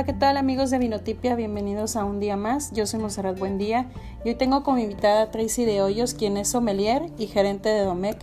Hola, 0.00 0.06
¿qué 0.06 0.18
tal 0.18 0.38
amigos 0.38 0.70
de 0.70 0.78
Vinotipia? 0.78 1.34
Bienvenidos 1.34 1.94
a 1.94 2.06
un 2.06 2.20
día 2.20 2.34
más. 2.34 2.72
Yo 2.72 2.86
soy 2.86 3.00
Monserrat 3.00 3.38
Buendía 3.38 3.90
y 4.24 4.30
hoy 4.30 4.34
tengo 4.34 4.62
como 4.62 4.78
invitada 4.78 5.24
a 5.24 5.30
Tracy 5.30 5.66
de 5.66 5.82
Hoyos, 5.82 6.14
quien 6.14 6.38
es 6.38 6.48
sommelier 6.48 7.10
y 7.18 7.26
gerente 7.26 7.68
de 7.68 7.84
Domec. 7.84 8.16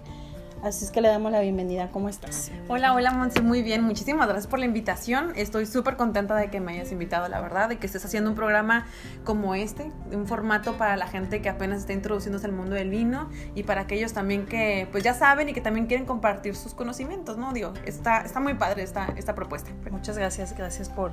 Así 0.64 0.86
es 0.86 0.90
que 0.90 1.02
le 1.02 1.08
damos 1.08 1.32
la 1.32 1.40
bienvenida. 1.40 1.92
¿Cómo 1.92 2.10
estás? 2.10 2.52
Hola, 2.68 2.96
hola 2.96 3.12
Monse, 3.12 3.42
muy 3.42 3.62
bien. 3.62 3.84
Muchísimas 3.84 4.26
gracias 4.26 4.48
por 4.48 4.58
la 4.58 4.66
invitación. 4.66 5.34
Estoy 5.36 5.68
súper 5.68 5.98
contenta 5.98 6.36
de 6.36 6.50
que 6.50 6.60
me 6.60 6.72
hayas 6.72 6.92
invitado, 6.92 7.28
la 7.28 7.40
verdad, 7.42 7.70
de 7.70 7.78
que 7.78 7.86
estés 7.86 8.04
haciendo 8.04 8.32
un 8.32 8.36
programa 8.36 8.88
como 9.24 9.54
este, 9.54 9.92
un 10.12 10.26
formato 10.26 10.80
para 10.80 10.98
la 10.98 11.06
gente 11.06 11.44
que 11.44 11.50
apenas 11.50 11.82
está 11.82 11.94
introduciéndose 11.94 12.48
al 12.48 12.54
mundo 12.54 12.74
del 12.74 12.90
vino 12.90 13.30
y 13.54 13.62
para 13.62 13.82
aquellos 13.82 14.14
también 14.14 14.48
que 14.48 14.88
pues 14.92 15.04
ya 15.04 15.14
saben 15.14 15.50
y 15.50 15.54
que 15.54 15.62
también 15.62 15.86
quieren 15.86 16.08
compartir 16.08 16.56
sus 16.56 16.74
conocimientos, 16.74 17.38
¿no? 17.38 17.54
Digo, 17.54 17.74
está, 17.86 18.22
está 18.22 18.40
muy 18.40 18.56
padre 18.56 18.82
esta, 18.82 19.14
esta 19.16 19.36
propuesta. 19.36 19.70
Muchas 19.92 20.18
gracias, 20.18 20.58
gracias 20.58 20.90
por 20.90 21.12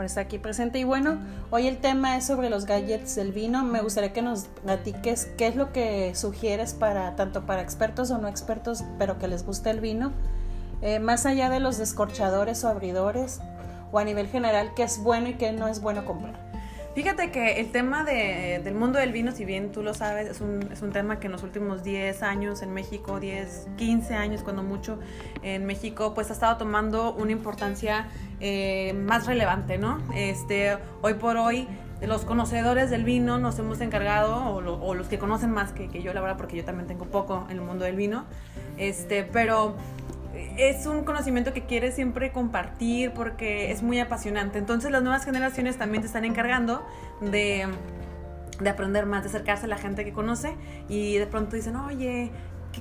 por 0.00 0.06
estar 0.06 0.24
aquí 0.24 0.38
presente. 0.38 0.78
Y 0.78 0.84
bueno, 0.84 1.18
hoy 1.50 1.66
el 1.66 1.76
tema 1.76 2.16
es 2.16 2.24
sobre 2.24 2.48
los 2.48 2.64
gadgets 2.64 3.16
del 3.16 3.32
vino. 3.32 3.64
Me 3.64 3.82
gustaría 3.82 4.14
que 4.14 4.22
nos 4.22 4.44
platiques 4.64 5.26
qué 5.36 5.46
es 5.46 5.56
lo 5.56 5.74
que 5.74 6.14
sugieres 6.14 6.72
para 6.72 7.16
tanto 7.16 7.44
para 7.44 7.60
expertos 7.60 8.10
o 8.10 8.16
no 8.16 8.26
expertos, 8.26 8.82
pero 8.98 9.18
que 9.18 9.28
les 9.28 9.44
guste 9.44 9.68
el 9.68 9.80
vino, 9.80 10.12
eh, 10.80 11.00
más 11.00 11.26
allá 11.26 11.50
de 11.50 11.60
los 11.60 11.76
descorchadores 11.76 12.64
o 12.64 12.70
abridores, 12.70 13.42
o 13.92 13.98
a 13.98 14.04
nivel 14.04 14.26
general, 14.26 14.72
qué 14.74 14.84
es 14.84 15.02
bueno 15.02 15.28
y 15.28 15.34
qué 15.34 15.52
no 15.52 15.68
es 15.68 15.82
bueno 15.82 16.06
comprar. 16.06 16.49
Fíjate 16.94 17.30
que 17.30 17.60
el 17.60 17.70
tema 17.70 18.02
de, 18.02 18.60
del 18.64 18.74
mundo 18.74 18.98
del 18.98 19.12
vino, 19.12 19.30
si 19.30 19.44
bien 19.44 19.70
tú 19.70 19.82
lo 19.82 19.94
sabes, 19.94 20.28
es 20.28 20.40
un, 20.40 20.72
es 20.72 20.82
un 20.82 20.90
tema 20.90 21.20
que 21.20 21.26
en 21.26 21.32
los 21.32 21.44
últimos 21.44 21.84
10 21.84 22.22
años 22.24 22.62
en 22.62 22.74
México, 22.74 23.20
10, 23.20 23.68
15 23.76 24.14
años 24.14 24.42
cuando 24.42 24.64
mucho 24.64 24.98
en 25.42 25.66
México, 25.66 26.14
pues 26.14 26.30
ha 26.30 26.32
estado 26.32 26.56
tomando 26.56 27.14
una 27.14 27.30
importancia 27.30 28.08
eh, 28.40 28.92
más 28.92 29.26
relevante, 29.26 29.78
¿no? 29.78 29.98
Este, 30.16 30.78
hoy 31.00 31.14
por 31.14 31.36
hoy 31.36 31.68
los 32.02 32.24
conocedores 32.24 32.90
del 32.90 33.04
vino 33.04 33.38
nos 33.38 33.58
hemos 33.60 33.80
encargado, 33.80 34.36
o, 34.36 34.56
o 34.56 34.94
los 34.94 35.06
que 35.06 35.18
conocen 35.18 35.52
más 35.52 35.72
que, 35.72 35.88
que, 35.88 36.02
yo, 36.02 36.12
la 36.12 36.20
verdad, 36.20 36.36
porque 36.36 36.56
yo 36.56 36.64
también 36.64 36.88
tengo 36.88 37.04
poco 37.04 37.46
en 37.50 37.58
el 37.58 37.62
mundo 37.62 37.84
del 37.84 37.94
vino, 37.94 38.24
este, 38.78 39.22
pero 39.22 39.76
es 40.56 40.86
un 40.86 41.04
conocimiento 41.04 41.52
que 41.52 41.64
quieres 41.64 41.94
siempre 41.94 42.32
compartir 42.32 43.12
porque 43.12 43.70
es 43.70 43.82
muy 43.82 43.98
apasionante. 43.98 44.58
Entonces 44.58 44.90
las 44.90 45.02
nuevas 45.02 45.24
generaciones 45.24 45.76
también 45.76 46.02
te 46.02 46.06
están 46.06 46.24
encargando 46.24 46.86
de, 47.20 47.66
de 48.60 48.70
aprender 48.70 49.06
más, 49.06 49.22
de 49.22 49.28
acercarse 49.28 49.66
a 49.66 49.68
la 49.68 49.78
gente 49.78 50.04
que 50.04 50.12
conoce 50.12 50.54
y 50.88 51.16
de 51.16 51.26
pronto 51.26 51.56
dicen, 51.56 51.76
oye, 51.76 52.30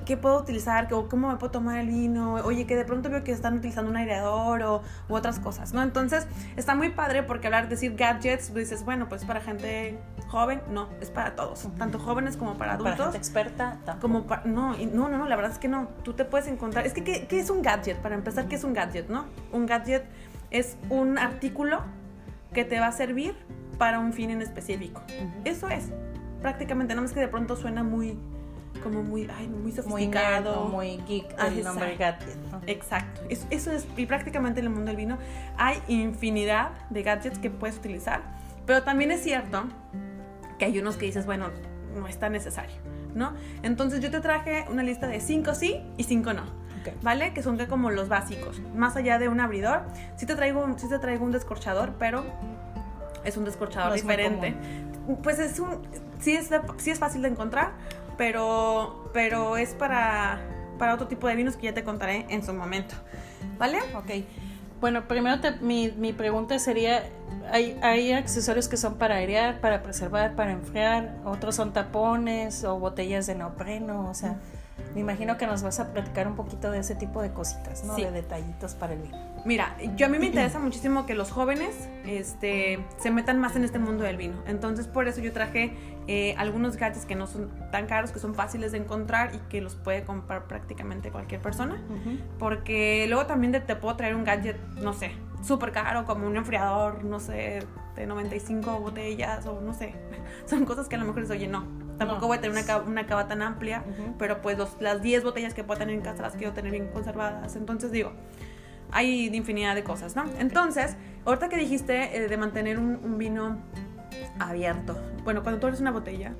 ¿qué, 0.06 0.18
puedo 0.18 0.40
utilizar? 0.40 0.88
¿Cómo 0.88 1.30
me 1.30 1.36
puedo 1.38 1.52
tomar 1.52 1.80
el 1.80 1.88
vino? 1.88 2.36
Oye, 2.36 2.66
que 2.66 2.76
de 2.76 2.86
pronto 2.86 3.10
veo 3.10 3.24
que 3.24 3.32
están 3.32 3.58
utilizando 3.58 3.90
un 3.90 3.98
aireador 3.98 4.62
o, 4.64 4.82
u 5.08 5.14
otras 5.14 5.40
cosas, 5.40 5.74
¿no? 5.74 5.82
Entonces, 5.82 6.28
está 6.56 6.76
muy 6.76 6.90
padre 6.90 7.24
porque 7.24 7.48
hablar, 7.48 7.70
decir 7.70 7.96
gadgets, 7.96 8.54
dices, 8.54 8.84
bueno, 8.86 9.10
pues 9.10 9.26
para 9.26 9.42
gente 9.42 10.00
joven, 10.28 10.62
no, 10.70 10.90
es 11.02 11.10
para 11.10 11.36
todos, 11.36 11.68
tanto 11.78 12.00
jóvenes 12.00 12.38
como 12.38 12.56
para 12.56 12.74
adultos. 12.74 12.98
Para 12.98 13.12
gente 13.12 13.18
experta, 13.18 13.80
Como 14.00 14.26
no, 14.46 14.76
no, 14.76 15.10
no, 15.10 15.18
no, 15.18 15.28
la 15.28 15.36
verdad 15.36 15.52
es 15.52 15.58
que 15.60 15.68
no. 15.68 15.88
Tú 16.04 16.14
te 16.14 16.26
puedes 16.26 16.48
encontrar, 16.48 16.86
es 16.86 16.94
que, 16.94 17.04
¿qué, 17.04 17.28
¿qué 17.28 17.40
es 17.40 17.50
un 17.50 17.62
gadget? 17.62 17.98
Para 17.98 18.16
empezar, 18.16 18.48
¿qué 18.48 18.56
es 18.56 18.64
un 18.64 18.74
gadget, 18.74 19.10
no? 19.10 19.26
Un 19.52 19.66
gadget 19.66 20.06
es 20.52 20.78
un 20.90 21.18
artículo 21.18 21.82
que 22.54 22.66
te 22.66 22.80
va 22.80 22.88
a 22.88 22.92
servir 22.92 23.36
para 23.78 24.00
un 24.00 24.14
fin 24.14 24.30
en 24.30 24.42
específico. 24.42 25.02
Eso 25.46 25.70
es. 25.70 25.92
Prácticamente, 26.42 26.94
nada 26.94 27.02
más 27.04 27.14
que 27.14 27.20
de 27.20 27.28
pronto 27.28 27.56
suena 27.56 27.84
muy 27.84 28.18
como 28.80 29.04
muy, 29.04 29.30
ay, 29.36 29.48
muy 29.48 29.72
sofisticado. 29.72 30.66
Muy, 30.66 30.98
muy 30.98 31.06
geek 31.08 31.36
el 31.40 31.64
nombre 31.64 31.96
gadget. 31.98 32.38
Exacto. 32.68 33.22
Eso, 33.30 33.72
es, 33.72 33.88
y 33.98 34.06
prácticamente 34.06 34.60
en 34.60 34.68
el 34.68 34.72
mundo 34.72 34.88
del 34.88 34.98
vino 34.98 35.18
hay 35.58 35.82
infinidad 35.88 36.72
de 36.90 37.04
gadgets 37.04 37.40
que 37.40 37.50
puedes 37.50 37.78
utilizar, 37.78 38.22
pero 38.66 38.84
también 38.84 39.12
es 39.12 39.22
cierto 39.22 39.64
que 40.58 40.66
hay 40.66 40.80
unos 40.80 40.98
que 40.98 41.06
dices, 41.06 41.26
bueno, 41.26 41.50
no 41.96 42.08
es 42.08 42.20
tan 42.20 42.32
necesario, 42.32 42.76
¿no? 43.16 43.34
Entonces 43.64 44.02
yo 44.02 44.12
te 44.12 44.20
traje 44.20 44.66
una 44.70 44.84
lista 44.84 45.08
de 45.08 45.20
5 45.20 45.56
sí 45.56 45.82
y 45.98 46.04
5 46.04 46.34
no. 46.34 46.70
¿Vale? 47.02 47.34
Que 47.34 47.44
son 47.44 47.58
como 47.68 47.92
los 47.92 48.10
básicos. 48.10 48.62
Más 48.74 48.96
allá 48.96 49.20
de 49.20 49.28
un 49.28 49.40
abridor, 49.40 49.84
sí 50.16 50.26
te 50.26 50.36
traigo, 50.36 50.66
sí 50.78 50.88
te 50.90 50.98
traigo 50.98 51.26
un 51.26 51.32
descorchador, 51.32 51.94
pero 52.00 52.24
es 53.24 53.38
un 53.38 53.46
descorchador 53.46 53.94
diferente. 53.94 54.56
Pues 55.24 55.40
es 55.40 55.60
un. 55.60 55.82
Sí 56.20 56.36
es, 56.36 56.50
sí 56.78 56.92
es 56.92 57.00
fácil 57.00 57.22
de 57.22 57.30
encontrar, 57.30 57.72
pero, 58.20 59.10
pero 59.14 59.56
es 59.56 59.74
para, 59.74 60.42
para 60.78 60.94
otro 60.94 61.08
tipo 61.08 61.26
de 61.30 61.36
vinos 61.36 61.56
que 61.56 61.68
ya 61.68 61.74
te 61.74 61.86
contaré 61.86 62.26
en 62.28 62.44
su 62.44 62.54
momento. 62.54 62.96
¿Vale? 63.58 63.80
Ok. 63.96 64.26
Bueno, 64.82 65.08
primero 65.08 65.38
mi, 65.62 65.90
mi, 65.92 66.12
pregunta 66.12 66.60
sería, 66.60 67.06
¿hay, 67.50 67.80
¿hay 67.82 68.12
accesorios 68.12 68.68
que 68.68 68.76
son 68.76 68.96
para 68.96 69.16
airear, 69.16 69.62
para 69.62 69.82
preservar, 69.84 70.36
para 70.36 70.52
enfriar? 70.52 71.16
Otros 71.24 71.56
son 71.56 71.72
tapones 71.72 72.66
o 72.66 72.78
botellas 72.78 73.26
de 73.26 73.36
neopreno, 73.36 74.10
o 74.10 74.14
sea... 74.14 74.38
Me 74.94 75.02
imagino 75.02 75.38
que 75.38 75.46
nos 75.46 75.62
vas 75.62 75.80
a 75.80 75.92
platicar 75.92 76.28
un 76.28 76.36
poquito 76.36 76.72
de 76.72 76.80
ese 76.80 76.96
tipo 76.96 77.22
de 77.22 77.32
cositas, 77.32 77.84
¿no? 77.84 77.96
De 77.96 78.12
detallitos 78.12 78.74
para 78.74 78.94
el 78.94 79.02
vino. 79.02 79.18
Mira, 79.46 79.76
yo 79.96 80.06
a 80.06 80.10
mí 80.10 80.20
me 80.20 80.28
interesa 80.28 80.60
muchísimo 80.60 81.06
que 81.06 81.16
los 81.16 81.32
jóvenes 81.32 81.90
este, 82.06 82.80
se 82.98 83.12
metan 83.12 83.40
más 83.40 83.56
en 83.56 83.64
este 83.64 83.80
mundo 83.80 84.04
del 84.04 84.18
vino. 84.18 84.42
Entonces, 84.48 84.88
por 84.88 85.08
eso 85.08 85.22
yo 85.22 85.32
traje 85.32 85.74
eh, 86.08 86.36
algunos 86.38 86.78
gadgets 86.78 87.06
que 87.06 87.16
no 87.16 87.28
son 87.28 87.50
tan 87.72 87.88
caros, 87.88 88.12
que 88.12 88.20
son 88.20 88.36
fáciles 88.36 88.72
de 88.72 88.80
encontrar 88.80 89.34
y 89.36 89.40
que 89.50 89.62
los 89.62 89.76
puede 89.76 90.04
comprar 90.04 90.48
prácticamente 90.48 91.12
cualquier 91.12 91.42
persona. 91.42 91.82
Porque 92.38 93.06
luego 93.08 93.26
también 93.26 93.52
te 93.52 93.76
puedo 93.76 93.96
traer 93.96 94.16
un 94.16 94.24
gadget, 94.24 94.58
no 94.82 94.94
sé, 94.94 95.12
súper 95.44 95.72
caro, 95.72 96.06
como 96.06 96.28
un 96.28 96.36
enfriador, 96.38 97.04
no 97.04 97.20
sé, 97.20 97.66
de 97.96 98.08
95 98.08 98.80
botellas 98.80 99.46
o 99.46 99.62
no 99.62 99.74
sé. 99.74 99.94
Son 100.46 100.66
cosas 100.66 100.88
que 100.88 100.96
a 100.96 101.00
lo 101.00 101.06
mejor 101.06 101.22
dices, 101.22 101.38
oye, 101.38 101.48
no, 101.48 101.66
Tampoco 102.00 102.28
voy 102.28 102.38
a 102.38 102.42
tener 102.42 102.64
una, 102.64 102.78
una 102.78 103.06
cava 103.06 103.28
tan 103.28 103.42
amplia, 103.42 103.84
pero 104.18 104.42
pues 104.42 104.58
las 104.80 105.02
10 105.02 105.24
botellas 105.26 105.54
que 105.54 105.66
puedo 105.66 105.80
tener 105.80 105.94
en 105.94 106.02
casa 106.02 106.24
las 106.24 106.34
quiero 106.34 106.54
tener 106.54 106.72
bien 106.72 106.88
conservadas. 106.88 107.58
Entonces 107.58 107.92
digo, 107.92 108.14
hay 108.92 109.28
infinidad 109.36 109.76
de 109.76 109.84
cosas, 109.84 110.16
¿no? 110.16 110.26
Entonces, 110.40 110.96
ahorita 111.26 111.50
que 111.50 111.58
dijiste 111.58 112.18
eh, 112.18 112.28
de 112.28 112.38
mantener 112.38 112.80
un, 112.80 113.18
vino 113.18 113.58
abierto, 114.40 114.98
bueno, 115.24 115.44
cuando 115.44 115.60
tú 115.60 115.68
abres 115.68 115.82
una 115.82 115.92
botella 115.92 116.34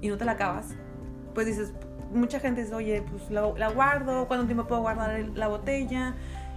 y 0.00 0.08
no 0.08 0.16
te 0.16 0.24
la 0.24 0.32
acabas, 0.32 0.74
pues 1.34 1.46
dices, 1.46 1.72
mucha 2.12 2.40
gente 2.40 2.62
dice, 2.62 2.74
oye, 2.74 3.02
pues 3.02 3.30
la, 3.30 3.52
la 3.56 3.68
guardo, 3.68 4.28
¿cuánto 4.28 4.46
tiempo 4.46 4.66
puedo 4.66 4.82
guardar 4.82 5.18
la 5.34 5.48
botella? 5.48 6.14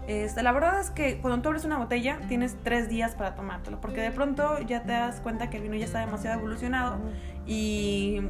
Este, 0.07 0.41
la 0.41 0.53
verdad 0.53 0.79
es 0.79 0.89
que 0.89 1.19
cuando 1.19 1.41
tú 1.41 1.49
abres 1.49 1.65
una 1.65 1.77
botella 1.77 2.19
tienes 2.29 2.55
tres 2.63 2.87
días 2.87 3.13
para 3.15 3.35
tomártelo, 3.35 3.81
porque 3.81 4.01
de 4.01 4.11
pronto 4.11 4.57
ya 4.61 4.83
te 4.83 4.93
das 4.93 5.19
cuenta 5.19 5.49
que 5.49 5.57
el 5.57 5.63
vino 5.63 5.75
ya 5.75 5.85
está 5.85 5.99
demasiado 5.99 6.39
evolucionado 6.39 6.99
y 7.45 8.21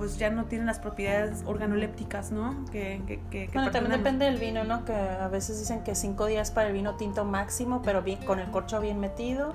pues 0.00 0.16
ya 0.16 0.30
no 0.30 0.46
tiene 0.46 0.64
las 0.64 0.78
propiedades 0.78 1.42
organolépticas, 1.44 2.32
¿no? 2.32 2.64
Que, 2.72 3.20
que, 3.30 3.50
bueno, 3.52 3.70
también 3.70 3.98
depende 3.98 4.24
del 4.24 4.38
vino, 4.38 4.64
¿no? 4.64 4.86
Que 4.86 4.94
a 4.94 5.28
veces 5.28 5.58
dicen 5.58 5.84
que 5.84 5.94
cinco 5.94 6.24
días 6.24 6.50
para 6.50 6.68
el 6.68 6.72
vino 6.72 6.94
tinto 6.96 7.26
máximo, 7.26 7.82
pero 7.82 8.00
bien, 8.00 8.18
con 8.24 8.38
el 8.38 8.50
corcho 8.50 8.80
bien 8.80 8.98
metido, 8.98 9.52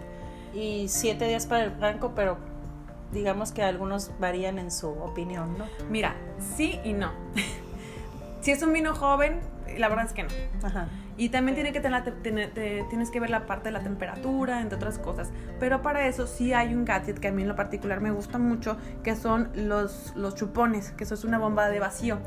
y 0.53 0.85
siete 0.87 1.27
días 1.27 1.47
para 1.47 1.63
el 1.63 1.71
blanco, 1.71 2.11
pero 2.15 2.37
digamos 3.11 3.53
que 3.53 3.63
algunos 3.63 4.11
varían 4.19 4.59
en 4.59 4.69
su 4.69 4.89
opinión, 4.89 5.57
¿no? 5.57 5.65
Mira, 5.89 6.15
sí 6.55 6.79
y 6.83 6.93
no. 6.93 7.11
si 8.41 8.51
es 8.51 8.61
un 8.61 8.71
vino 8.71 8.93
joven, 8.93 9.39
la 9.79 9.89
verdad 9.89 10.05
es 10.05 10.13
que 10.13 10.23
no. 10.25 10.29
Ajá. 10.61 10.89
Y 11.17 11.29
también 11.29 11.55
tiene 11.55 11.71
que 11.71 11.79
tener, 11.79 12.03
tienes 12.89 13.09
que 13.09 13.19
ver 13.19 13.29
la 13.29 13.45
parte 13.45 13.69
de 13.69 13.71
la 13.71 13.81
temperatura, 13.81 14.61
entre 14.61 14.75
otras 14.75 14.99
cosas. 14.99 15.31
Pero 15.59 15.81
para 15.81 16.07
eso 16.07 16.27
sí 16.27 16.53
hay 16.53 16.73
un 16.73 16.83
gadget 16.83 17.19
que 17.19 17.29
a 17.29 17.31
mí 17.31 17.43
en 17.43 17.47
lo 17.47 17.55
particular 17.55 18.01
me 18.01 18.11
gusta 18.11 18.37
mucho, 18.37 18.77
que 19.03 19.15
son 19.15 19.49
los, 19.55 20.13
los 20.15 20.35
chupones, 20.35 20.91
que 20.91 21.05
eso 21.05 21.13
es 21.13 21.23
una 21.23 21.37
bomba 21.37 21.69
de 21.69 21.79
vacío. 21.79 22.19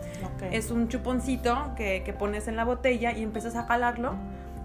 Es 0.51 0.71
un 0.71 0.89
chuponcito 0.89 1.75
que, 1.77 2.03
que 2.05 2.13
pones 2.13 2.49
en 2.49 2.57
la 2.57 2.65
botella 2.65 3.13
y 3.13 3.23
empiezas 3.23 3.57
a 3.57 3.65
jalarlo 3.65 4.17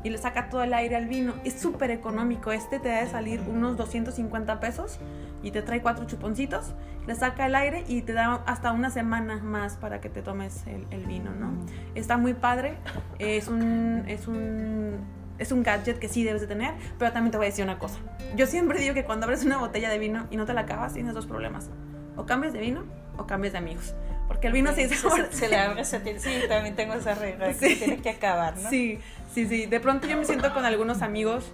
y 0.03 0.09
le 0.09 0.17
saca 0.17 0.49
todo 0.49 0.63
el 0.63 0.73
aire 0.73 0.95
al 0.95 1.07
vino. 1.07 1.33
Es 1.43 1.59
súper 1.59 1.91
económico. 1.91 2.51
Este 2.51 2.79
te 2.79 2.89
debe 2.89 3.07
salir 3.07 3.41
unos 3.47 3.77
250 3.77 4.59
pesos 4.59 4.99
y 5.41 5.51
te 5.51 5.61
trae 5.61 5.81
cuatro 5.81 6.05
chuponcitos, 6.05 6.73
le 7.05 7.15
saca 7.15 7.45
el 7.45 7.55
aire 7.55 7.83
y 7.87 8.01
te 8.01 8.13
da 8.13 8.43
hasta 8.45 8.71
una 8.71 8.89
semana 8.89 9.37
más 9.43 9.75
para 9.75 9.99
que 9.99 10.09
te 10.09 10.21
tomes 10.21 10.63
el, 10.67 11.05
vino, 11.05 11.31
¿no? 11.31 11.53
Está 11.95 12.17
muy 12.17 12.33
padre. 12.33 12.77
Es 13.19 13.47
un, 13.47 14.03
es 14.07 14.27
un 14.27 15.23
es 15.39 15.51
un 15.51 15.63
gadget 15.63 15.99
que 15.99 16.07
sí 16.07 16.23
debes 16.23 16.41
de 16.41 16.47
tener, 16.47 16.73
pero 16.99 17.11
también 17.11 17.31
te 17.31 17.37
voy 17.37 17.47
a 17.47 17.49
decir 17.49 17.63
una 17.65 17.79
cosa. 17.79 17.99
Yo 18.35 18.45
siempre 18.45 18.79
digo 18.79 18.93
que 18.93 19.03
cuando 19.03 19.25
abres 19.25 19.43
una 19.43 19.57
botella 19.57 19.89
de 19.89 19.97
vino 19.97 20.27
y 20.31 20.37
no 20.37 20.45
te 20.45 20.53
la 20.53 20.61
acabas, 20.61 20.93
tienes 20.93 21.13
dos 21.13 21.25
problemas. 21.25 21.69
O 22.15 22.25
cambias 22.25 22.53
de 22.53 22.59
vino 22.59 22.83
o 23.17 23.25
cambias 23.25 23.53
de 23.53 23.59
amigos. 23.59 23.95
Porque 24.27 24.47
el 24.47 24.53
vino 24.53 24.73
sí, 24.73 24.87
se, 24.89 25.31
se, 25.31 25.47
le 25.49 25.57
abre, 25.57 25.85
se 25.85 25.99
sí, 26.19 26.31
también 26.47 26.75
tengo 26.75 26.93
esa 26.93 27.13
regla, 27.13 27.47
que 27.47 27.53
se 27.53 27.75
tiene 27.75 27.97
que 27.97 28.09
acabar, 28.09 28.57
¿no? 28.57 28.69
Sí, 28.69 28.99
Sí, 29.33 29.47
sí, 29.47 29.65
de 29.65 29.79
pronto 29.79 30.07
yo 30.07 30.15
me 30.15 30.25
siento 30.25 30.53
con 30.53 30.63
algunos 30.63 31.01
amigos 31.01 31.51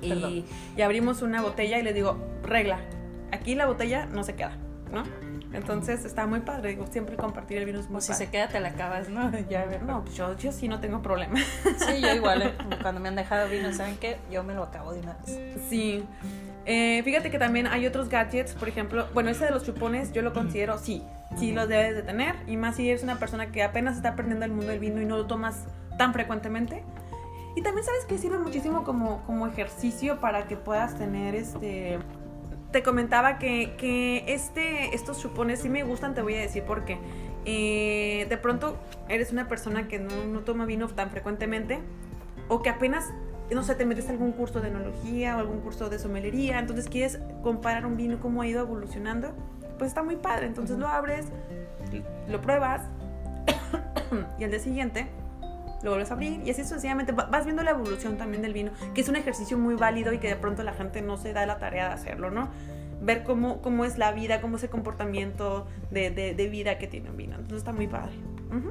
y, 0.00 0.44
abrimos 0.82 1.20
una 1.22 1.42
botella 1.42 1.78
y 1.78 1.82
les 1.82 1.94
digo, 1.94 2.16
regla, 2.44 2.78
aquí 3.32 3.54
la 3.54 3.66
botella 3.66 4.06
no 4.06 4.22
se 4.22 4.34
queda. 4.34 4.56
¿no? 4.92 5.02
Entonces 5.52 6.04
está 6.04 6.26
muy 6.26 6.40
padre, 6.40 6.70
digo, 6.70 6.86
siempre 6.86 7.16
compartir 7.16 7.58
el 7.58 7.64
vino 7.64 7.80
es 7.80 7.88
muy 7.88 7.98
O 7.98 8.00
si 8.00 8.12
padre. 8.12 8.26
se 8.26 8.30
queda, 8.30 8.48
te 8.48 8.60
la 8.60 8.68
acabas, 8.68 9.08
¿no? 9.08 9.30
Ya, 9.50 9.66
No, 9.84 10.04
pues 10.04 10.16
yo, 10.16 10.36
yo 10.36 10.52
sí 10.52 10.68
no 10.68 10.80
tengo 10.80 11.02
problema. 11.02 11.40
Sí, 11.78 12.00
yo 12.00 12.14
igual, 12.14 12.42
¿eh? 12.42 12.54
cuando 12.80 13.00
me 13.00 13.08
han 13.08 13.16
dejado 13.16 13.48
vino, 13.48 13.72
¿saben 13.72 13.96
qué? 13.96 14.18
Yo 14.30 14.44
me 14.44 14.54
lo 14.54 14.62
acabo 14.62 14.92
de 14.92 15.00
una 15.00 15.14
vez. 15.14 15.60
Sí. 15.68 16.04
Eh, 16.64 17.02
fíjate 17.04 17.30
que 17.30 17.38
también 17.38 17.66
hay 17.66 17.86
otros 17.86 18.08
gadgets, 18.08 18.54
por 18.54 18.68
ejemplo, 18.68 19.08
bueno, 19.14 19.30
ese 19.30 19.44
de 19.44 19.50
los 19.50 19.64
chupones 19.64 20.12
yo 20.12 20.22
lo 20.22 20.32
considero, 20.32 20.78
sí, 20.78 21.02
sí 21.36 21.52
los 21.52 21.68
debes 21.68 21.96
de 21.96 22.02
tener, 22.02 22.36
y 22.46 22.56
más 22.56 22.76
si 22.76 22.88
eres 22.88 23.02
una 23.02 23.18
persona 23.18 23.50
que 23.50 23.62
apenas 23.62 23.96
está 23.96 24.10
aprendiendo 24.10 24.44
el 24.44 24.52
mundo 24.52 24.68
del 24.68 24.78
vino 24.78 25.00
y 25.00 25.04
no 25.04 25.16
lo 25.16 25.26
tomas 25.26 25.64
tan 25.98 26.12
frecuentemente. 26.12 26.84
Y 27.54 27.62
también 27.62 27.84
sabes 27.84 28.04
que 28.06 28.16
sirve 28.16 28.38
muchísimo 28.38 28.84
como, 28.84 29.22
como 29.24 29.46
ejercicio 29.46 30.20
para 30.20 30.46
que 30.46 30.56
puedas 30.56 30.96
tener 30.96 31.34
este... 31.34 31.98
Te 32.70 32.82
comentaba 32.82 33.38
que, 33.38 33.74
que 33.76 34.24
este, 34.28 34.94
estos 34.94 35.20
chupones 35.20 35.60
sí 35.60 35.68
me 35.68 35.82
gustan, 35.82 36.14
te 36.14 36.22
voy 36.22 36.34
a 36.36 36.40
decir 36.40 36.62
por 36.62 36.86
qué. 36.86 36.98
Eh, 37.44 38.26
de 38.30 38.36
pronto 38.38 38.78
eres 39.10 39.32
una 39.32 39.48
persona 39.48 39.88
que 39.88 39.98
no, 39.98 40.24
no 40.24 40.40
toma 40.40 40.64
vino 40.64 40.88
tan 40.88 41.10
frecuentemente 41.10 41.80
o 42.48 42.62
que 42.62 42.70
apenas 42.70 43.12
no 43.54 43.62
sé, 43.62 43.74
te 43.74 43.84
metes 43.86 44.08
a 44.08 44.12
algún 44.12 44.32
curso 44.32 44.60
de 44.60 44.68
enología 44.68 45.36
o 45.36 45.40
algún 45.40 45.60
curso 45.60 45.88
de 45.90 45.98
somelería, 45.98 46.58
entonces 46.58 46.88
quieres 46.88 47.18
comparar 47.42 47.86
un 47.86 47.96
vino, 47.96 48.18
cómo 48.20 48.42
ha 48.42 48.46
ido 48.46 48.60
evolucionando, 48.60 49.32
pues 49.78 49.88
está 49.88 50.02
muy 50.02 50.16
padre. 50.16 50.46
Entonces 50.46 50.78
lo 50.78 50.88
abres, 50.88 51.26
lo 52.28 52.40
pruebas 52.40 52.82
y 54.38 54.44
al 54.44 54.50
día 54.50 54.60
siguiente 54.60 55.06
lo 55.82 55.90
vuelves 55.90 56.10
a 56.10 56.14
abrir 56.14 56.40
y 56.44 56.50
así 56.50 56.62
sucesivamente 56.62 57.10
Va- 57.12 57.24
vas 57.26 57.44
viendo 57.44 57.62
la 57.64 57.72
evolución 57.72 58.16
también 58.16 58.40
del 58.42 58.52
vino, 58.52 58.70
que 58.94 59.00
es 59.00 59.08
un 59.08 59.16
ejercicio 59.16 59.58
muy 59.58 59.74
válido 59.74 60.12
y 60.12 60.18
que 60.18 60.28
de 60.28 60.36
pronto 60.36 60.62
la 60.62 60.72
gente 60.74 61.02
no 61.02 61.16
se 61.16 61.32
da 61.32 61.44
la 61.46 61.58
tarea 61.58 61.88
de 61.88 61.94
hacerlo, 61.94 62.30
¿no? 62.30 62.48
Ver 63.00 63.24
cómo, 63.24 63.60
cómo 63.62 63.84
es 63.84 63.98
la 63.98 64.12
vida, 64.12 64.40
cómo 64.40 64.58
es 64.58 64.62
el 64.62 64.70
comportamiento 64.70 65.66
de, 65.90 66.10
de- 66.10 66.34
de 66.34 66.46
vida 66.48 66.78
que 66.78 66.86
tiene 66.86 67.10
un 67.10 67.16
vino. 67.16 67.32
Entonces 67.34 67.58
está 67.58 67.72
muy 67.72 67.88
padre. 67.88 68.12
Ujú. 68.50 68.70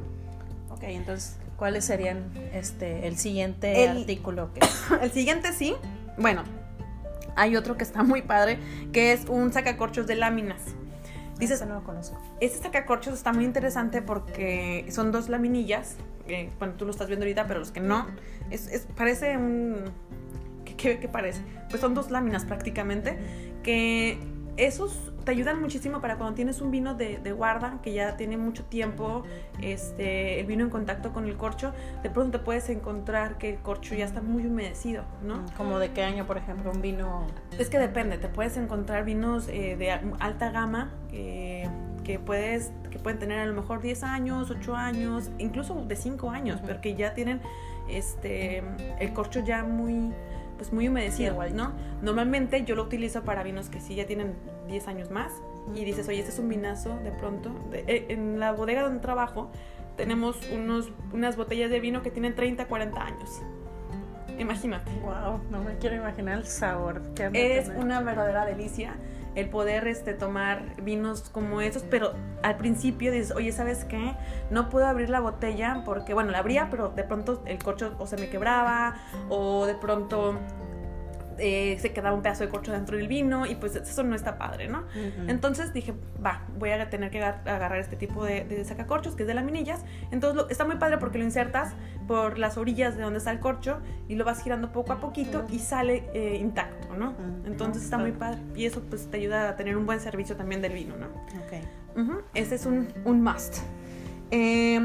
Ok, 0.82 0.88
entonces, 0.90 1.38
¿cuáles 1.58 1.86
serían 1.86 2.24
este 2.54 3.08
el 3.08 3.18
siguiente 3.18 3.84
El- 3.86 4.00
artículo 4.00 4.52
que 4.54 4.62
El 5.02 5.12
siguiente 5.12 5.54
sí. 5.54 5.76
Bueno, 6.18 6.44
hay 7.36 7.56
otro 7.56 7.78
que 7.78 7.84
está 7.84 8.04
muy 8.04 8.22
padre, 8.24 8.58
que 8.92 9.14
es 9.14 9.26
un 9.30 9.54
sacacorchos 9.54 10.08
de 10.08 10.16
láminas. 10.16 10.62
Dices, 11.40 11.58
Ese 11.62 11.66
no 11.66 11.76
lo 11.76 11.84
conozco. 11.84 12.20
este 12.40 12.60
sacacorchos 12.60 13.14
está 13.16 13.34
muy 13.34 13.46
interesante 13.46 14.02
porque 14.02 14.86
son 14.90 15.12
dos 15.12 15.30
laminillas. 15.30 15.96
eh, 16.28 16.50
bueno, 16.60 16.76
tú 16.76 16.86
lo 16.86 16.92
estás 16.92 17.08
viendo 17.08 17.24
ahorita, 17.26 17.48
pero 17.48 17.60
los 17.60 17.72
que 17.72 17.80
no, 17.80 18.06
es, 18.52 18.68
es- 18.68 18.88
parece 18.96 19.38
un... 19.38 19.86
¿qué, 20.66 20.76
qué, 20.76 21.00
qué 21.00 21.08
parece? 21.08 21.42
Pues 21.70 21.82
son 21.82 21.94
dos 21.96 22.12
láminas 22.12 22.46
prácticamente, 22.46 23.18
que 23.64 24.20
esos 24.58 25.11
te 25.24 25.32
ayudan 25.32 25.62
muchísimo 25.62 26.02
para 26.02 26.18
cuando 26.18 26.36
tienes 26.36 26.62
un 26.62 26.72
vino 26.72 26.96
de, 26.96 27.18
de 27.20 27.32
guarda, 27.32 27.80
que 27.82 27.94
ya 27.94 28.18
tiene 28.18 28.38
mucho 28.38 28.64
tiempo, 28.66 29.24
este, 29.62 30.40
el 30.40 30.46
vino 30.46 30.64
en 30.64 30.70
contacto 30.70 31.14
con 31.14 31.28
el 31.28 31.38
corcho, 31.38 31.74
de 32.04 32.10
pronto 32.10 32.40
te 32.40 32.44
puedes 32.44 32.70
encontrar 32.70 33.38
que 33.38 33.50
el 33.50 33.60
corcho 33.60 33.96
ya 33.96 34.06
está 34.06 34.22
muy 34.22 34.46
humedecido, 34.46 35.04
¿no? 35.24 35.46
Como 35.58 35.80
de 35.80 35.92
qué 35.92 36.04
año, 36.04 36.26
por 36.26 36.38
ejemplo, 36.38 36.72
un 36.72 36.82
vino 36.82 37.28
Es 37.58 37.70
que 37.70 37.80
depende, 37.80 38.18
te 38.18 38.28
puedes 38.28 38.58
encontrar 38.58 39.06
vinos 39.06 39.48
eh, 39.48 39.76
de 39.78 39.92
alta 40.20 40.52
gama 40.52 40.92
eh, 41.12 41.68
que 42.04 42.20
puedes 42.20 42.72
que 42.90 43.00
pueden 43.00 43.20
tener 43.20 43.40
a 43.40 43.46
lo 43.46 43.54
mejor 43.54 43.82
10 43.82 44.04
años, 44.04 44.50
8 44.52 44.76
años, 44.76 45.32
incluso 45.38 45.76
de 45.86 45.96
5 45.96 46.30
años, 46.30 46.58
Ujú. 46.58 46.68
pero 46.68 46.82
que 46.82 46.96
ya 46.96 47.14
tienen 47.14 47.40
este 47.90 48.64
el 49.00 49.14
corcho 49.14 49.40
ya 49.40 49.64
muy 49.64 50.12
pues 50.62 50.72
muy 50.74 50.88
humedecido, 50.88 51.32
igual. 51.34 51.56
¿no? 51.56 51.72
Normalmente 52.04 52.64
yo 52.66 52.76
lo 52.76 52.84
utilizo 52.84 53.24
para 53.24 53.42
vinos 53.42 53.70
que 53.70 53.82
sí 53.82 53.96
ya 53.96 54.06
tienen 54.06 54.36
10 54.68 54.88
años 54.88 55.10
más 55.10 55.32
y 55.74 55.84
dices, 55.86 56.08
"Oye, 56.08 56.20
este 56.20 56.30
es 56.32 56.38
un 56.38 56.50
vinazo 56.50 57.00
de 57.00 57.10
pronto." 57.10 57.50
De- 57.72 57.84
eh, 57.88 58.06
en 58.10 58.40
la 58.40 58.52
bodega 58.52 58.84
donde 58.84 59.00
trabajo 59.00 59.50
tenemos 59.98 60.38
unos 60.52 60.92
unas 61.14 61.36
botellas 61.36 61.72
de 61.72 61.80
vino 61.80 62.04
que 62.04 62.12
tienen 62.12 62.36
30, 62.36 62.68
40 62.68 63.04
años. 63.04 63.42
Imagínate. 64.38 64.92
Wow, 65.02 65.40
no 65.50 65.64
me 65.64 65.76
quiero 65.80 65.96
imaginar 65.96 66.38
el 66.38 66.46
sabor 66.46 67.02
que 67.16 67.32
Es 67.34 67.70
una 67.70 68.02
verdadera 68.02 68.46
delicia 68.46 68.94
el 69.36 69.50
poder 69.50 69.88
este, 69.88 70.14
tomar 70.14 70.82
vinos 70.82 71.30
como 71.30 71.62
esos, 71.62 71.84
pero 71.84 72.14
al 72.44 72.58
principio 72.58 73.12
dices, 73.12 73.32
oye, 73.36 73.52
¿sabes 73.52 73.86
qué? 73.86 74.16
No 74.50 74.70
puedo 74.70 74.86
abrir 74.86 75.10
la 75.10 75.20
botella 75.20 75.84
porque, 75.86 76.14
bueno, 76.14 76.32
la 76.32 76.40
abría, 76.40 76.70
pero 76.70 76.90
de 76.90 77.04
pronto 77.04 77.42
el 77.46 77.60
corcho 77.60 77.96
o 78.00 78.08
se 78.08 78.18
me 78.18 78.30
quebraba 78.30 78.96
o 79.30 79.66
de 79.66 79.76
pronto 79.76 80.38
eh, 81.42 81.78
se 81.80 81.92
quedaba 81.92 82.16
un 82.16 82.22
pedazo 82.22 82.44
de 82.46 82.50
corcho 82.50 82.72
dentro 82.72 82.96
del 82.96 83.08
vino 83.08 83.46
y 83.46 83.56
pues 83.56 83.76
eso 83.76 84.04
no 84.04 84.16
está 84.16 84.38
padre, 84.38 84.68
¿no? 84.70 84.84
Entonces 85.28 85.74
dije, 85.74 85.94
va, 86.26 86.46
voy 86.58 86.70
a 86.70 86.90
tener 86.90 87.10
que 87.12 87.18
agar- 87.24 87.42
agarrar 87.50 87.80
este 87.80 87.96
tipo 87.96 88.24
de, 88.24 88.46
de 88.46 88.64
sacacorchos, 88.64 89.16
que 89.16 89.24
es 89.24 89.28
de 89.28 89.34
laminillas. 89.34 89.84
Entonces 90.12 90.36
lo- 90.42 90.50
está 90.50 90.64
muy 90.66 90.78
padre 90.78 90.98
porque 91.00 91.18
lo 91.18 91.24
insertas 91.26 91.74
por 92.08 92.38
las 92.38 92.58
orillas 92.58 92.96
de 92.96 93.04
donde 93.04 93.18
está 93.20 93.32
el 93.32 93.40
corcho 93.40 93.80
y 94.08 94.16
lo 94.16 94.24
vas 94.24 94.42
girando 94.44 94.72
poco 94.72 94.94
a 94.94 95.00
poquito 95.02 95.46
y 95.50 95.60
sale 95.60 96.04
eh, 96.14 96.38
intacto, 96.40 96.96
¿no? 96.96 97.14
Entonces 97.46 97.84
está 97.84 97.98
muy 97.98 98.12
padre. 98.12 98.40
Y 98.56 98.66
eso 98.66 98.82
pues 98.90 99.10
te 99.10 99.18
ayuda 99.18 99.50
a 99.50 99.56
tener 99.56 99.76
un 99.78 99.86
buen 99.86 100.00
servicio 100.00 100.36
también 100.36 100.62
del 100.62 100.74
vino, 100.74 100.96
¿no? 100.98 101.08
Ok. 101.08 101.54
Ese 102.34 102.56
es 102.56 102.66
un, 102.66 102.88
un 103.06 103.22
must. 103.24 103.58
Eh, 104.32 104.78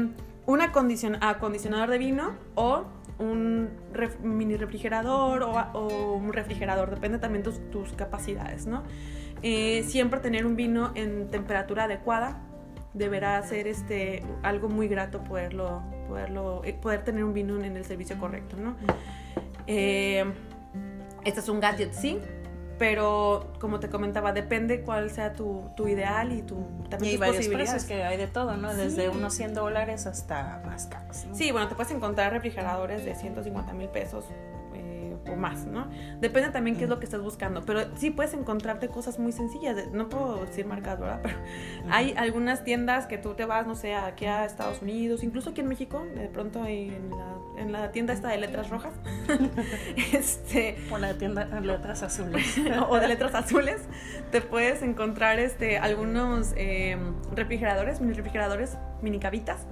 un 0.45 0.59
acondicion- 0.61 1.17
acondicionador 1.21 1.89
de 1.89 1.97
vino 1.97 2.33
o 2.55 2.85
un 3.19 3.69
ref- 3.93 4.19
mini 4.19 4.55
refrigerador 4.57 5.43
o, 5.43 5.51
o 5.73 6.13
un 6.13 6.33
refrigerador, 6.33 6.89
depende 6.89 7.19
también 7.19 7.43
tus, 7.43 7.59
tus 7.71 7.93
capacidades, 7.93 8.67
¿no? 8.67 8.83
Eh, 9.41 9.83
siempre 9.87 10.19
tener 10.19 10.45
un 10.45 10.55
vino 10.55 10.91
en 10.95 11.29
temperatura 11.29 11.83
adecuada 11.85 12.41
deberá 12.93 13.41
ser 13.43 13.67
este, 13.67 14.23
algo 14.41 14.69
muy 14.69 14.87
grato 14.87 15.23
poderlo, 15.23 15.83
poderlo, 16.07 16.63
eh, 16.63 16.73
poder 16.73 17.03
tener 17.03 17.23
un 17.23 17.33
vino 17.33 17.63
en 17.63 17.77
el 17.77 17.85
servicio 17.85 18.17
correcto, 18.17 18.55
¿no? 18.57 18.75
Eh, 19.67 20.25
este 21.23 21.39
es 21.41 21.49
un 21.49 21.59
gadget, 21.59 21.93
sí, 21.93 22.19
pero 22.77 23.53
como 23.59 23.79
te 23.79 23.89
comentaba, 23.89 24.31
depende 24.33 24.81
cuál 24.81 25.09
sea 25.09 25.33
tu, 25.33 25.69
tu 25.75 25.87
ideal 25.87 26.31
y 26.31 26.41
tu, 26.41 26.55
Y 26.85 26.89
también 26.89 27.03
hay 27.03 27.11
tus 27.13 27.19
varios 27.19 27.35
posibilidades. 27.37 27.69
precios 27.71 27.85
que 27.85 28.03
hay 28.03 28.17
de 28.17 28.27
todo, 28.27 28.55
¿no? 28.57 28.71
Sí. 28.71 28.77
Desde 28.77 29.09
unos 29.09 29.33
100 29.33 29.53
dólares 29.53 30.05
hasta 30.05 30.61
más 30.65 30.87
caros. 30.87 31.25
¿no? 31.25 31.35
Sí, 31.35 31.51
bueno, 31.51 31.67
te 31.67 31.75
puedes 31.75 31.91
encontrar 31.91 32.31
refrigeradores 32.31 33.03
de 33.03 33.15
150 33.15 33.73
mil 33.73 33.89
pesos 33.89 34.25
o 35.31 35.35
más, 35.35 35.65
¿no? 35.65 35.87
Depende 36.19 36.49
también 36.49 36.75
qué 36.77 36.83
es 36.85 36.89
lo 36.89 36.99
que 36.99 37.05
estés 37.05 37.21
buscando, 37.21 37.63
pero 37.65 37.81
sí 37.97 38.09
puedes 38.11 38.33
encontrarte 38.33 38.87
cosas 38.89 39.19
muy 39.19 39.31
sencillas. 39.31 39.75
de- 39.75 39.87
No 39.91 40.09
puedo 40.09 40.45
decir 40.45 40.65
marcas, 40.65 40.99
¿verdad? 40.99 41.19
Pero 41.23 41.37
hay 41.89 42.13
algunas 42.17 42.63
tiendas 42.63 43.05
que 43.07 43.17
tú 43.17 43.33
te 43.33 43.45
vas, 43.45 43.65
no 43.67 43.75
sé, 43.75 43.95
aquí 43.95 44.25
a 44.25 44.45
Estados 44.45 44.81
Unidos, 44.81 45.23
incluso 45.23 45.49
aquí 45.51 45.61
en 45.61 45.67
México, 45.67 46.05
de 46.15 46.27
pronto 46.27 46.65
en 46.65 47.09
la, 47.09 47.61
en 47.61 47.71
la 47.71 47.91
tienda 47.91 48.13
esta 48.13 48.27
de 48.29 48.37
letras 48.37 48.69
rojas, 48.69 48.93
este, 50.13 50.77
O 50.91 50.97
la 50.97 51.13
tienda 51.13 51.45
letras 51.61 52.03
azules. 52.03 52.57
o 52.89 52.99
de 52.99 53.07
letras 53.07 53.33
azules, 53.35 53.81
te 54.31 54.41
puedes 54.41 54.81
encontrar 54.81 55.39
este, 55.39 55.77
algunos 55.77 56.53
eh, 56.55 56.97
refrigeradores, 57.35 58.01
mini 58.01 58.13
refrigeradores, 58.13 58.77
mini 59.01 59.19
cabitas, 59.19 59.65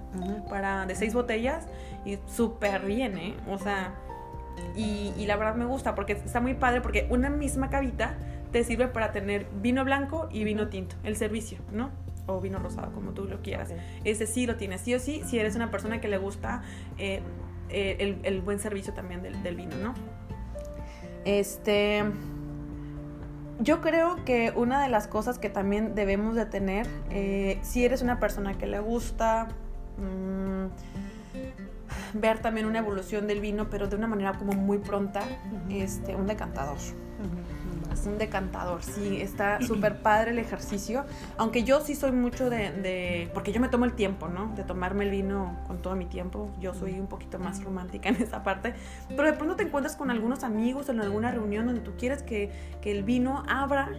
para 0.49 0.85
de 0.85 0.95
seis 0.95 1.13
botellas 1.13 1.67
y 2.05 2.17
súper 2.27 2.85
bien, 2.85 3.17
¿eh? 3.17 3.35
O 3.49 3.57
sea, 3.57 3.93
y, 4.75 5.13
y 5.17 5.25
la 5.25 5.35
verdad 5.35 5.55
me 5.55 5.65
gusta 5.65 5.95
porque 5.95 6.13
está 6.13 6.39
muy 6.41 6.53
padre 6.53 6.81
porque 6.81 7.07
una 7.09 7.29
misma 7.29 7.69
cavita 7.69 8.17
te 8.51 8.63
sirve 8.63 8.87
para 8.87 9.11
tener 9.11 9.47
vino 9.61 9.83
blanco 9.83 10.29
y 10.31 10.43
vino 10.43 10.69
tinto, 10.69 10.95
el 11.03 11.15
servicio, 11.15 11.57
¿no? 11.71 11.91
O 12.25 12.39
vino 12.39 12.57
rosado, 12.57 12.91
como 12.93 13.11
tú 13.11 13.25
lo 13.25 13.41
quieras. 13.41 13.73
Ese 14.03 14.27
sí 14.27 14.47
lo 14.47 14.55
tienes, 14.55 14.81
sí 14.81 14.95
o 14.95 14.99
sí, 14.99 15.21
si 15.25 15.37
eres 15.37 15.55
una 15.55 15.71
persona 15.71 15.99
que 15.99 16.07
le 16.07 16.17
gusta 16.17 16.61
eh, 16.97 17.21
eh, 17.69 17.97
el, 17.99 18.19
el 18.23 18.41
buen 18.41 18.59
servicio 18.59 18.93
también 18.93 19.21
del, 19.21 19.43
del 19.43 19.55
vino, 19.55 19.75
¿no? 19.77 19.93
Este... 21.25 22.03
Yo 23.59 23.79
creo 23.79 24.23
que 24.25 24.51
una 24.55 24.83
de 24.83 24.89
las 24.89 25.07
cosas 25.07 25.39
que 25.39 25.49
también 25.49 25.95
debemos 25.95 26.35
de 26.35 26.45
tener, 26.45 26.87
eh, 27.09 27.57
si 27.61 27.85
eres 27.85 28.01
una 28.01 28.19
persona 28.19 28.57
que 28.57 28.67
le 28.67 28.79
gusta 28.79 29.47
mm, 29.97 30.65
ver 32.15 32.39
también 32.39 32.65
una 32.65 32.79
evolución 32.79 33.27
del 33.27 33.39
vino, 33.41 33.69
pero 33.69 33.87
de 33.87 33.95
una 33.95 34.07
manera 34.07 34.33
como 34.33 34.53
muy 34.53 34.77
pronta, 34.79 35.21
este, 35.69 36.15
un 36.15 36.27
decantador. 36.27 36.77
Más. 37.89 38.05
Un 38.07 38.17
decantador, 38.17 38.83
sí, 38.83 39.21
está 39.21 39.61
súper 39.65 40.01
padre 40.01 40.31
el 40.31 40.39
ejercicio. 40.39 41.05
Aunque 41.37 41.63
yo 41.63 41.79
sí 41.81 41.95
soy 41.95 42.11
mucho 42.11 42.49
de, 42.49 42.71
de- 42.71 43.29
Porque 43.33 43.51
yo 43.51 43.61
me 43.61 43.69
tomo 43.69 43.85
el 43.85 43.93
tiempo, 43.93 44.27
¿no? 44.27 44.53
De 44.55 44.63
tomarme 44.63 45.05
el 45.05 45.11
vino 45.11 45.57
con 45.67 45.81
todo 45.81 45.95
mi 45.95 46.05
tiempo. 46.05 46.49
Yo 46.59 46.73
soy 46.73 46.99
un 46.99 47.07
poquito 47.07 47.39
más 47.39 47.63
romántica 47.63 48.09
en 48.09 48.15
esa 48.15 48.43
parte. 48.43 48.73
Pero 49.09 49.23
de 49.23 49.33
pronto 49.33 49.55
te 49.55 49.63
encuentras 49.63 49.95
con 49.95 50.11
algunos 50.11 50.43
amigos 50.43 50.89
en 50.89 50.99
alguna 50.99 51.31
reunión 51.31 51.65
donde 51.67 51.81
tú 51.81 51.93
quieres 51.97 52.21
que, 52.23 52.51
que 52.81 52.91
el 52.91 53.03
vino 53.03 53.43
abra 53.47 53.89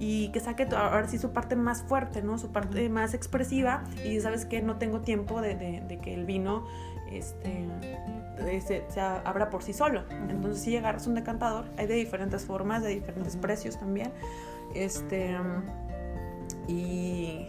y 0.00 0.28
que 0.30 0.38
saque 0.40 0.68
ahora 0.76 1.08
sí 1.08 1.18
su 1.18 1.32
parte 1.32 1.56
más 1.56 1.82
fuerte, 1.82 2.22
¿no? 2.22 2.38
Su 2.38 2.52
parte 2.52 2.88
más 2.88 3.14
expresiva. 3.14 3.82
Y 4.04 4.20
sabes 4.20 4.44
que 4.44 4.60
no 4.62 4.76
tengo 4.76 5.00
tiempo 5.00 5.40
de, 5.40 5.54
de- 5.54 5.80
de 5.88 5.98
que 5.98 6.12
el 6.14 6.24
vino 6.26 6.66
este, 7.12 7.66
se, 8.66 8.84
se 8.88 9.00
abra 9.00 9.50
por 9.50 9.62
sí 9.62 9.72
solo. 9.72 10.04
Entonces, 10.28 10.62
si 10.62 10.76
agarras 10.76 11.06
un 11.06 11.14
decantador, 11.14 11.66
hay 11.76 11.86
de 11.86 11.94
diferentes 11.94 12.44
formas, 12.44 12.82
de 12.82 12.90
diferentes 12.90 13.34
Ujú. 13.34 13.42
precios 13.42 13.78
también. 13.78 14.12
Este, 14.74 15.36
y, 16.66 17.48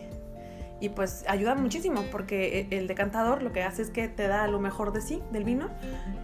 y 0.80 0.90
pues 0.90 1.26
ayuda 1.28 1.56
muchísimo 1.56 2.04
porque 2.12 2.68
e, 2.72 2.78
el 2.78 2.88
decantador 2.88 3.44
lo 3.44 3.52
que 3.52 3.64
hace 3.64 3.82
es 3.82 3.90
que 3.90 4.08
te 4.08 4.28
da 4.28 4.48
lo 4.48 4.60
mejor 4.60 4.94
de 4.94 5.02
sí, 5.02 5.22
del 5.32 5.44
vino, 5.44 5.70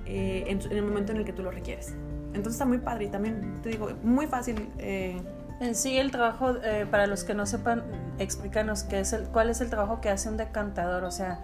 eh, 0.06 0.46
en, 0.48 0.62
en 0.62 0.72
el 0.78 0.84
momento 0.84 1.12
en 1.12 1.18
el 1.20 1.26
que 1.26 1.34
tú 1.34 1.44
lo 1.44 1.52
requieres. 1.52 1.94
Entonces 2.28 2.54
está 2.54 2.66
muy 2.66 2.80
padre 2.80 3.06
y 3.06 3.08
también, 3.10 3.62
te 3.62 3.70
digo, 3.70 3.90
muy 4.04 4.28
fácil. 4.28 4.70
eh, 4.78 5.18
En 5.62 5.74
sí, 5.76 5.98
el 5.98 6.12
trabajo, 6.12 6.56
eh, 6.64 6.86
para 6.90 7.08
los 7.08 7.24
que 7.24 7.34
no 7.34 7.46
sepan, 7.46 7.84
explícanos 8.20 8.84
qué 8.84 9.00
es 9.00 9.14
el, 9.14 9.24
cuál 9.30 9.50
es 9.50 9.62
el 9.62 9.70
trabajo 9.70 10.02
que 10.02 10.10
hace 10.10 10.28
un 10.30 10.36
decantador. 10.36 11.06
O 11.06 11.12
sea, 11.12 11.40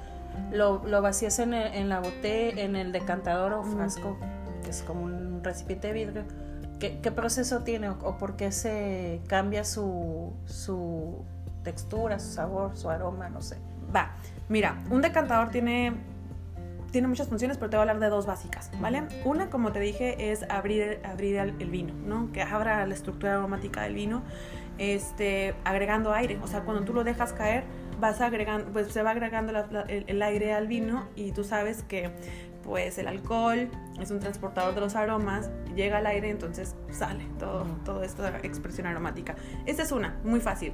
lo, 0.52 0.84
lo 0.86 1.02
vacías 1.02 1.40
en, 1.40 1.54
el- 1.54 1.74
en 1.74 1.90
la 1.90 2.00
botella, 2.00 2.62
en 2.64 2.76
el 2.76 2.92
decantador 2.92 3.54
o 3.54 3.64
frasco, 3.64 4.18
que 4.64 4.70
es 4.70 4.82
como 4.84 5.04
un 5.04 5.44
recipiente 5.44 5.88
de 5.88 5.94
vidrio. 5.94 6.24
¿Qué, 6.80 7.00
qué 7.02 7.12
proceso 7.12 7.60
tiene 7.64 7.90
o, 7.90 7.98
o 8.04 8.18
por 8.18 8.36
qué 8.36 8.52
se 8.52 9.22
cambia 9.28 9.64
su, 9.64 10.34
su 10.46 11.24
textura, 11.64 12.18
su 12.20 12.32
sabor, 12.32 12.76
su 12.76 12.90
aroma? 12.90 13.30
No 13.30 13.42
sé. 13.42 13.58
Va, 13.96 14.14
mira, 14.50 14.78
un 14.90 15.02
decantador 15.02 15.50
tiene, 15.50 15.94
tiene 16.92 17.08
muchas 17.08 17.28
funciones, 17.28 17.58
pero 17.58 17.70
te 17.70 17.78
voy 17.78 17.82
a 17.88 17.92
hablar 17.92 18.00
de 18.00 18.10
dos 18.10 18.26
básicas, 18.26 18.72
¿vale? 18.80 19.04
Una, 19.26 19.50
como 19.52 19.72
te 19.72 19.80
dije, 19.80 20.32
es 20.32 20.44
abrir, 20.50 21.02
abrir 21.04 21.36
el, 21.38 21.50
el 21.60 21.70
vino, 21.70 21.94
¿no? 21.94 22.32
Que 22.32 22.42
abra 22.42 22.84
la 22.88 22.94
estructura 22.96 23.34
aromática 23.34 23.84
del 23.84 23.94
vino, 23.94 24.24
este, 24.80 25.54
agregando 25.66 26.14
aire. 26.14 26.40
O 26.42 26.48
sea, 26.48 26.62
cuando 26.62 26.84
tú 26.84 26.94
lo 26.94 27.04
dejas 27.04 27.32
caer, 27.34 27.64
vas 28.02 28.20
agregando, 28.20 28.70
pues 28.74 28.92
se 28.92 29.02
va 29.04 29.12
agregando 29.12 29.54
la- 29.54 29.68
la- 29.72 29.82
el, 29.84 30.04
el 30.08 30.22
aire 30.22 30.54
al 30.54 30.68
vino 30.68 31.08
y 31.16 31.32
tú 31.32 31.46
sabes 31.46 31.84
que 31.84 32.12
pues 32.64 32.98
el 33.00 33.08
alcohol 33.08 33.70
es 34.00 34.12
un 34.12 34.20
transportador 34.20 34.76
de 34.76 34.82
los 34.82 34.96
aromas, 34.96 35.50
llega 35.76 35.98
al 35.98 36.06
aire, 36.06 36.30
entonces 36.30 36.76
sale 36.92 37.26
todo, 37.40 37.66
toda 37.86 38.06
esta 38.06 38.38
expresión 38.44 38.86
aromática. 38.86 39.36
Esta 39.66 39.82
es 39.84 39.92
una, 39.92 40.20
muy 40.24 40.40
fácil. 40.42 40.74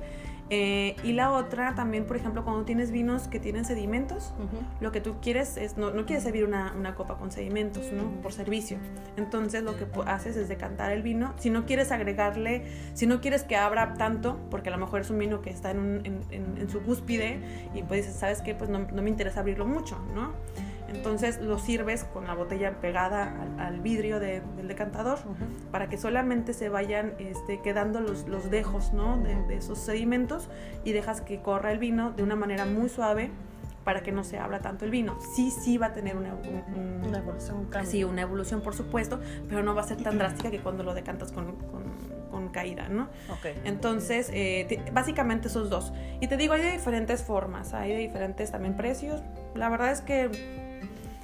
Eh, 0.50 0.96
y 1.04 1.12
la 1.13 1.32
otra 1.32 1.75
también, 1.75 2.06
por 2.06 2.16
ejemplo, 2.16 2.44
cuando 2.46 2.63
tienes 2.63 2.89
vinos 2.92 3.27
que 3.27 3.39
tienen 3.39 3.66
sedimentos, 3.66 4.34
lo 4.80 4.92
que 4.94 5.01
tú 5.01 5.16
quieres 5.22 5.58
es, 5.58 5.77
no, 5.77 5.92
no 5.92 6.06
quieres 6.06 6.24
servir 6.24 6.46
una, 6.46 6.74
una 6.77 6.96
copa 6.96 7.18
con 7.18 7.32
sedimentos, 7.32 7.92
¿no? 7.92 8.04
Por 8.22 8.32
servicio. 8.32 8.77
Entonces 9.18 9.63
lo 9.63 9.75
que 9.75 9.86
haces 10.06 10.38
es 10.38 10.48
decantar 10.48 10.92
el 10.92 11.01
vino. 11.01 11.34
Si 11.38 11.50
no 11.50 11.66
quieres 11.66 11.92
agregarle, 11.92 12.63
si 12.94 13.08
no 13.08 13.20
quieres 13.20 13.44
que 13.44 13.58
abra 13.58 13.96
tanto, 13.96 14.38
porque 14.50 14.70
a 14.70 14.72
lo 14.72 14.77
mejor 14.77 15.01
es 15.01 15.10
un 15.10 15.20
vino 15.20 15.42
que 15.42 15.50
está 15.50 15.72
en, 15.72 15.80
un- 15.80 16.06
en- 16.06 16.22
en- 16.32 16.58
en 16.62 16.70
su 16.70 16.82
cúspide 16.82 17.39
y 17.75 17.84
pues 17.84 18.06
dices, 18.06 18.18
¿sabes 18.20 18.42
qué? 18.42 18.56
Pues 18.56 18.70
no, 18.70 18.80
no 18.92 19.01
me 19.01 19.10
interesa 19.10 19.42
abrirlo 19.42 19.66
mucho, 19.66 19.98
¿no? 20.16 20.32
Entonces 20.88 21.39
lo 21.41 21.60
sirves 21.60 22.03
con 22.06 22.25
la 22.27 22.34
botella 22.34 22.79
pegada 22.82 23.41
al, 23.41 23.60
al 23.60 23.79
vidrio 23.82 24.20
de- 24.20 24.41
del 24.56 24.67
decantador 24.67 25.20
Ujú. 25.20 25.70
para 25.72 25.89
que 25.89 25.98
solamente 25.98 26.53
se 26.53 26.70
vayan 26.70 27.13
este, 27.20 27.62
quedando 27.62 28.00
los, 28.01 28.27
los 28.27 28.50
dejos 28.50 28.94
¿no? 28.94 29.17
de, 29.17 29.36
de 29.48 29.58
esos 29.58 29.79
sedimentos 29.79 30.50
y 30.84 30.91
dejas 30.94 31.22
que 31.22 31.41
corra 31.41 31.72
el 31.72 31.79
vino 31.79 32.12
de 32.12 32.24
una 32.24 32.36
manera 32.36 32.65
muy 32.65 32.89
suave 32.89 33.32
para 33.84 34.01
que 34.03 34.12
no 34.12 34.24
se 34.25 34.38
abra 34.38 34.60
tanto 34.60 34.84
el 34.84 34.91
vino. 34.91 35.17
Sí, 35.36 35.50
sí 35.50 35.77
va 35.77 35.88
a 35.88 35.94
tener 35.94 36.17
una, 36.17 36.34
un- 36.34 36.75
un- 36.75 37.03
Una 37.08 37.20
evolución, 37.20 37.67
un 37.74 37.86
sí, 37.86 38.03
una 38.03 38.22
evolución, 38.22 38.62
por 38.62 38.75
supuesto, 38.75 39.20
pero 39.48 39.63
no 39.63 39.74
va 39.75 39.82
a 39.82 39.86
ser 39.86 39.98
tan 40.03 40.17
drástica 40.17 40.51
que 40.51 40.60
cuando 40.60 40.84
lo 40.84 40.94
decantas 40.94 41.32
con, 41.32 41.56
con- 41.56 41.88
con 42.29 42.50
caída, 42.50 42.89
¿no? 42.89 43.08
Entonces, 43.63 44.29
eh, 44.34 44.84
básicamente 44.91 45.48
esos 45.48 45.70
dos. 45.70 45.94
Y 46.20 46.27
te 46.27 46.36
digo, 46.38 46.53
hay 46.53 46.62
de 46.62 46.72
diferentes 46.72 47.24
formas, 47.24 47.74
hay 47.74 47.91
de 47.94 47.98
diferentes 47.98 48.51
también 48.51 48.75
precios. 48.75 49.22
La 49.56 49.70
verdad 49.70 49.91
es 49.91 50.01
que 50.01 50.29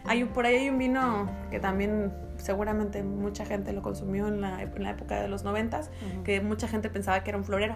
hay, 0.05 0.23
por 0.25 0.45
ahí 0.45 0.55
hay 0.55 0.69
un 0.69 0.77
vino 0.77 1.29
que 1.49 1.59
también 1.59 2.11
seguramente 2.37 3.03
mucha 3.03 3.45
gente 3.45 3.71
lo 3.73 3.81
consumió 3.81 4.27
en 4.27 4.41
la, 4.41 4.61
en 4.61 4.83
la 4.83 4.91
época 4.91 5.21
de 5.21 5.27
los 5.27 5.43
noventas, 5.43 5.89
Ujú. 6.11 6.23
que 6.23 6.41
mucha 6.41 6.67
gente 6.67 6.89
pensaba 6.89 7.23
que 7.23 7.29
era 7.29 7.37
un 7.37 7.45
florero, 7.45 7.75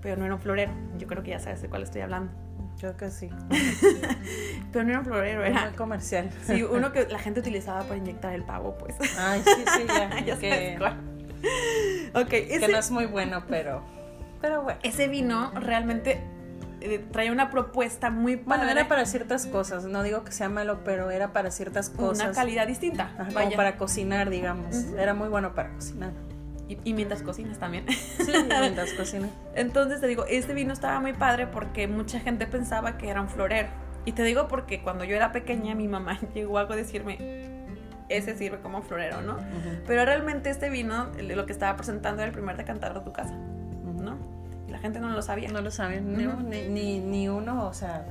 pero 0.00 0.16
no 0.16 0.24
era 0.24 0.34
un 0.34 0.40
florero. 0.40 0.72
Yo 0.98 1.06
creo 1.06 1.22
que 1.22 1.30
ya 1.30 1.40
sabes 1.40 1.60
de 1.62 1.68
cuál 1.68 1.82
estoy 1.82 2.00
hablando. 2.02 2.32
Creo 2.78 2.96
que 2.96 3.10
sí. 3.10 3.28
Pero 4.72 4.84
no 4.84 4.90
era 4.90 4.98
un 5.00 5.04
florero, 5.04 5.40
Muy 5.40 5.50
era 5.50 5.72
comercial. 5.72 6.30
sí, 6.44 6.62
uno 6.62 6.92
que 6.92 7.06
la 7.08 7.18
gente 7.18 7.40
utilizaba 7.40 7.82
para 7.82 7.96
inyectar 7.96 8.32
el 8.32 8.44
pavo, 8.44 8.78
pues. 8.78 8.94
Ay, 9.18 9.42
sí, 9.44 9.64
sí, 9.76 9.82
ya. 9.88 10.20
ya 10.24 10.38
que, 10.38 10.50
sabes 10.50 10.78
cuál. 10.78 10.96
Ok, 12.14 12.28
que 12.28 12.54
ese, 12.54 12.68
no 12.68 12.78
es 12.78 12.90
muy 12.92 13.06
bueno, 13.06 13.42
pero, 13.48 13.82
pero 14.40 14.62
bueno. 14.62 14.78
ese 14.84 15.08
vino 15.08 15.50
realmente 15.54 16.20
eh, 16.80 17.04
traía 17.10 17.32
una 17.32 17.50
propuesta 17.50 18.10
muy 18.10 18.36
Bueno, 18.36 18.62
padre, 18.62 18.72
era 18.80 18.88
para 18.88 19.04
ciertas 19.06 19.46
cosas. 19.46 19.84
No 19.84 20.02
digo 20.02 20.24
que 20.24 20.32
sea 20.32 20.48
malo, 20.48 20.80
pero 20.84 21.10
era 21.10 21.32
para 21.32 21.50
ciertas 21.50 21.90
cosas. 21.90 22.24
una 22.26 22.34
calidad 22.34 22.66
distinta. 22.66 23.12
Ajá, 23.18 23.32
como 23.32 23.50
para 23.56 23.76
cocinar, 23.76 24.30
digamos. 24.30 24.74
Ujú. 24.76 24.96
Era 24.96 25.14
muy 25.14 25.28
bueno 25.28 25.54
para 25.54 25.70
cocinar. 25.74 26.12
y, 26.68 26.78
y 26.84 26.92
mientras 26.94 27.22
cocinas 27.22 27.58
también. 27.58 27.86
Sí, 27.88 28.32
mientras 28.60 28.92
cocina. 28.92 29.28
Entonces 29.54 30.00
te 30.00 30.06
digo, 30.06 30.24
este 30.26 30.54
vino 30.54 30.72
estaba 30.72 31.00
muy 31.00 31.12
padre 31.14 31.46
porque 31.46 31.88
mucha 31.88 32.20
gente 32.20 32.46
pensaba 32.46 32.98
que 32.98 33.08
era 33.08 33.20
un 33.20 33.28
florero. 33.28 33.68
Y 34.04 34.12
te 34.12 34.22
digo 34.22 34.48
porque 34.48 34.82
cuando 34.82 35.04
yo 35.04 35.16
era 35.16 35.32
pequeña 35.32 35.74
mi 35.74 35.88
mamá 35.88 36.18
llegó 36.34 36.58
a 36.58 36.64
decirme, 36.66 37.18
ese 38.08 38.36
sirve 38.36 38.60
como 38.60 38.82
florero, 38.82 39.20
¿no? 39.22 39.36
Pero 39.86 40.04
realmente 40.04 40.50
este 40.50 40.70
vino, 40.70 41.08
lo 41.18 41.46
que 41.46 41.52
estaba 41.52 41.76
presentando 41.76 42.22
era 42.22 42.28
el 42.28 42.32
primer 42.34 42.56
decantador 42.56 42.98
de 43.00 43.04
tu 43.04 43.12
casa, 43.12 43.34
la 44.78 44.82
gente 44.82 45.00
no 45.00 45.08
lo 45.10 45.22
sabía. 45.22 45.50
No 45.50 45.60
lo 45.60 45.70
saben, 45.72 46.16
ni, 46.16 46.26
Ujú. 46.26 46.40
ni, 46.42 46.68
ni, 46.68 47.00
ni 47.00 47.28
uno, 47.28 47.66
o 47.66 47.74
sea, 47.74 48.04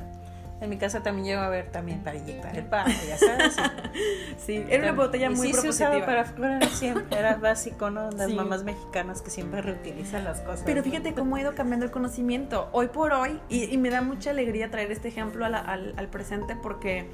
en 0.60 0.70
mi 0.70 0.78
casa 0.78 1.04
también 1.04 1.26
llego 1.28 1.42
a 1.42 1.50
ver 1.50 1.72
también 1.72 2.00
para 2.04 2.18
inyectar 2.18 2.58
el 2.58 2.66
pavo, 2.66 2.90
ya 3.08 3.18
sabes. 3.18 3.56
Sí, 4.38 4.64
era 4.70 4.84
una 4.84 4.92
botella 4.94 5.30
muy 5.30 5.48
sí 5.48 5.54
se 5.54 5.70
usaba 5.70 6.06
para 6.06 6.26
florero 6.26 6.68
siempre, 6.70 7.18
era 7.18 7.36
básico, 7.36 7.90
¿no? 7.90 8.10
Las 8.12 8.28
Sí. 8.28 8.36
mamás 8.36 8.64
mexicanas 8.64 9.22
que 9.22 9.30
siempre 9.30 9.62
reutilizan 9.62 10.24
las 10.24 10.42
cosas. 10.42 10.64
Pero 10.66 10.84
fíjate 10.84 11.14
cómo 11.14 11.36
ha 11.36 11.42
ido 11.42 11.54
cambiando 11.54 11.86
el 11.86 11.92
conocimiento. 11.92 12.70
Hoy 12.72 12.88
por 12.88 13.14
hoy, 13.14 13.40
y, 13.50 13.66
y 13.66 13.78
me 13.78 13.90
da 13.90 14.02
mucha 14.02 14.32
alegría 14.32 14.72
traer 14.72 14.92
este 14.92 15.08
ejemplo 15.10 15.46
a 15.46 15.50
la- 15.50 15.60
al, 15.60 15.94
al 15.98 16.08
presente 16.08 16.56
porque 16.56 17.08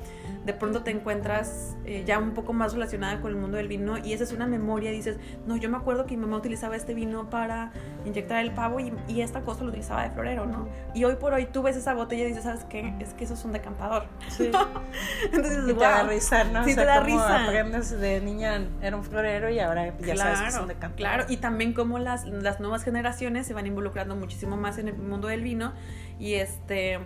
de 0.45 0.53
pronto 0.53 0.83
te 0.83 0.91
encuentras 0.91 1.75
eh, 1.85 2.03
ya 2.05 2.19
un 2.19 2.31
poco 2.33 2.53
más 2.53 2.73
relacionada 2.73 3.19
con 3.21 3.31
el 3.31 3.37
mundo 3.37 3.57
del 3.57 3.67
vino 3.67 3.97
y 3.97 4.13
esa 4.13 4.23
es 4.23 4.31
una 4.33 4.45
memoria. 4.47 4.91
Dices, 4.91 5.17
no, 5.47 5.57
yo 5.57 5.69
me 5.69 5.77
acuerdo 5.77 6.05
que 6.05 6.15
mi 6.15 6.21
mamá 6.25 6.37
utilizaba 6.37 6.75
este 6.75 6.93
vino 6.93 7.29
para 7.29 7.71
inyectar 8.05 8.39
el 8.43 8.51
pavo 8.51 8.79
y, 8.79 8.93
y 9.07 9.21
esta 9.21 9.41
cosa 9.41 9.63
lo 9.63 9.69
utilizaba 9.69 10.03
de 10.03 10.11
florero, 10.11 10.45
¿no? 10.45 10.67
Y 10.93 11.03
hoy 11.05 11.15
por 11.15 11.33
hoy 11.33 11.45
tú 11.45 11.61
ves 11.61 11.75
esa 11.77 11.93
botella 11.93 12.23
y 12.23 12.27
dices, 12.27 12.43
¿sabes 12.43 12.63
qué? 12.65 12.93
Es 12.99 13.13
que 13.13 13.23
eso 13.23 13.32
es 13.33 13.45
un 13.45 13.51
decantador. 13.53 14.05
Sí. 14.29 14.51
Entonces, 15.25 15.63
Y 15.67 15.73
te 15.73 15.79
da 15.79 16.03
risa, 16.03 16.43
¿no? 16.45 16.63
Sí, 16.63 16.71
o 16.71 16.73
sea, 16.75 16.83
te 16.83 16.85
da 16.85 16.95
cómo 17.01 17.05
risa. 17.05 17.45
aprendes 17.45 17.89
de 17.99 18.21
niña 18.21 18.67
era 18.81 18.95
un 18.95 19.03
florero 19.03 19.49
y 19.49 19.59
ahora 19.59 19.93
ya 19.99 20.15
sabes 20.15 20.41
que 20.41 20.47
es 20.47 20.55
un 20.57 20.67
decantador. 20.67 20.95
Claro, 20.97 21.25
y 21.29 21.37
también 21.37 21.73
como 21.73 21.99
las, 21.99 22.25
las 22.25 22.59
nuevas 22.59 22.83
generaciones 22.83 23.47
se 23.47 23.53
van 23.53 23.67
involucrando 23.67 24.15
muchísimo 24.15 24.57
más 24.57 24.77
en 24.77 24.87
el 24.89 24.95
mundo 24.95 25.27
del 25.27 25.41
vino 25.41 25.73
y 26.19 26.35
este 26.35 26.99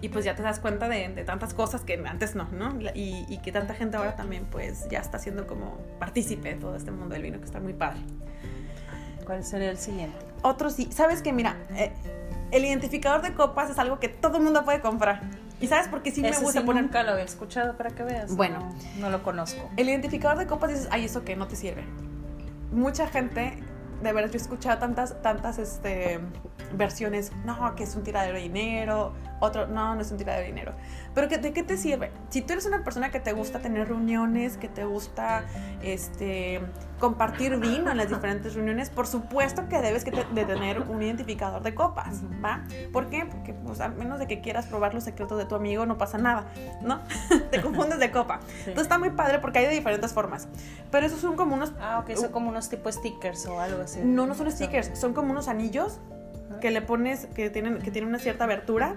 y 0.00 0.08
pues 0.08 0.24
ya 0.24 0.34
te 0.34 0.42
das 0.42 0.58
cuenta 0.58 0.88
de, 0.88 1.08
de 1.10 1.24
tantas 1.24 1.54
cosas 1.54 1.82
que 1.82 1.94
antes 2.04 2.34
no, 2.34 2.48
¿no? 2.50 2.76
Y, 2.92 3.24
y 3.28 3.38
que 3.38 3.52
tanta 3.52 3.74
gente 3.74 3.96
ahora 3.96 4.16
también 4.16 4.46
pues 4.50 4.88
ya 4.90 4.98
está 4.98 5.20
siendo 5.20 5.46
como 5.46 5.78
partícipe 6.00 6.54
de 6.54 6.60
todo 6.60 6.74
este 6.74 6.90
mundo 6.90 7.14
del 7.14 7.22
vino 7.22 7.38
que 7.38 7.44
está 7.44 7.60
muy 7.60 7.72
padre. 7.72 8.00
¿Cuál 9.24 9.44
sería 9.44 9.70
el 9.70 9.78
siguiente? 9.78 10.16
Otro 10.42 10.70
sí, 10.70 10.88
sabes 10.90 11.22
que 11.22 11.32
mira, 11.32 11.56
eh, 11.76 11.92
el 12.50 12.64
identificador 12.64 13.22
de 13.22 13.32
copas 13.34 13.70
es 13.70 13.78
algo 13.78 14.00
que 14.00 14.08
todo 14.08 14.38
el 14.38 14.42
mundo 14.42 14.64
puede 14.64 14.80
comprar. 14.80 15.22
¿Y 15.62 15.68
sabes 15.68 15.86
por 15.88 16.02
qué 16.02 16.10
sí 16.10 16.20
me 16.20 16.28
Ese 16.30 16.42
gusta 16.42 16.60
sí 16.60 16.66
poner? 16.66 16.82
nunca 16.82 17.02
lo 17.04 17.12
había 17.12 17.24
escuchado 17.24 17.76
para 17.76 17.90
que 17.90 18.02
veas. 18.02 18.34
Bueno. 18.34 18.58
no, 18.96 19.00
no 19.00 19.10
lo 19.10 19.22
conozco. 19.22 19.70
El 19.76 19.88
identificador 19.88 20.36
de 20.36 20.46
copas 20.46 20.70
dices, 20.70 20.88
ay, 20.90 21.04
eso 21.04 21.24
que 21.24 21.36
no 21.36 21.46
te 21.46 21.54
sirve. 21.54 21.84
Mucha 22.72 23.06
gente, 23.06 23.62
de 24.02 24.12
verdad, 24.12 24.28
yo 24.30 24.38
he 24.38 24.42
escuchado 24.42 24.78
tantas, 24.78 25.22
tantas 25.22 25.58
este, 25.58 26.18
versiones, 26.74 27.30
no, 27.44 27.74
que 27.76 27.84
es 27.84 27.94
un 27.94 28.02
tiradero 28.02 28.34
de 28.36 28.42
dinero, 28.42 29.12
otro, 29.42 29.66
no, 29.66 29.94
no 29.94 30.00
es 30.00 30.10
un 30.10 30.18
tiradero 30.18 30.42
de 30.42 30.48
dinero. 30.48 30.72
Pero 31.14 31.28
que, 31.28 31.38
¿de 31.38 31.52
qué 31.52 31.62
te 31.62 31.76
sirve? 31.76 32.10
Si 32.30 32.42
tú 32.42 32.52
eres 32.52 32.64
una 32.64 32.84
persona 32.84 33.10
que 33.10 33.20
te 33.20 33.32
gusta 33.32 33.58
tener 33.58 33.88
reuniones, 33.88 34.56
que 34.56 34.68
te 34.68 34.84
gusta 34.84 35.44
este, 35.82 36.60
compartir 36.98 37.56
vino 37.58 37.90
en 37.90 37.96
las 37.96 38.08
diferentes 38.08 38.54
reuniones, 38.54 38.88
por 38.88 39.06
supuesto 39.06 39.68
que 39.68 39.80
debes 39.80 40.04
que 40.04 40.12
te- 40.12 40.24
de 40.32 40.44
tener 40.44 40.80
un 40.82 41.02
identificador 41.02 41.62
de 41.62 41.74
copas. 41.74 42.22
¿va? 42.42 42.62
¿Por 42.92 43.08
qué? 43.10 43.26
Porque 43.26 43.52
pues, 43.52 43.80
a 43.80 43.88
menos 43.88 44.18
de 44.20 44.26
que 44.28 44.40
quieras 44.40 44.66
probar 44.66 44.94
los 44.94 45.04
secretos 45.04 45.36
de 45.38 45.44
tu 45.44 45.54
amigo, 45.56 45.84
no 45.86 45.98
pasa 45.98 46.18
nada, 46.18 46.46
¿no? 46.80 47.00
te 47.50 47.60
confundes 47.60 47.98
de 47.98 48.10
copa. 48.12 48.40
Sí. 48.46 48.54
Entonces 48.70 48.82
está 48.84 48.98
muy 48.98 49.10
padre 49.10 49.40
porque 49.40 49.58
hay 49.58 49.66
de 49.66 49.72
diferentes 49.74 50.12
formas. 50.12 50.48
Pero 50.90 51.04
esos 51.06 51.20
son 51.20 51.36
como 51.36 51.54
unos... 51.56 51.72
Ah, 51.80 51.98
ok, 51.98 52.16
son 52.16 52.30
como 52.30 52.48
unos 52.48 52.68
tipo 52.68 52.90
stickers 52.90 53.44
o 53.46 53.60
algo 53.60 53.82
así. 53.82 54.00
No, 54.04 54.26
no 54.26 54.34
son 54.34 54.50
stickers, 54.50 54.98
son 54.98 55.12
como 55.14 55.32
unos 55.32 55.48
anillos 55.48 55.98
que 56.62 56.70
le 56.70 56.80
pones, 56.80 57.26
que 57.26 57.50
tienen, 57.50 57.78
que 57.80 57.90
tienen 57.90 58.08
una 58.08 58.20
cierta 58.20 58.44
abertura. 58.44 58.94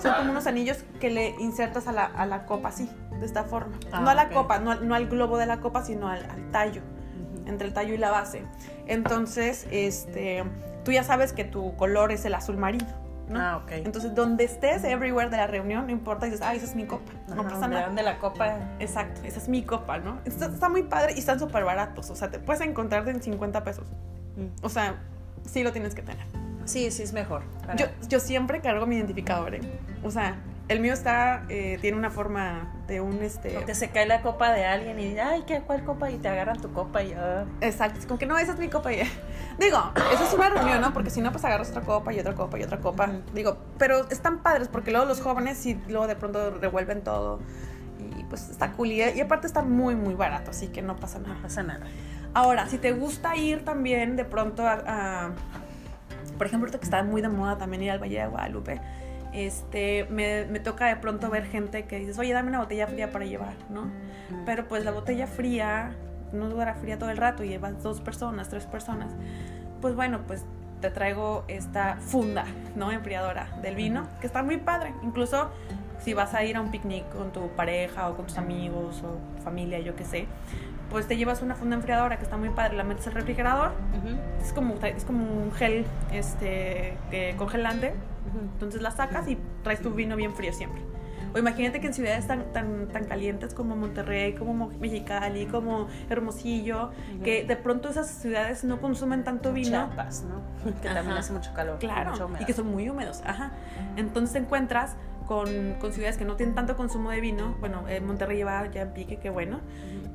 Son 0.00 0.14
como 0.14 0.30
unos 0.30 0.46
anillos 0.46 0.78
que 1.00 1.10
le 1.10 1.30
insertas 1.40 1.88
a 1.88 1.92
la, 1.92 2.04
a 2.04 2.24
la 2.24 2.46
copa 2.46 2.68
así, 2.68 2.88
de 3.18 3.26
esta 3.26 3.42
forma. 3.42 3.76
Ah, 3.92 4.00
no 4.00 4.08
a 4.08 4.14
la 4.14 4.26
ok. 4.26 4.32
copa, 4.32 4.60
no, 4.60 4.76
no 4.76 4.94
al 4.94 5.08
globo 5.08 5.36
de 5.36 5.46
la 5.46 5.58
copa, 5.60 5.84
sino 5.84 6.08
al, 6.08 6.24
al 6.30 6.50
tallo, 6.52 6.80
Ujú. 6.80 7.48
entre 7.48 7.66
el 7.66 7.74
tallo 7.74 7.92
y 7.94 7.98
la 7.98 8.12
base. 8.12 8.44
Entonces, 8.86 9.66
este, 9.72 10.44
tú 10.84 10.92
ya 10.92 11.02
sabes 11.02 11.32
que 11.32 11.42
tu 11.44 11.74
color 11.76 12.12
es 12.12 12.24
el 12.24 12.32
azul 12.34 12.56
marino. 12.56 12.86
¿no? 13.28 13.40
Ah, 13.40 13.56
ok. 13.56 13.72
Entonces, 13.72 14.14
donde 14.14 14.44
estés, 14.44 14.84
everywhere 14.84 15.30
de 15.30 15.36
la 15.36 15.48
reunión, 15.48 15.86
no 15.86 15.92
importa, 15.92 16.26
dices, 16.26 16.42
ah, 16.42 16.54
esa 16.54 16.64
es 16.66 16.76
mi 16.76 16.84
copa. 16.84 17.10
No 17.26 17.40
Ajá, 17.40 17.42
pasa 17.42 17.60
donde 17.62 17.76
nada. 17.76 17.88
de 17.92 18.02
la 18.04 18.18
copa. 18.20 18.56
Exacto, 18.78 19.20
esa 19.24 19.38
es 19.40 19.48
mi 19.48 19.62
copa, 19.62 19.98
¿no? 19.98 20.18
Está, 20.24 20.46
está 20.46 20.68
muy 20.68 20.84
padre 20.84 21.14
y 21.16 21.18
están 21.18 21.40
súper 21.40 21.64
baratos. 21.64 22.08
O 22.10 22.14
sea, 22.14 22.30
te 22.30 22.38
puedes 22.38 22.62
encontrar 22.62 23.08
en 23.08 23.20
50 23.20 23.64
pesos. 23.64 23.88
Mm. 24.36 24.64
O 24.64 24.68
sea, 24.68 24.94
sí 25.44 25.64
lo 25.64 25.72
tienes 25.72 25.94
que 25.96 26.02
tener. 26.02 26.26
Sí, 26.64 26.90
sí 26.90 27.02
es 27.02 27.12
mejor. 27.12 27.42
para- 27.60 27.76
Yo, 27.76 27.86
yo 28.08 28.20
siempre 28.20 28.60
cargo 28.60 28.86
mi 28.86 28.96
identificador, 28.96 29.54
¿eh? 29.54 29.60
O 30.04 30.10
sea, 30.10 30.36
el 30.68 30.78
mío 30.80 30.92
está, 30.92 31.42
eh, 31.48 31.78
tiene 31.80 31.96
una 31.96 32.10
forma 32.10 32.72
de 32.86 33.00
un, 33.00 33.22
este... 33.22 33.50
Te 33.50 33.74
se 33.74 33.90
cae 33.90 34.06
la 34.06 34.22
copa 34.22 34.52
de 34.52 34.64
alguien 34.66 35.00
y 35.00 35.18
ay, 35.18 35.42
¿qué, 35.46 35.60
¿cuál 35.62 35.84
copa? 35.84 36.10
Y 36.10 36.18
te 36.18 36.28
agarran 36.28 36.60
tu 36.60 36.72
copa 36.72 37.02
y 37.02 37.12
ah. 37.12 37.44
Exacto, 37.60 37.98
es 37.98 38.06
como 38.06 38.18
que 38.18 38.26
no, 38.26 38.38
esa 38.38 38.52
es 38.52 38.58
mi 38.58 38.68
copa. 38.68 38.92
Y... 38.92 38.98
Digo, 39.58 39.78
eso 40.14 40.24
es 40.24 40.32
una 40.32 40.48
reunión, 40.50 40.80
¿no? 40.80 40.92
Porque 40.92 41.10
si 41.10 41.20
no, 41.20 41.32
pues 41.32 41.44
agarras 41.44 41.70
otra 41.70 41.82
copa 41.82 42.12
y 42.12 42.20
otra 42.20 42.34
copa 42.34 42.58
y 42.58 42.62
otra 42.62 42.78
copa. 42.78 43.10
Digo, 43.34 43.58
pero 43.78 44.08
están 44.10 44.38
padres 44.38 44.68
porque 44.68 44.90
luego 44.92 45.06
los 45.06 45.20
jóvenes 45.20 45.58
sí, 45.58 45.80
luego 45.88 46.06
de 46.06 46.14
pronto 46.16 46.50
revuelven 46.52 47.02
todo. 47.02 47.40
Y 48.16 48.22
pues 48.24 48.48
está 48.48 48.70
cool. 48.72 48.92
Y, 48.92 49.02
y 49.02 49.20
aparte 49.20 49.46
está 49.48 49.62
muy, 49.62 49.96
muy 49.96 50.14
barato, 50.14 50.52
así 50.52 50.68
que 50.68 50.82
no 50.82 50.96
pasa 50.96 51.18
nada. 51.18 51.34
no 51.34 51.42
pasa 51.42 51.62
nada. 51.64 51.84
Ahora, 52.32 52.68
si 52.68 52.78
te 52.78 52.92
gusta 52.92 53.34
ir 53.36 53.64
también 53.64 54.14
de 54.14 54.24
pronto 54.24 54.66
a, 54.66 54.74
a- 54.86 55.30
por 56.40 56.46
ejemplo, 56.46 56.68
ahorita 56.68 56.78
que 56.78 56.84
está 56.84 57.02
muy 57.02 57.20
de 57.20 57.28
moda 57.28 57.58
también 57.58 57.82
ir 57.82 57.90
al 57.90 57.98
Valle 57.98 58.18
de 58.18 58.26
Guadalupe, 58.26 58.80
este, 59.34 60.06
me, 60.08 60.46
me 60.46 60.58
toca 60.58 60.86
de 60.86 60.96
pronto 60.96 61.28
ver 61.28 61.44
gente 61.44 61.84
que 61.84 61.98
dices, 61.98 62.18
oye, 62.18 62.32
dame 62.32 62.48
una 62.48 62.60
botella 62.60 62.86
fría 62.86 63.12
para 63.12 63.26
llevar, 63.26 63.52
¿no? 63.68 63.90
Pero 64.46 64.66
pues 64.66 64.82
la 64.86 64.90
botella 64.90 65.26
fría 65.26 65.94
no 66.32 66.48
dura 66.48 66.72
fría 66.76 66.98
todo 66.98 67.10
el 67.10 67.18
rato 67.18 67.44
y 67.44 67.48
llevas 67.48 67.82
dos 67.82 68.00
personas, 68.00 68.48
tres 68.48 68.64
personas. 68.64 69.12
Pues 69.82 69.94
bueno, 69.94 70.20
pues 70.26 70.46
te 70.80 70.90
traigo 70.90 71.44
esta 71.46 71.96
funda, 71.96 72.46
¿no? 72.74 72.90
Enfriadora 72.90 73.58
del 73.60 73.74
vino, 73.74 74.08
que 74.22 74.26
está 74.26 74.42
muy 74.42 74.56
padre. 74.56 74.94
Incluso 75.02 75.50
si 75.98 76.14
vas 76.14 76.32
a 76.32 76.42
ir 76.42 76.56
a 76.56 76.62
un 76.62 76.70
picnic 76.70 77.06
con 77.10 77.32
tu 77.32 77.48
pareja 77.48 78.08
o 78.08 78.16
con 78.16 78.28
tus 78.28 78.38
amigos 78.38 79.02
o 79.04 79.42
familia, 79.42 79.78
yo 79.80 79.94
qué 79.94 80.04
sé, 80.04 80.26
pues 80.90 81.06
te 81.06 81.16
llevas 81.16 81.40
una 81.42 81.54
funda 81.54 81.76
enfriadora 81.76 82.16
que 82.18 82.24
está 82.24 82.36
muy 82.36 82.50
padre, 82.50 82.76
la 82.76 82.84
metes 82.84 83.06
al 83.06 83.14
refrigerador, 83.14 83.72
Ujú, 83.96 84.16
es 84.44 84.52
como, 84.52 84.74
es 84.84 85.04
como 85.04 85.24
un 85.24 85.52
gel 85.52 85.86
este, 86.12 86.96
que- 87.10 87.34
congelante, 87.38 87.94
ujú. 88.28 88.38
entonces 88.52 88.82
la 88.82 88.90
sacas 88.90 89.28
y 89.28 89.38
traes 89.62 89.80
tu 89.80 89.90
vino 89.90 90.16
bien 90.16 90.34
frío 90.34 90.52
siempre. 90.52 90.82
O 91.32 91.38
imagínate 91.38 91.80
que 91.80 91.86
en 91.86 91.94
ciudades 91.94 92.26
tan, 92.26 92.52
tan, 92.52 92.88
tan 92.88 93.04
calientes 93.04 93.54
como 93.54 93.76
Monterrey, 93.76 94.34
como 94.34 94.52
Mo- 94.52 94.72
Mexicali, 94.80 95.46
como 95.46 95.86
Hermosillo, 96.08 96.90
Ujú. 97.14 97.22
que 97.22 97.44
de 97.44 97.54
pronto 97.56 97.88
esas 97.88 98.08
ciudades 98.08 98.64
no 98.64 98.80
consumen 98.80 99.22
tanto 99.22 99.52
vino. 99.52 99.68
Chiapas, 99.68 100.24
¿no? 100.24 100.40
Que 100.82 100.88
también 100.88 101.16
hace 101.16 101.32
mucho 101.32 101.54
calor. 101.54 101.78
Claro, 101.78 102.26
humedad. 102.26 102.40
y 102.40 102.44
que 102.46 102.52
son 102.52 102.66
muy 102.68 102.90
húmedos. 102.90 103.22
Ajá. 103.24 103.52
Entonces 103.96 104.32
te 104.32 104.38
encuentras 104.40 104.96
con, 105.30 105.74
con 105.74 105.92
ciudades 105.92 106.16
que 106.16 106.24
no 106.24 106.34
tienen 106.34 106.56
tanto 106.56 106.76
consumo 106.76 107.10
de 107.12 107.20
vino. 107.20 107.54
Bueno, 107.60 107.84
eh, 107.88 108.00
Monterrey 108.00 108.36
lleva 108.38 108.68
ya 108.72 108.82
en 108.82 108.92
pique, 108.92 109.18
qué 109.20 109.30
bueno. 109.30 109.60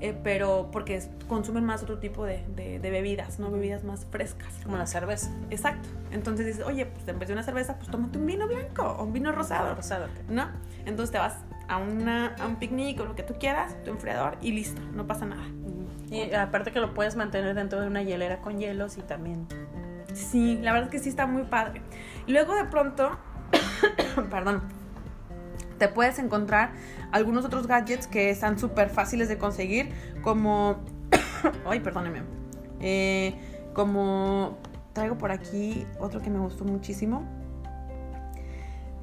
Eh, 0.01 0.13
pero 0.25 0.67
porque 0.73 1.01
consumen 1.29 1.63
más 1.63 1.81
otro 1.83 1.99
tipo 1.99 2.25
de, 2.25 2.43
de- 2.53 2.79
de 2.79 2.89
bebidas, 2.89 3.39
¿no? 3.39 3.49
Bebidas 3.49 3.85
más 3.85 4.05
frescas. 4.11 4.53
Como 4.65 4.75
la 4.75 4.85
cerveza. 4.85 5.31
Exacto. 5.51 5.87
Entonces 6.11 6.45
dices, 6.45 6.65
oye, 6.65 6.85
pues 6.85 7.07
en 7.07 7.17
vez 7.17 7.29
de 7.29 7.33
una 7.33 7.43
cerveza, 7.43 7.77
pues 7.77 7.89
tómate 7.89 8.17
un 8.17 8.25
vino 8.25 8.45
blanco 8.45 8.83
o 8.83 9.05
un 9.05 9.13
vino 9.13 9.31
rosado. 9.31 9.73
Rosado. 9.73 10.07
¿no? 10.27 10.49
Entonces 10.85 11.11
te 11.13 11.17
vas 11.17 11.37
a, 11.69 11.77
una, 11.77 12.35
a 12.35 12.45
un 12.45 12.57
picnic 12.57 12.99
o 12.99 13.05
lo 13.05 13.15
que 13.15 13.23
tú 13.23 13.35
quieras, 13.39 13.73
tu 13.85 13.91
enfriador 13.91 14.35
y 14.41 14.51
listo, 14.51 14.81
no 14.93 15.07
pasa 15.07 15.25
nada. 15.25 15.45
Y 16.11 16.33
aparte 16.33 16.73
que 16.73 16.81
lo 16.81 16.93
puedes 16.93 17.15
mantener 17.15 17.55
dentro 17.55 17.79
de 17.79 17.87
una 17.87 18.03
hielera 18.03 18.41
con 18.41 18.59
hielos 18.59 18.97
y 18.97 19.01
también. 19.01 19.47
Sí, 20.13 20.59
la 20.61 20.73
verdad 20.73 20.89
es 20.89 20.91
que 20.91 20.99
sí 20.99 21.07
está 21.07 21.25
muy 21.25 21.43
padre. 21.43 21.81
Luego 22.27 22.53
de 22.53 22.65
pronto, 22.65 23.17
perdón, 24.29 24.61
te 25.77 25.87
puedes 25.87 26.19
encontrar 26.19 26.71
algunos 27.11 27.45
otros 27.45 27.67
gadgets 27.67 28.07
que 28.07 28.29
están 28.29 28.57
súper 28.59 28.89
fáciles 28.89 29.27
de 29.27 29.37
conseguir, 29.37 29.89
como, 30.21 30.77
ay, 31.65 31.79
perdóneme, 31.79 32.23
Eh, 32.79 33.35
como 33.73 34.57
traigo 34.93 35.17
por 35.17 35.31
aquí 35.31 35.85
otro 35.99 36.21
que 36.21 36.29
me 36.29 36.39
gustó 36.39 36.63
muchísimo. 36.65 37.23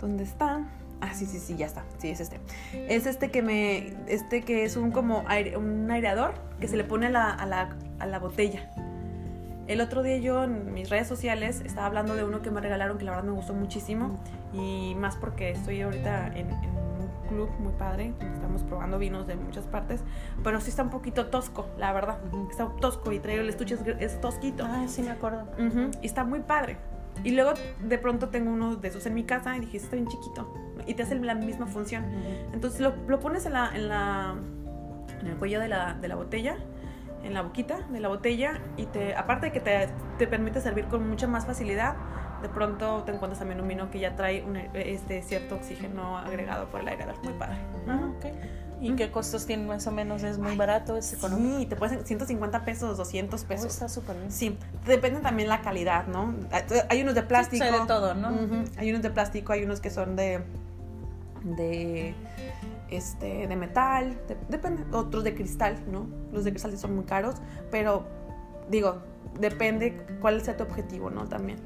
¿Dónde 0.01 0.25
está? 0.25 0.67
Ah, 1.01 1.15
sí, 1.15 1.27
sí, 1.27 1.39
sí, 1.39 1.57
ya 1.57 1.67
está. 1.67 1.85
Sí, 1.99 2.11
es 2.11 2.21
este. 2.21 2.41
Es 2.89 3.07
este 3.07 3.31
que 3.31 3.43
me. 3.43 3.93
Este 4.07 4.43
que 4.43 4.65
es 4.65 4.77
un 4.77 4.93
como 4.93 5.25
un 5.57 5.91
aireador 5.91 6.35
que 6.61 6.69
se 6.69 6.77
le 6.77 6.85
pone 6.85 7.07
a 7.07 7.11
la, 7.11 7.31
a 7.31 7.47
la, 7.47 7.77
a 7.99 8.07
la 8.07 8.19
botella. 8.19 8.71
El 9.69 9.81
otro 9.81 10.03
día 10.03 10.19
yo 10.19 10.45
en 10.45 10.75
mis 10.75 10.91
redes 10.91 11.07
sociales 11.07 11.63
estaba 11.65 11.87
hablando 11.87 12.17
de 12.17 12.25
uno 12.25 12.43
que 12.43 12.51
me 12.51 12.61
regalaron 12.61 12.99
que 12.99 13.05
la 13.05 13.13
verdad 13.13 13.25
me 13.25 13.33
gustó 13.33 13.55
muchísimo. 13.55 14.19
Y 14.53 14.95
más 14.97 15.17
porque 15.17 15.51
estoy 15.51 15.81
ahorita 15.83 16.29
en, 16.29 16.51
en 16.51 16.71
un 16.71 17.29
club 17.29 17.49
muy 17.61 17.73
padre. 17.73 18.13
Estamos 18.35 18.63
probando 18.65 18.99
vinos 18.99 19.27
de 19.27 19.37
muchas 19.37 19.65
partes. 19.67 20.01
Pero 20.43 20.61
sí 20.61 20.71
está 20.71 20.83
un 20.83 20.91
poquito 20.91 21.27
tosco, 21.27 21.67
la 21.79 21.93
verdad. 21.93 22.19
Está 22.51 22.69
tosco 22.81 23.13
y 23.13 23.21
traigo 23.21 23.43
el 23.43 23.49
estuche, 23.49 23.75
es, 23.75 23.81
es 23.99 24.21
tosquito. 24.21 24.65
Ah, 24.67 24.85
sí 24.89 25.03
me 25.03 25.11
acuerdo. 25.11 25.47
Y 26.01 26.07
está 26.07 26.25
muy 26.25 26.41
padre. 26.41 26.77
Y 27.25 27.33
luego 27.33 27.53
de 27.81 27.99
pronto 27.99 28.31
tengo 28.31 28.51
uno 28.51 28.77
de 28.77 28.89
esos 28.89 29.07
en 29.07 29.15
mi 29.15 29.25
casa 29.25 29.57
y 29.57 29.61
dije, 29.61 29.77
está 29.77 29.97
bien 29.97 30.09
chiquito. 30.09 30.53
Y 30.87 30.95
te 30.95 31.05
hace 31.05 31.15
la 31.15 31.35
misma 31.35 31.67
función. 31.67 32.05
Entonces 32.53 32.81
lo, 32.81 32.95
lo 33.07 33.21
pones 33.21 33.47
en 33.47 33.53
la, 33.53 33.71
en 33.75 33.89
la 33.89 34.35
en 35.23 35.29
el 35.29 35.37
cuello 35.37 35.61
de 35.61 35.69
la, 35.69 35.95
de 35.95 36.09
la 36.09 36.17
botella, 36.17 36.57
en 37.23 37.35
la 37.35 37.43
boquita 37.43 37.79
de 37.91 38.01
la 38.01 38.09
botella 38.09 38.61
y 38.77 38.87
te 38.87 39.15
aparte 39.15 39.47
de 39.47 39.53
que 39.53 39.61
te, 39.61 39.89
te 40.19 40.27
permite 40.27 40.61
servir 40.61 40.87
con 40.87 41.09
mucha 41.09 41.27
más 41.27 41.47
facilidad, 41.47 41.95
de 42.43 42.49
pronto 42.49 43.03
te 43.05 43.13
encuentras 43.13 43.39
también 43.39 43.61
un 43.61 43.69
vino 43.69 43.91
que 43.91 44.01
ya 44.01 44.17
trae 44.17 44.43
un, 44.43 44.57
este 44.57 45.23
cierto 45.23 45.55
oxígeno 45.57 46.19
agregado 46.19 46.67
por 46.67 46.81
el 46.81 46.89
aireador. 46.89 47.15
Muy 47.23 47.33
padre. 47.35 47.57
Ah, 47.87 48.11
ok. 48.17 48.27
¿Y 48.81 48.97
qué 48.97 49.13
costos 49.13 49.47
tiene 49.47 49.65
más 49.65 49.87
o 49.87 49.93
menos? 49.93 50.25
¿Es 50.25 50.39
muy 50.39 50.57
barato? 50.57 50.97
¿Es 50.97 51.13
económico? 51.13 51.59
Sí, 51.61 51.67
te 51.67 51.77
puedes 51.77 52.05
150 52.05 52.65
pesos, 52.65 52.97
200 52.99 53.45
Oh, 53.45 53.47
pesos. 53.47 53.67
está 53.67 53.89
súper 53.89 54.17
bien. 54.17 54.33
Sí, 54.33 54.59
depende 54.85 55.21
también 55.21 55.49
la 55.49 55.61
calidad, 55.61 56.09
¿no? 56.09 56.35
Hay 56.89 57.01
unos 57.03 57.15
de 57.15 57.23
plástico. 57.23 57.65
Sí, 57.65 57.71
de 57.71 57.87
todo, 57.87 58.15
¿no? 58.15 58.31
Ujú, 58.33 58.65
Hay 58.79 58.91
unos 58.91 59.03
de 59.03 59.11
plástico, 59.11 59.53
hay 59.53 59.63
unos 59.63 59.81
que 59.81 59.91
son 59.91 60.17
de 60.17 60.43
de 61.45 62.15
este 62.97 63.47
de 63.47 63.57
metal, 63.57 64.19
de- 64.29 64.37
depende, 64.49 64.85
otros 64.97 65.25
de 65.25 65.35
cristal, 65.35 65.77
¿no? 65.91 66.07
Los 66.33 66.45
de 66.45 66.51
cristal 66.51 66.71
sí 66.73 66.77
son 66.79 66.95
muy 66.95 67.05
caros, 67.05 67.37
pero 67.71 68.05
digo, 68.71 68.99
depende 69.41 69.97
cuál 70.21 70.41
sea 70.43 70.57
tu 70.57 70.65
objetivo, 70.65 71.11
¿no? 71.11 71.27
También. 71.29 71.59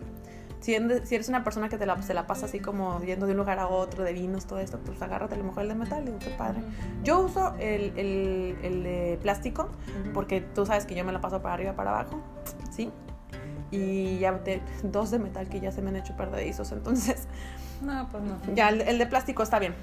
Si, 0.61 0.75
eres 0.75 1.29
una 1.29 1.45
persona 1.45 1.69
que 1.69 1.77
te 1.79 1.87
la, 1.87 2.01
se 2.03 2.13
la 2.15 2.27
pasa 2.27 2.47
así 2.47 2.59
como 2.61 3.01
yendo 3.03 3.27
de 3.27 3.33
un 3.33 3.39
lugar 3.39 3.59
a 3.61 3.69
otro, 3.69 4.03
de 4.03 4.13
vinos, 4.13 4.47
todo 4.47 4.59
esto, 4.59 4.79
pues 4.85 5.01
agárrate 5.01 5.35
a 5.35 5.39
lo 5.39 5.45
mejor 5.45 5.63
el 5.63 5.69
de 5.69 5.75
metal, 5.77 6.05
digo, 6.05 6.19
qué 6.19 6.31
padre. 6.31 6.61
Yo 7.05 7.21
uso 7.21 7.55
el, 7.61 7.93
el, 7.97 8.57
el 8.63 8.83
de 8.83 9.19
plástico, 9.23 9.69
porque 10.15 10.41
tú 10.41 10.67
sabes 10.67 10.85
que 10.87 10.95
yo 10.97 11.05
me 11.05 11.13
la 11.13 11.21
paso 11.21 11.41
para 11.43 11.55
arriba 11.55 11.75
para 11.75 11.91
abajo, 11.91 12.21
¿sí? 12.71 12.91
Y 13.71 14.19
ya 14.19 14.39
te- 14.43 14.63
dos 14.83 15.11
de 15.11 15.19
metal 15.19 15.49
que 15.49 15.61
ya 15.61 15.71
se 15.71 15.83
me 15.83 15.91
han 15.91 15.97
hecho 15.97 16.17
perdedizos, 16.17 16.73
entonces 16.73 17.29
No, 17.83 18.09
pues 18.11 18.25
no. 18.25 18.37
ya 18.55 18.71
el, 18.71 18.81
el 18.81 18.99
de 18.99 19.07
plástico 19.07 19.43
está 19.45 19.59
bien. 19.61 19.75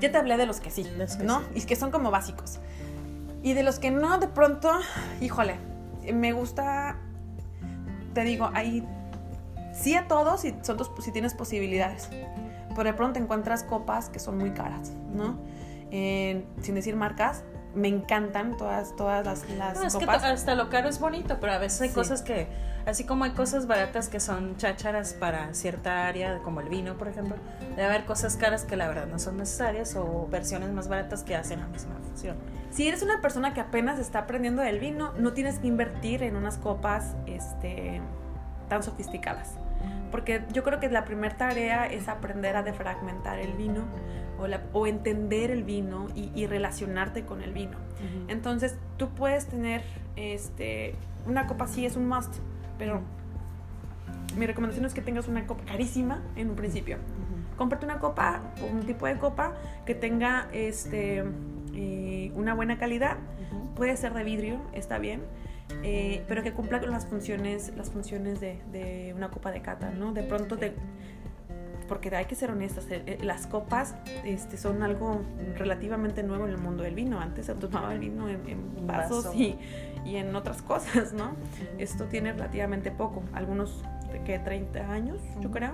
Ya 0.00 0.12
te 0.12 0.18
hablé 0.18 0.36
de 0.36 0.46
los 0.46 0.60
que 0.60 0.70
sí, 0.70 0.86
Los 0.96 1.16
que 1.16 1.24
¿no? 1.24 1.40
sí. 1.40 1.46
Y 1.56 1.60
que 1.62 1.76
son 1.76 1.90
como 1.90 2.10
básicos. 2.10 2.58
Y 3.42 3.52
de 3.54 3.62
los 3.62 3.78
que 3.78 3.90
no, 3.90 4.18
de 4.18 4.28
pronto, 4.28 4.70
híjole, 5.20 5.56
me 6.12 6.32
gusta, 6.32 6.96
te 8.14 8.22
digo, 8.22 8.50
hay, 8.54 8.86
sí 9.72 9.94
a 9.94 10.08
todos 10.08 10.40
si, 10.42 10.54
son 10.62 10.76
tus- 10.76 10.90
si 11.00 11.12
tienes 11.12 11.34
posibilidades. 11.34 12.08
Pero 12.70 12.84
de 12.84 12.92
pronto 12.94 13.18
encuentras 13.18 13.62
copas 13.64 14.08
que 14.08 14.18
son 14.18 14.38
muy 14.38 14.50
caras, 14.52 14.92
¿no? 15.14 15.36
Eh, 15.90 16.44
sin 16.62 16.74
decir 16.74 16.94
marcas, 16.96 17.42
me 17.74 17.88
encantan 17.88 18.56
todas, 18.56 18.96
todas 18.96 19.24
las, 19.24 19.48
las 19.50 19.76
No, 19.78 19.84
es 19.86 19.94
que 19.96 20.06
copas. 20.06 20.22
to- 20.22 20.28
hasta 20.28 20.54
lo 20.54 20.68
caro 20.70 20.88
es 20.88 20.98
bonito, 21.00 21.38
pero 21.40 21.52
a 21.52 21.58
veces 21.58 21.82
hay 21.82 21.88
Sí. 21.90 21.94
cosas 21.94 22.22
que, 22.22 22.48
así 22.86 23.04
como 23.04 23.24
hay 23.24 23.32
cosas 23.32 23.66
baratas 23.66 24.08
que 24.08 24.20
son 24.20 24.56
chácharas 24.56 25.12
para 25.12 25.52
cierta 25.54 26.06
área, 26.06 26.38
como 26.38 26.60
el 26.60 26.68
vino, 26.68 26.96
por 26.96 27.08
ejemplo, 27.08 27.36
debe 27.70 27.84
haber 27.84 28.04
cosas 28.06 28.36
caras 28.36 28.64
que 28.64 28.76
la 28.76 28.88
verdad 28.88 29.06
no 29.06 29.18
son 29.18 29.36
necesarias 29.36 29.94
o 29.96 30.26
versiones 30.30 30.70
más 30.72 30.88
baratas 30.88 31.22
que 31.22 31.36
hacen 31.36 31.60
la 31.60 31.66
misma 31.66 31.94
función. 32.02 32.36
Si 32.70 32.88
eres 32.88 33.02
una 33.02 33.20
persona 33.20 33.54
que 33.54 33.60
apenas 33.60 33.98
está 33.98 34.20
aprendiendo 34.20 34.62
del 34.62 34.78
vino, 34.80 35.12
no 35.18 35.32
tienes 35.32 35.58
que 35.58 35.66
invertir 35.68 36.22
en 36.22 36.36
unas 36.36 36.56
copas 36.58 37.14
este, 37.26 38.00
tan 38.68 38.82
sofisticadas. 38.82 39.54
Porque 40.10 40.42
yo 40.52 40.62
creo 40.64 40.80
que 40.80 40.88
la 40.88 41.04
primera 41.04 41.36
tarea 41.36 41.86
es 41.86 42.08
aprender 42.08 42.56
a 42.56 42.62
defragmentar 42.62 43.38
el 43.38 43.52
vino 43.52 43.82
o, 44.38 44.46
la- 44.46 44.62
o 44.72 44.86
entender 44.86 45.50
el 45.50 45.64
vino 45.64 46.06
y, 46.14 46.30
y 46.34 46.46
relacionarte 46.46 47.24
con 47.24 47.42
el 47.42 47.52
vino. 47.52 47.76
Entonces, 48.28 48.76
tú 48.96 49.08
puedes 49.08 49.46
tener 49.46 49.82
este, 50.16 50.94
una 51.26 51.46
copa, 51.46 51.66
sí 51.66 51.84
es 51.84 51.96
un 51.96 52.08
must, 52.08 52.32
pero 52.78 53.00
mi 54.36 54.46
recomendación 54.46 54.84
es 54.86 54.94
que 54.94 55.00
tengas 55.00 55.26
una 55.28 55.46
copa 55.46 55.64
carísima 55.64 56.22
en 56.36 56.50
un 56.50 56.56
principio. 56.56 56.96
Cómprate 57.56 57.84
una 57.86 57.98
copa, 57.98 58.40
un 58.72 58.80
tipo 58.84 59.06
de 59.06 59.18
copa 59.18 59.54
que 59.84 59.94
tenga 59.96 60.48
este, 60.52 61.24
eh, 61.74 62.30
una 62.36 62.54
buena 62.54 62.78
calidad. 62.78 63.16
Puede 63.74 63.96
ser 63.96 64.12
de 64.14 64.22
vidrio, 64.24 64.60
está 64.72 64.98
bien, 64.98 65.22
eh, 65.82 66.24
pero 66.28 66.42
que 66.42 66.52
cumpla 66.52 66.80
con 66.80 66.90
las 66.90 67.06
funciones, 67.06 67.72
las 67.76 67.90
funciones 67.90 68.40
de, 68.40 68.60
de 68.72 69.12
una 69.16 69.30
copa 69.30 69.50
de 69.50 69.62
cata, 69.62 69.90
¿no? 69.90 70.12
De 70.12 70.22
pronto 70.22 70.56
te... 70.56 70.74
Porque 71.88 72.14
hay 72.14 72.26
que 72.26 72.34
ser 72.34 72.50
honestas, 72.50 72.86
eh, 72.90 73.02
eh, 73.06 73.18
las 73.22 73.46
copas 73.46 73.94
este, 74.22 74.58
son 74.58 74.82
algo 74.82 75.22
relativamente 75.56 76.22
nuevo 76.22 76.44
en 76.44 76.50
el 76.50 76.58
mundo 76.58 76.82
del 76.82 76.94
vino. 76.94 77.18
Antes 77.18 77.46
se 77.46 77.54
tomaba 77.54 77.94
el 77.94 77.98
vino 78.00 78.28
en, 78.28 78.86
vasos 78.86 79.24
vaso. 79.24 79.38
y, 79.38 79.56
y 80.04 80.16
en 80.16 80.36
otras 80.36 80.60
cosas, 80.60 81.14
¿no? 81.14 81.32
Esto 81.78 82.04
tiene 82.04 82.32
relativamente 82.32 82.90
poco. 82.90 83.22
Algunos 83.32 83.82
que 84.26 84.38
30 84.38 84.92
años, 84.92 85.22
yo 85.40 85.50
creo. 85.50 85.72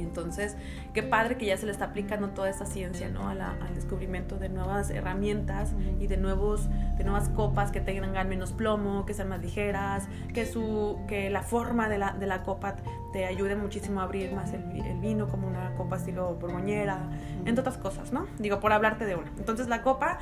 Entonces, 0.00 0.56
qué 0.92 1.02
padre 1.02 1.36
que 1.36 1.46
ya 1.46 1.56
se 1.56 1.66
le 1.66 1.72
está 1.72 1.86
aplicando 1.86 2.28
toda 2.30 2.48
esta 2.48 2.66
ciencia, 2.66 3.08
¿no? 3.08 3.28
al 3.28 3.74
descubrimiento 3.74 4.36
de 4.36 4.48
nuevas 4.48 4.90
herramientas 4.90 5.72
y 5.98 6.06
de, 6.06 6.16
nuevos, 6.16 6.68
de 6.96 7.04
nuevas 7.04 7.28
copas 7.30 7.70
que 7.70 7.80
tengan 7.80 8.28
menos 8.28 8.52
plomo, 8.52 9.06
que 9.06 9.14
sean 9.14 9.28
más 9.28 9.40
ligeras, 9.40 10.08
que, 10.32 10.46
su, 10.46 11.00
que 11.08 11.30
la 11.30 11.42
forma 11.42 11.88
de 11.88 11.98
la, 11.98 12.12
de 12.12 12.26
la 12.26 12.42
copa 12.42 12.76
te 13.12 13.26
ayude 13.26 13.56
muchísimo 13.56 14.00
a 14.00 14.04
abrir 14.04 14.32
más 14.32 14.52
el, 14.52 14.62
el 14.84 14.98
vino, 15.00 15.28
como 15.28 15.46
una 15.46 15.74
copa 15.76 15.96
estilo 15.96 16.34
borgoñera, 16.34 16.98
entre 17.44 17.60
otras 17.60 17.78
cosas, 17.78 18.12
¿no? 18.12 18.26
Digo, 18.38 18.60
por 18.60 18.72
hablarte 18.72 19.04
de 19.04 19.16
una. 19.16 19.30
Entonces, 19.38 19.68
la 19.68 19.82
copa, 19.82 20.18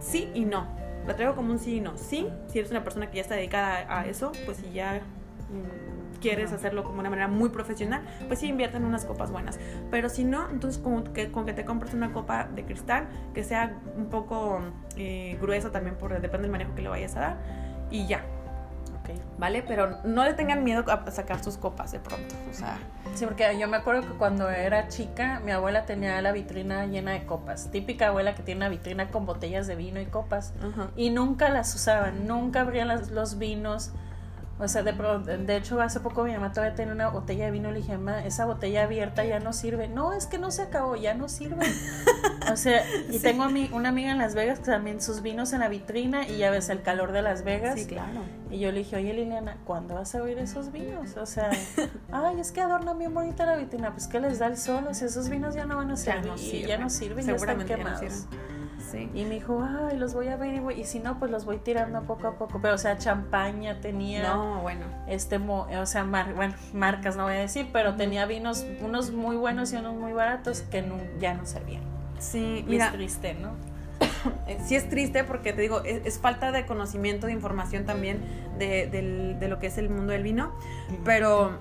sí 0.00 0.30
y 0.34 0.44
no. 0.44 0.66
La 1.06 1.16
traigo 1.16 1.34
como 1.34 1.52
un 1.52 1.58
sí 1.58 1.76
y 1.76 1.80
no. 1.80 1.96
Sí, 1.96 2.28
si 2.48 2.58
eres 2.58 2.70
una 2.70 2.82
persona 2.82 3.10
que 3.10 3.16
ya 3.16 3.22
está 3.22 3.34
dedicada 3.34 3.86
a 3.88 4.06
eso, 4.06 4.32
pues 4.46 4.58
si 4.58 4.72
ya 4.72 5.02
mm, 5.54 6.20
quieres 6.20 6.52
hacerlo 6.52 6.84
como 6.84 7.00
una 7.00 7.10
manera 7.10 7.28
muy 7.28 7.50
profesional, 7.50 8.02
pues 8.28 8.40
sí 8.40 8.46
invierte 8.46 8.78
en 8.78 8.84
unas 8.84 9.04
copas 9.04 9.30
buenas. 9.30 9.58
Pero 9.90 10.08
si 10.08 10.24
no, 10.24 10.48
entonces 10.50 10.80
con 10.80 11.04
que, 11.12 11.30
con 11.30 11.44
que 11.44 11.52
te 11.52 11.64
compres 11.64 11.92
una 11.92 12.12
copa 12.12 12.44
de 12.44 12.64
cristal 12.64 13.08
que 13.34 13.44
sea 13.44 13.76
un 13.96 14.06
poco 14.06 14.60
eh, 14.96 15.36
gruesa 15.40 15.70
también, 15.70 15.96
por, 15.96 16.12
depende 16.20 16.42
del 16.42 16.50
manejo 16.50 16.74
que 16.74 16.82
le 16.82 16.88
vayas 16.88 17.16
a 17.16 17.20
dar, 17.20 17.36
y 17.90 18.06
ya. 18.06 18.24
¿Vale? 19.38 19.62
Pero 19.66 19.98
no 20.04 20.24
le 20.24 20.32
tengan 20.32 20.64
miedo 20.64 20.84
a 20.90 21.10
sacar 21.10 21.42
sus 21.44 21.58
copas 21.58 21.92
de 21.92 21.98
pronto. 21.98 22.34
O 22.50 22.54
sea. 22.54 22.78
Sí, 23.14 23.26
porque 23.26 23.58
yo 23.58 23.68
me 23.68 23.76
acuerdo 23.76 24.00
que 24.02 24.16
cuando 24.16 24.48
era 24.48 24.88
chica, 24.88 25.40
mi 25.44 25.50
abuela 25.50 25.84
tenía 25.84 26.22
la 26.22 26.32
vitrina 26.32 26.86
llena 26.86 27.12
de 27.12 27.26
copas. 27.26 27.70
Típica 27.70 28.08
abuela 28.08 28.34
que 28.34 28.42
tiene 28.42 28.60
una 28.60 28.70
vitrina 28.70 29.10
con 29.10 29.26
botellas 29.26 29.66
de 29.66 29.76
vino 29.76 30.00
y 30.00 30.06
copas. 30.06 30.54
Y 30.96 31.10
nunca 31.10 31.50
las 31.50 31.74
usaban, 31.74 32.26
nunca 32.26 32.62
abrían 32.62 32.88
los 32.88 33.38
vinos 33.38 33.92
o 34.64 34.68
sea, 34.68 34.82
de, 34.82 34.92
de 34.92 35.56
hecho, 35.56 35.80
hace 35.80 36.00
poco 36.00 36.24
mi 36.24 36.32
mamá 36.32 36.52
todavía 36.52 36.74
tenía 36.74 36.94
una 36.94 37.08
botella 37.08 37.44
de 37.46 37.50
vino. 37.50 37.70
Le 37.70 37.80
dije, 37.80 37.96
mamá, 37.98 38.24
esa 38.24 38.46
botella 38.46 38.84
abierta 38.84 39.24
ya 39.24 39.40
no 39.40 39.52
sirve. 39.52 39.88
No, 39.88 40.12
es 40.12 40.26
que 40.26 40.38
no 40.38 40.50
se 40.50 40.62
acabó, 40.62 40.96
ya 40.96 41.14
no 41.14 41.28
sirve. 41.28 41.66
o 42.52 42.56
sea, 42.56 42.82
y 43.10 43.18
tengo 43.18 43.44
a 43.44 43.50
mi, 43.50 43.70
una 43.72 43.90
amiga 43.90 44.10
en 44.10 44.18
Las 44.18 44.34
Vegas 44.34 44.60
que 44.60 44.66
también 44.66 45.00
sus 45.00 45.22
vinos 45.22 45.52
en 45.52 45.60
la 45.60 45.68
vitrina 45.68 46.26
y 46.26 46.38
ya 46.38 46.50
ves 46.50 46.68
el 46.70 46.82
calor 46.82 47.12
de 47.12 47.22
Las 47.22 47.44
Vegas. 47.44 47.78
Sí, 47.78 47.86
claro. 47.86 48.22
Y 48.50 48.58
yo 48.58 48.70
le 48.72 48.78
dije, 48.78 48.96
oye 48.96 49.12
Liliana, 49.12 49.58
¿cuándo 49.64 49.94
vas 49.94 50.14
a 50.14 50.22
oír 50.22 50.38
esos 50.38 50.72
vinos? 50.72 51.16
O 51.16 51.26
sea, 51.26 51.50
ay, 52.12 52.40
es 52.40 52.52
que 52.52 52.60
adornan 52.60 52.98
bien 52.98 53.12
bonita 53.12 53.44
la 53.46 53.56
vitrina. 53.56 53.92
Pues 53.92 54.06
que 54.06 54.20
les 54.20 54.38
da 54.38 54.46
el 54.46 54.56
sol, 54.56 54.86
o 54.88 54.94
sea, 54.94 55.08
esos 55.08 55.28
vinos 55.28 55.54
ya 55.54 55.66
no 55.66 55.76
van 55.76 55.90
a 55.90 55.96
servir, 55.96 56.24
ya 56.24 56.30
no 56.30 56.38
sirven, 56.38 56.68
ya 56.68 56.78
no 56.78 56.90
sirven, 56.90 57.26
ya 57.26 57.34
están 57.34 57.64
quemados. 57.66 58.26
Y 59.14 59.24
me 59.24 59.34
dijo, 59.34 59.62
ay, 59.62 59.96
los 59.96 60.14
voy 60.14 60.28
a 60.28 60.36
ver 60.36 60.62
y, 60.76 60.84
si 60.84 60.98
no, 61.00 61.18
pues 61.18 61.30
los 61.30 61.44
voy 61.44 61.58
tirando 61.58 62.02
poco 62.02 62.28
a 62.28 62.38
poco. 62.38 62.60
Pero, 62.60 62.74
o 62.74 62.78
sea, 62.78 62.98
champaña 62.98 63.80
tenía. 63.80 64.34
No, 64.34 64.60
bueno. 64.62 64.86
Este, 65.06 65.36
o 65.38 65.86
sea, 65.86 66.04
bueno, 66.04 66.54
marcas 66.72 67.16
no 67.16 67.24
voy 67.24 67.34
a 67.34 67.40
decir, 67.40 67.68
pero 67.72 67.94
tenía 67.94 68.26
vinos, 68.26 68.64
unos 68.80 69.12
muy 69.12 69.36
buenos 69.36 69.72
y 69.72 69.76
unos 69.76 69.94
muy 69.94 70.12
baratos 70.12 70.62
que 70.62 70.84
ya 71.18 71.34
no 71.34 71.46
servían. 71.46 71.82
Sí, 72.18 72.64
y 72.68 72.76
es 72.76 72.92
triste, 72.92 73.34
¿no? 73.34 73.52
Eh, 74.46 74.58
sí 74.64 74.74
es 74.74 74.88
triste 74.88 75.22
porque 75.24 75.52
te 75.52 75.60
digo, 75.60 75.82
es, 75.84 76.18
falta 76.18 76.50
de 76.50 76.64
conocimiento, 76.64 77.26
de 77.26 77.32
información 77.32 77.84
también 77.84 78.20
de, 78.58 78.86
de, 79.38 79.48
lo 79.48 79.58
que 79.58 79.66
es 79.66 79.76
el 79.76 79.90
mundo 79.90 80.12
del 80.12 80.22
vino, 80.22 80.52
pero 81.04 81.58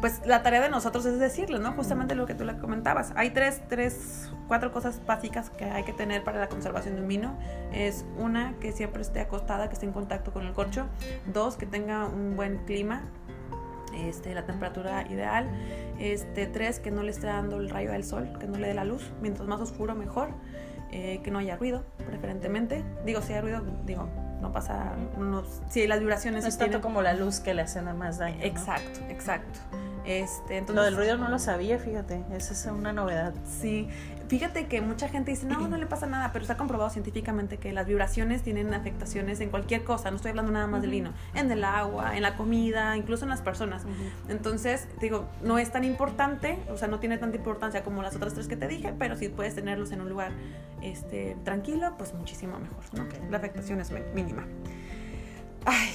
pues 0.00 0.20
la 0.26 0.42
tarea 0.42 0.60
de 0.60 0.68
nosotros 0.68 1.04
es 1.06 1.18
decirles, 1.18 1.60
¿no? 1.60 1.72
Justamente 1.72 2.14
lo 2.14 2.26
que 2.26 2.34
tú 2.34 2.44
le 2.44 2.56
comentabas. 2.58 3.12
Hay 3.16 3.30
tres, 3.30 3.62
tres, 3.68 4.30
cuatro 4.46 4.72
cosas 4.72 5.00
básicas 5.06 5.50
que 5.50 5.64
hay 5.64 5.84
que 5.84 5.92
tener 5.92 6.24
para 6.24 6.38
la 6.38 6.48
conservación 6.48 6.96
de 6.96 7.02
un 7.02 7.08
vino. 7.08 7.38
Es 7.72 8.04
una, 8.18 8.54
que 8.60 8.72
siempre 8.72 9.02
esté 9.02 9.20
acostada, 9.20 9.68
que 9.68 9.74
esté 9.74 9.86
en 9.86 9.92
contacto 9.92 10.32
con 10.32 10.46
el 10.46 10.52
corcho. 10.52 10.86
Dos, 11.26 11.56
que 11.56 11.66
tenga 11.66 12.06
un 12.06 12.36
buen 12.36 12.58
clima, 12.64 13.02
este, 13.94 14.34
la 14.34 14.44
temperatura 14.44 15.06
ideal. 15.08 15.48
Este, 15.98 16.46
tres, 16.46 16.80
que 16.80 16.90
no 16.90 17.02
le 17.02 17.10
esté 17.10 17.26
dando 17.26 17.58
el 17.58 17.70
rayo 17.70 17.92
del 17.92 18.04
sol, 18.04 18.36
que 18.38 18.46
no 18.46 18.58
le 18.58 18.68
dé 18.68 18.74
la 18.74 18.84
luz. 18.84 19.10
Mientras 19.20 19.48
más 19.48 19.60
oscuro, 19.60 19.94
mejor. 19.94 20.30
Eh, 20.90 21.20
que 21.22 21.30
no 21.30 21.38
haya 21.38 21.56
ruido, 21.56 21.84
preferentemente. 22.06 22.82
Digo, 23.04 23.20
si 23.20 23.34
hay 23.34 23.42
ruido, 23.42 23.62
digo, 23.84 24.08
no 24.40 24.52
pasa, 24.52 24.94
unos, 25.18 25.60
si 25.68 25.86
las 25.86 26.00
vibraciones... 26.00 26.44
No 26.44 26.48
es 26.48 26.56
tanto 26.56 26.80
como 26.80 27.02
la 27.02 27.12
luz 27.12 27.40
que 27.40 27.52
le 27.52 27.60
hace 27.60 27.82
nada 27.82 27.92
más 27.92 28.16
daño. 28.16 28.38
Exacto, 28.40 29.00
exacto. 29.10 29.60
Este, 30.08 30.56
entonces, 30.56 30.74
Lo 30.74 30.84
del 30.84 30.96
ruido 30.96 31.18
no 31.18 31.28
lo 31.28 31.38
sabía, 31.38 31.78
fíjate, 31.78 32.24
esa 32.34 32.54
es 32.54 32.64
una 32.64 32.94
novedad. 32.94 33.34
Sí, 33.44 33.88
fíjate 34.28 34.66
que 34.66 34.80
mucha 34.80 35.06
gente 35.10 35.32
dice, 35.32 35.44
no, 35.44 35.58
no 35.68 35.76
le 35.76 35.84
pasa 35.84 36.06
nada, 36.06 36.32
pero 36.32 36.44
está 36.44 36.56
comprobado 36.56 36.88
científicamente 36.88 37.58
que 37.58 37.74
las 37.74 37.86
vibraciones 37.86 38.40
tienen 38.40 38.72
afectaciones 38.72 39.38
en 39.40 39.50
cualquier 39.50 39.84
cosa, 39.84 40.10
no 40.10 40.16
estoy 40.16 40.30
hablando 40.30 40.50
nada 40.50 40.66
más 40.66 40.80
del 40.80 40.92
vino, 40.92 41.12
en 41.34 41.52
el 41.52 41.62
agua, 41.62 42.16
en 42.16 42.22
la 42.22 42.38
comida, 42.38 42.96
incluso 42.96 43.26
en 43.26 43.28
las 43.28 43.42
personas. 43.42 43.82
Entonces, 44.30 44.88
digo, 44.98 45.28
no 45.42 45.58
es 45.58 45.70
tan 45.72 45.84
importante, 45.84 46.58
o 46.70 46.78
sea, 46.78 46.88
no 46.88 47.00
tiene 47.00 47.18
tanta 47.18 47.36
importancia 47.36 47.82
como 47.82 48.00
las 48.00 48.16
otras 48.16 48.32
tres 48.32 48.48
que 48.48 48.56
te 48.56 48.66
dije, 48.66 48.94
pero 48.98 49.14
si 49.14 49.28
puedes 49.28 49.56
tenerlos 49.56 49.92
en 49.92 50.00
un 50.00 50.08
lugar 50.08 50.32
este, 50.80 51.36
tranquilo, 51.44 51.96
pues 51.98 52.14
muchísimo 52.14 52.58
mejor, 52.58 52.82
¿no? 52.94 53.04
La 53.30 53.36
afectación 53.36 53.78
es 53.82 53.92
mínima. 54.14 54.46
Ay, 55.66 55.90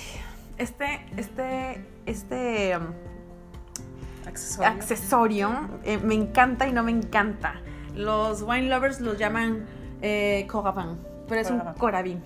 este, 0.59 1.03
este, 1.17 1.83
este... 2.05 2.77
Um, 2.77 3.12
accesorio, 4.27 5.69
eh, 5.83 5.97
me 5.97 6.15
encanta 6.15 6.67
y 6.67 6.73
no 6.73 6.83
me 6.83 6.91
encanta. 6.91 7.61
Los 7.95 8.41
wine 8.41 8.69
lovers 8.69 8.99
los 9.01 9.17
llaman 9.17 9.65
eh, 10.01 10.47
pero 11.27 11.41
es 11.41 11.49
un 11.49 11.61
corabín. 11.77 12.21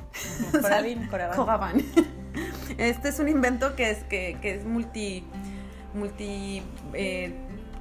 Corabín, 0.61 1.07
Este 2.77 3.09
es 3.09 3.19
un 3.19 3.29
invento 3.29 3.75
que 3.75 3.91
es, 3.91 4.03
que, 4.03 4.37
es 4.43 4.65
multi, 4.65 5.23
multi, 5.93 6.61
eh, 6.93 7.33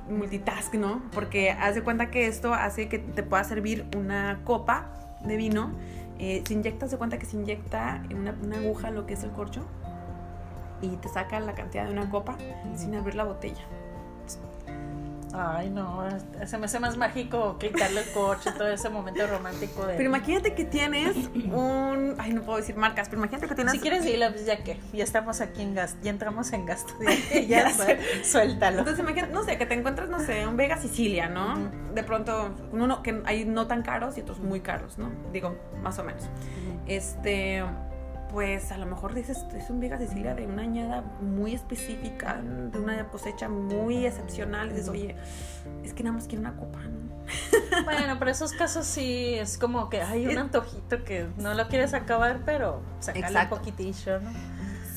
multitask, 0.09 0.75
¿no? 0.75 1.03
Porque 1.13 1.51
haz 1.51 1.75
de 1.75 1.83
cuenta 1.83 2.11
que 2.11 2.27
esto 2.27 2.55
hace 2.55 2.89
que 2.89 2.99
te 2.99 3.23
pueda 3.23 3.45
servir 3.45 3.87
una 3.97 4.41
copa 4.45 5.19
de 5.25 5.37
vino. 5.37 5.73
Eh, 6.19 6.43
se 6.47 6.55
inyecta, 6.55 6.89
se 6.89 6.97
cuenta 6.97 7.19
que 7.19 7.27
se 7.27 7.37
inyecta 7.37 8.03
una, 8.11 8.35
una 8.43 8.57
aguja 8.59 8.91
lo 8.91 9.07
que 9.07 9.15
es 9.15 9.23
el 9.23 9.33
corcho 9.33 9.67
y 10.81 10.89
te 10.97 11.09
saca 11.09 11.41
la 11.41 11.55
cantidad 11.55 11.87
de 11.87 11.93
una 11.93 12.09
copa 12.09 12.37
sin 12.75 12.95
abrir 12.95 13.15
la 13.15 13.25
botella. 13.25 13.63
Ay, 15.39 15.69
no, 15.69 16.03
se 16.47 16.57
me 16.57 16.65
hace 16.65 16.81
más 16.81 16.97
mágico 16.97 17.59
quitarle 17.59 18.01
el 18.01 18.11
coche, 18.13 18.53
todo 18.53 18.69
ese 18.69 18.89
momento 18.89 19.27
romántico 19.27 19.87
de... 19.87 19.95
Pero 19.95 20.09
imagínate 20.09 20.55
que 20.55 20.65
tienes 20.65 21.15
un... 21.35 22.15
Ay, 22.19 22.33
no 22.33 22.43
puedo 22.43 22.59
decir 22.59 22.77
marcas, 22.77 23.09
pero 23.09 23.21
imagínate 23.21 23.47
que 23.47 23.55
tienes... 23.55 23.75
Si 23.75 23.81
quieres 23.81 24.05
decirlo, 24.05 24.31
pues 24.31 24.47
ya 24.47 24.65
que, 24.65 24.81
ya 24.95 25.05
estamos 25.05 25.43
aquí 25.43 25.61
en 25.61 25.75
gasto, 25.75 25.99
ya 26.03 26.11
entramos 26.11 26.53
en 26.53 26.65
gasto, 26.65 26.95
ya, 27.49 27.71
suéltalo. 28.25 28.79
Entonces 28.79 29.03
imagínate, 29.03 29.33
no 29.33 29.45
sé, 29.45 29.59
que 29.59 29.67
te 29.67 29.75
encuentras, 29.75 30.09
no 30.09 30.21
sé, 30.21 30.47
un 30.47 30.57
Vega 30.57 30.79
Sicilia, 30.79 31.29
¿no? 31.29 31.71
De 31.95 32.03
pronto, 32.03 32.55
uno 32.73 33.03
que 33.03 33.21
hay 33.27 33.45
no 33.45 33.67
tan 33.67 33.83
caros 33.83 34.17
y 34.17 34.23
otros 34.23 34.41
muy 34.41 34.61
caros, 34.61 34.97
¿no? 34.97 35.11
Digo, 35.33 35.55
más 35.83 35.99
o 35.99 36.05
menos. 36.05 36.25
Este 36.87 37.63
pues 38.31 38.73
a 38.73 38.79
lo 38.79 38.87
mejor 38.87 39.15
dices, 39.15 39.45
es 39.55 39.71
un 39.71 39.81
Vega 39.81 39.99
Sicilia 39.99 40.35
de 40.35 40.47
una 40.47 40.63
añada 40.63 41.03
muy 41.21 41.55
específica, 41.55 42.41
de 42.43 42.79
una 42.79 43.09
cosecha 43.09 43.49
muy 43.49 44.07
excepcional, 44.07 44.69
y 44.69 44.71
dices, 44.75 44.89
oye, 44.89 45.17
es 45.85 45.95
que 45.95 46.03
nada 46.03 46.17
más 46.17 46.27
quiero 46.27 46.41
una 46.41 46.57
copa, 46.57 46.81
¿no? 46.81 47.17
Bueno, 47.85 48.17
pero 48.19 48.31
esos 48.31 48.53
casos 48.53 48.87
sí 48.87 49.35
es 49.35 49.59
como 49.59 49.91
que 49.91 50.03
hay 50.03 50.27
un 50.27 50.39
antojito 50.39 51.05
que 51.05 51.27
no 51.39 51.55
lo 51.55 51.69
quieres 51.69 51.95
acabar, 51.95 52.43
pero 52.45 52.83
sacarle 53.01 53.43
un 53.43 53.49
poquitillo, 53.49 54.21
¿no? 54.21 54.31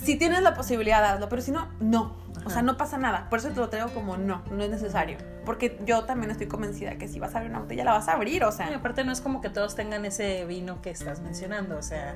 Si 0.04 0.15
tienes 0.18 0.42
la 0.42 0.54
posibilidad, 0.54 1.04
hazlo, 1.04 1.28
pero 1.30 1.42
si 1.42 1.52
no, 1.52 1.68
no. 1.80 2.15
O 2.46 2.50
sea, 2.50 2.62
no 2.62 2.78
pasa 2.78 2.98
nada. 2.98 3.30
Por 3.30 3.39
eso 3.39 3.50
te 3.50 3.60
lo 3.60 3.70
traigo 3.70 3.89
como 3.89 4.18
no, 4.18 4.44
no 4.50 4.63
es 4.63 4.70
necesario. 4.70 5.18
Porque 5.45 5.80
yo 5.86 6.04
también 6.06 6.32
estoy 6.32 6.47
convencida 6.47 6.97
que 6.97 7.08
si 7.08 7.19
vas 7.19 7.36
a 7.36 7.39
abrir 7.39 7.52
una 7.52 7.62
botella, 7.62 7.84
la 7.84 7.91
vas 7.93 8.08
a 8.08 8.13
abrir, 8.13 8.43
o 8.43 8.52
sea. 8.52 8.69
Y 8.69 8.73
aparte 8.73 9.04
no 9.04 9.12
es 9.12 9.21
como 9.21 9.41
que 9.41 9.49
todos 9.49 9.75
tengan 9.75 10.06
ese 10.06 10.45
vino 10.45 10.82
que 10.82 10.89
estás 10.89 11.21
mencionando, 11.21 11.78
o 11.78 11.82
sea. 11.82 12.15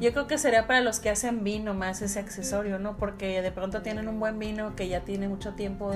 Yo 0.00 0.12
creo 0.12 0.26
que 0.26 0.36
sería 0.36 0.66
para 0.66 0.80
los 0.80 0.98
que 0.98 1.10
hacen 1.10 1.44
vino 1.44 1.74
más 1.74 2.02
ese 2.02 2.18
accesorio, 2.18 2.78
¿no? 2.78 2.96
Porque 2.96 3.40
de 3.40 3.52
pronto 3.52 3.82
tienen 3.82 4.08
un 4.08 4.18
buen 4.18 4.38
vino 4.38 4.74
que 4.74 4.88
ya 4.88 5.00
tiene 5.02 5.28
mucho 5.28 5.54
tiempo 5.54 5.92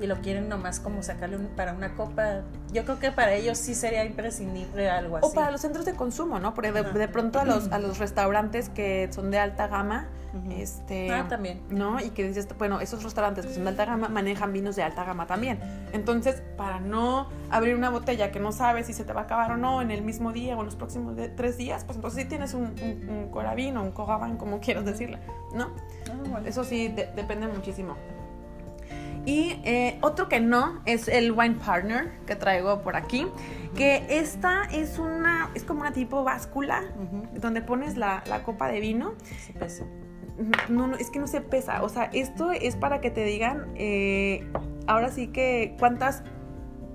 y 0.00 0.06
lo 0.06 0.16
quieren 0.22 0.48
nomás 0.48 0.80
como 0.80 1.02
sacarle 1.02 1.36
para 1.56 1.74
una 1.74 1.94
copa. 1.94 2.42
Yo 2.72 2.84
creo 2.84 2.98
que 2.98 3.12
para 3.12 3.34
ellos 3.34 3.58
sí 3.58 3.74
sería 3.74 4.04
imprescindible 4.04 4.88
algo 4.88 5.18
así. 5.18 5.26
O 5.26 5.34
para 5.34 5.50
los 5.50 5.60
centros 5.60 5.84
de 5.84 5.92
consumo, 5.92 6.38
¿no? 6.38 6.54
Porque 6.54 6.72
de, 6.72 7.08
pronto 7.08 7.38
a 7.38 7.44
los, 7.44 7.68
a 7.72 7.78
los 7.78 7.98
restaurantes 7.98 8.70
que 8.70 9.08
son 9.12 9.30
de 9.30 9.38
alta 9.38 9.68
gama, 9.68 10.08
este, 10.50 11.12
ah, 11.12 11.26
también. 11.28 11.62
¿No? 11.70 12.00
Y 12.00 12.10
que 12.10 12.26
dices, 12.26 12.46
bueno, 12.58 12.80
esos 12.80 13.02
restaurantes 13.02 13.46
que 13.46 13.54
son 13.54 13.64
de 13.64 13.70
alta 13.70 13.84
gama 13.84 14.08
manejan 14.08 14.52
vinos 14.52 14.76
de 14.76 14.82
alta 14.82 15.04
gama 15.04 15.26
también. 15.26 15.45
Entonces, 15.92 16.42
para 16.56 16.80
no 16.80 17.28
abrir 17.50 17.74
una 17.74 17.90
botella 17.90 18.30
que 18.30 18.40
no 18.40 18.52
sabes 18.52 18.86
si 18.86 18.92
se 18.92 19.04
te 19.04 19.12
va 19.12 19.22
a 19.22 19.24
acabar 19.24 19.52
o 19.52 19.56
no 19.56 19.80
en 19.82 19.90
el 19.90 20.02
mismo 20.02 20.32
día 20.32 20.56
o 20.56 20.60
en 20.60 20.66
los 20.66 20.76
próximos 20.76 21.16
tres 21.36 21.56
días, 21.56 21.84
pues 21.84 21.96
entonces 21.96 22.22
sí 22.22 22.28
tienes 22.28 22.54
un, 22.54 22.74
un, 22.82 23.08
un 23.08 23.30
corabín 23.30 23.76
o 23.76 23.82
un 23.82 23.92
cojabán, 23.92 24.36
como 24.36 24.60
quieras 24.60 24.84
decirle, 24.84 25.18
¿no? 25.54 25.70
Ah, 26.34 26.40
Eso 26.44 26.64
sí 26.64 26.88
depende 26.88 27.46
muchísimo. 27.48 27.96
Y 29.24 29.60
eh, 29.64 29.98
otro 30.02 30.28
que 30.28 30.38
no 30.38 30.80
es 30.84 31.08
el 31.08 31.32
Wine 31.32 31.56
Partner 31.56 32.12
que 32.26 32.36
traigo 32.36 32.80
por 32.82 32.94
aquí, 32.94 33.26
que 33.74 34.06
esta 34.08 34.64
es 34.72 35.00
una, 35.00 35.50
es 35.54 35.64
como 35.64 35.80
una 35.80 35.92
tipo 35.92 36.22
báscula, 36.22 36.84
donde 37.34 37.60
pones 37.60 37.96
la, 37.96 38.22
la, 38.28 38.44
copa 38.44 38.68
de 38.68 38.78
vino. 38.78 39.14
Sí, 39.44 39.52
pesa 39.52 39.84
no, 40.68 40.86
no, 40.86 40.96
es 40.96 41.10
que 41.10 41.18
no 41.18 41.26
se 41.26 41.40
pesa. 41.40 41.82
O 41.82 41.88
sea, 41.88 42.04
esto 42.12 42.50
es 42.52 42.76
para 42.76 43.00
que 43.00 43.10
te 43.10 43.24
digan, 43.24 43.66
eh, 43.76 44.46
ahora 44.86 45.10
sí 45.10 45.28
que 45.28 45.74
cuántas 45.78 46.22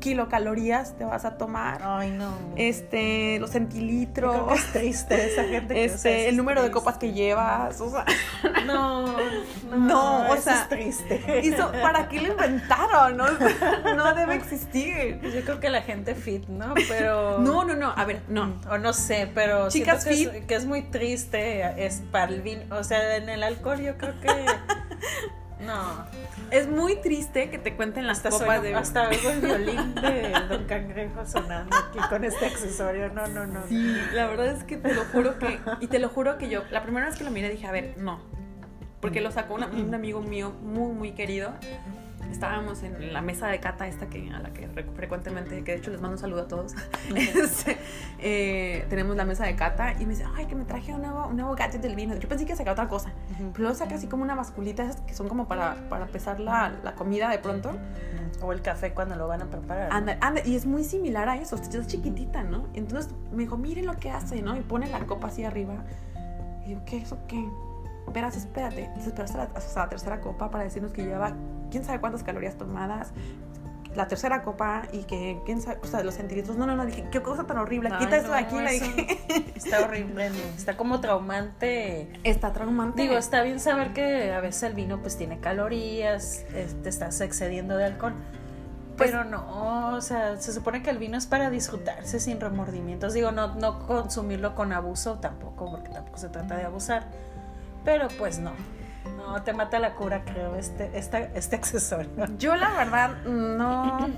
kilocalorías 0.01 0.97
te 0.97 1.05
vas 1.05 1.23
a 1.23 1.37
tomar. 1.37 1.81
Ay, 1.81 2.11
no. 2.11 2.33
Este, 2.57 3.39
los 3.39 3.51
centilitros. 3.51 4.51
Es 4.51 4.73
triste 4.73 5.31
esa 5.31 5.45
gente. 5.45 5.73
Que 5.73 5.85
este, 5.85 6.27
el 6.27 6.35
número 6.35 6.61
de 6.61 6.71
copas 6.71 6.97
que 6.97 7.13
llevas. 7.13 7.79
O 7.79 7.89
sea. 7.89 8.05
No, 8.65 9.17
no, 9.69 9.77
no 9.77 10.29
o 10.29 10.37
sea. 10.37 10.61
Es 10.61 10.69
triste. 10.69 11.41
Hizo, 11.43 11.71
¿Para 11.71 12.07
qué 12.07 12.21
lo 12.21 12.33
inventaron? 12.33 13.17
No, 13.17 13.25
no 13.95 14.13
debe 14.13 14.35
existir. 14.35 15.19
Yo 15.21 15.41
creo 15.41 15.59
que 15.59 15.69
la 15.69 15.81
gente 15.81 16.15
fit, 16.15 16.47
¿no? 16.47 16.73
Pero. 16.89 17.39
No, 17.51 17.63
no, 17.63 17.75
no. 17.75 17.93
A 17.95 18.05
ver, 18.05 18.21
no. 18.27 18.59
O 18.69 18.77
no 18.77 18.93
sé, 18.93 19.29
pero. 19.33 19.69
Chicas 19.69 20.03
que 20.03 20.13
fit. 20.13 20.29
Es, 20.33 20.45
que 20.45 20.55
es 20.55 20.65
muy 20.65 20.81
triste. 20.81 21.85
Es 21.85 22.01
para 22.11 22.31
el 22.31 22.41
vino. 22.41 22.63
O 22.75 22.83
sea, 22.83 23.15
en 23.15 23.29
el 23.29 23.43
alcohol 23.43 23.79
yo 23.79 23.97
creo 23.97 24.19
que. 24.19 24.45
No. 25.65 26.05
Es 26.49 26.67
muy 26.67 26.97
triste 27.01 27.49
que 27.49 27.57
te 27.57 27.75
cuenten 27.75 28.07
las 28.07 28.17
hasta 28.17 28.29
copas 28.29 28.61
de 28.61 28.75
Hasta 28.75 29.09
oigo 29.09 29.29
el 29.29 29.41
violín 29.41 29.95
de 29.95 30.33
Don 30.49 30.65
Cangrejo 30.65 31.25
sonando 31.25 31.75
aquí 31.75 31.99
con 32.09 32.23
este 32.23 32.45
accesorio. 32.45 33.09
No, 33.09 33.27
no, 33.27 33.45
no. 33.45 33.61
Sí, 33.67 33.97
la 34.13 34.27
verdad 34.27 34.47
es 34.47 34.63
que 34.63 34.77
te 34.77 34.93
lo 34.93 35.03
juro 35.05 35.37
que. 35.37 35.59
Y 35.79 35.87
te 35.87 35.99
lo 35.99 36.09
juro 36.09 36.37
que 36.37 36.49
yo, 36.49 36.63
la 36.71 36.83
primera 36.83 37.07
vez 37.07 37.17
que 37.17 37.23
lo 37.23 37.31
miré 37.31 37.49
dije, 37.49 37.67
a 37.67 37.71
ver, 37.71 37.95
no. 37.97 38.19
Porque 38.99 39.21
lo 39.21 39.31
sacó 39.31 39.55
una, 39.55 39.67
un 39.67 39.93
amigo 39.95 40.21
mío 40.21 40.51
muy, 40.61 40.93
muy 40.93 41.11
querido 41.13 41.53
estábamos 42.29 42.83
en 42.83 43.13
la 43.13 43.21
mesa 43.21 43.47
de 43.47 43.59
cata 43.59 43.87
esta 43.87 44.07
que 44.07 44.29
a 44.31 44.39
la 44.39 44.51
que 44.51 44.67
frecuentemente, 44.67 45.63
que 45.63 45.71
de 45.73 45.77
hecho 45.77 45.91
les 45.91 46.01
mando 46.01 46.15
un 46.15 46.21
saludo 46.21 46.41
a 46.41 46.47
todos, 46.47 46.73
este, 47.15 47.77
eh, 48.19 48.85
tenemos 48.89 49.15
la 49.15 49.25
mesa 49.25 49.45
de 49.45 49.55
cata 49.55 49.93
y 49.93 50.05
me 50.05 50.13
dice, 50.13 50.25
ay, 50.35 50.45
que 50.45 50.55
me 50.55 50.65
traje 50.65 50.93
un 50.93 51.01
nuevo, 51.01 51.27
un 51.27 51.35
nuevo 51.35 51.55
gadget 51.55 51.81
del 51.81 51.95
vino. 51.95 52.15
Yo 52.15 52.27
pensé 52.27 52.45
que 52.45 52.55
sacaba 52.55 52.73
otra 52.73 52.87
cosa, 52.87 53.11
pero 53.37 53.51
luego 53.57 53.75
saca 53.75 53.95
así 53.95 54.07
como 54.07 54.23
una 54.23 54.35
basculita 54.35 54.89
que 55.05 55.13
son 55.13 55.27
como 55.27 55.47
para, 55.47 55.75
para 55.89 56.07
pesar 56.07 56.39
la, 56.39 56.73
la, 56.83 56.95
comida 56.95 57.29
de 57.29 57.39
pronto. 57.39 57.77
O 58.41 58.53
el 58.53 58.61
café 58.61 58.93
cuando 58.93 59.15
lo 59.15 59.27
van 59.27 59.41
a 59.43 59.45
preparar. 59.45 59.89
Anda, 59.91 60.17
anda, 60.21 60.41
y 60.43 60.55
es 60.55 60.65
muy 60.65 60.83
similar 60.83 61.29
a 61.29 61.37
eso, 61.37 61.55
es 61.55 61.87
chiquitita, 61.87 62.43
¿no? 62.43 62.67
Entonces 62.73 63.13
me 63.31 63.43
dijo, 63.43 63.57
miren 63.57 63.85
lo 63.85 63.97
que 63.97 64.09
hace, 64.09 64.41
¿no? 64.41 64.55
Y 64.57 64.61
pone 64.61 64.89
la 64.89 64.99
copa 65.05 65.27
así 65.27 65.43
arriba. 65.43 65.83
Y 66.63 66.69
digo, 66.69 66.81
¿qué? 66.85 66.97
¿Eso 66.97 67.19
qué? 67.27 67.45
Verás, 68.11 68.35
espérate, 68.35 68.89
te 68.93 68.99
esperaste 68.99 69.37
hasta 69.37 69.37
la, 69.37 69.83
la 69.83 69.89
tercera 69.89 70.21
copa 70.21 70.49
para 70.49 70.63
decirnos 70.63 70.91
que 70.91 71.03
lleva 71.03 71.33
quién 71.71 71.83
sabe 71.83 71.99
cuántas 71.99 72.23
calorías 72.23 72.57
tomadas, 72.57 73.13
la 73.95 74.07
tercera 74.07 74.43
copa 74.43 74.83
y 74.93 75.03
que 75.03 75.39
quién 75.45 75.61
sabe, 75.61 75.79
o 75.83 75.87
sea, 75.87 76.03
los 76.03 76.15
centilitros. 76.15 76.57
No, 76.57 76.65
no, 76.65 76.75
no, 76.75 76.85
dije, 76.85 77.05
qué 77.11 77.21
cosa 77.21 77.45
tan 77.45 77.57
horrible, 77.57 77.89
Ay, 77.91 78.05
quita 78.05 78.17
eso 78.17 78.27
no, 78.27 78.33
de 78.33 78.39
aquí, 78.39 78.57
eso 78.57 78.85
dije. 78.85 79.51
Está 79.55 79.81
horrible, 79.81 80.29
no, 80.29 80.37
está 80.57 80.75
como 80.75 80.99
traumante. 81.01 82.11
Está 82.23 82.51
traumante. 82.51 83.01
Digo, 83.01 83.15
está 83.17 83.43
bien 83.43 83.59
saber 83.59 83.93
que 83.93 84.33
a 84.33 84.41
veces 84.41 84.63
el 84.63 84.73
vino 84.73 84.99
pues 85.01 85.17
tiene 85.17 85.39
calorías, 85.39 86.43
te 86.51 86.89
estás 86.89 87.21
excediendo 87.21 87.77
de 87.77 87.85
alcohol. 87.85 88.13
Pues 88.97 89.11
Pero 89.11 89.23
no, 89.23 89.95
o 89.95 90.01
sea, 90.01 90.37
se 90.37 90.51
supone 90.51 90.81
que 90.81 90.89
el 90.89 90.97
vino 90.97 91.17
es 91.17 91.27
para 91.27 91.49
disfrutarse 91.49 92.19
sin 92.19 92.39
remordimientos. 92.39 93.13
Digo, 93.13 93.31
no, 93.31 93.55
no 93.55 93.85
consumirlo 93.85 94.55
con 94.55 94.73
abuso 94.73 95.19
tampoco, 95.19 95.69
porque 95.71 95.89
tampoco 95.89 96.17
se 96.17 96.29
trata 96.29 96.57
de 96.57 96.63
abusar. 96.63 97.05
Pero 97.85 98.07
pues 98.17 98.39
no. 98.39 98.51
No, 99.17 99.41
te 99.43 99.53
mata 99.53 99.79
la 99.79 99.95
cura, 99.95 100.23
creo, 100.25 100.55
este, 100.55 100.97
este, 100.97 101.31
este 101.35 101.55
accesorio. 101.55 102.09
Yo 102.37 102.55
la 102.55 102.71
verdad 102.73 103.23
no, 103.23 104.09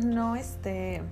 no, 0.00 0.36
este, 0.36 1.02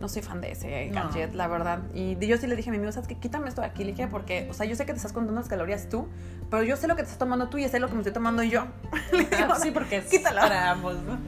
no 0.00 0.08
soy 0.08 0.22
fan 0.22 0.40
de 0.40 0.52
ese 0.52 0.86
No. 0.90 1.02
gadget, 1.04 1.34
la 1.34 1.46
verdad. 1.46 1.80
Y 1.94 2.16
yo 2.26 2.36
sí 2.38 2.46
le 2.46 2.56
dije 2.56 2.70
a 2.70 2.72
mi 2.72 2.78
amigo, 2.78 2.90
¿sabes 2.90 3.06
qué? 3.06 3.16
Quítame 3.16 3.48
esto 3.48 3.60
de 3.60 3.66
aquí. 3.66 3.84
Le 3.84 3.90
dije, 3.92 4.06
porque, 4.08 4.48
o 4.50 4.54
sea, 4.54 4.64
yo 4.66 4.74
sé 4.74 4.86
que 4.86 4.92
te 4.92 4.96
estás 4.96 5.12
contando 5.12 5.38
las 5.40 5.48
calorías 5.48 5.88
tú, 5.88 6.08
pero 6.50 6.62
yo 6.62 6.76
sé 6.76 6.88
lo 6.88 6.96
que 6.96 7.02
te 7.02 7.06
estás 7.06 7.18
tomando 7.18 7.48
tú 7.48 7.58
y 7.58 7.68
sé 7.68 7.78
lo 7.80 7.86
que 7.88 7.92
me 7.94 8.00
estoy 8.00 8.12
tomando 8.14 8.42
yo. 8.42 8.64
Le 9.12 9.28
Ah, 9.36 9.54
sí, 9.60 9.70
porque 9.70 9.98
es 9.98 10.06
Quítalo. 10.06 10.40
para 10.40 10.70
ambos, 10.70 10.96
¿no? 11.02 11.18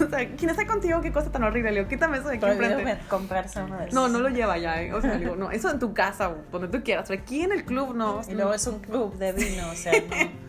o 0.04 0.08
sea, 0.10 0.28
¿quién 0.36 0.50
está 0.50 0.66
contigo? 0.66 1.00
Qué 1.00 1.12
cosa 1.12 1.30
tan 1.30 1.44
horrible. 1.44 1.70
Le 1.70 1.78
digo, 1.78 1.88
quítame 1.88 2.18
eso 2.18 2.28
de 2.28 2.36
aquí 2.36 2.46
enfrente. 2.46 2.98
comprarse 3.08 3.62
uno 3.62 3.76
de. 3.78 3.90
No, 3.92 4.08
no 4.08 4.18
lo 4.18 4.28
lleva 4.28 4.58
ya, 4.58 4.82
¿eh? 4.82 4.92
O 4.92 5.00
sea, 5.00 5.14
le 5.14 5.20
digo, 5.20 5.36
no, 5.36 5.50
eso 5.50 5.70
en 5.70 5.78
tu 5.78 5.94
casa 5.94 6.32
donde 6.50 6.68
tú 6.68 6.82
quieras, 6.82 7.06
pero 7.08 7.20
aquí 7.22 7.42
en 7.42 7.52
el 7.52 7.64
club 7.64 7.94
no. 7.94 8.20
Y 8.28 8.34
luego 8.34 8.52
es 8.52 8.66
un 8.66 8.80
club 8.80 9.16
de 9.16 9.32
vino, 9.32 9.70
o 9.70 9.74
sea, 9.76 9.92
no. 10.10 10.48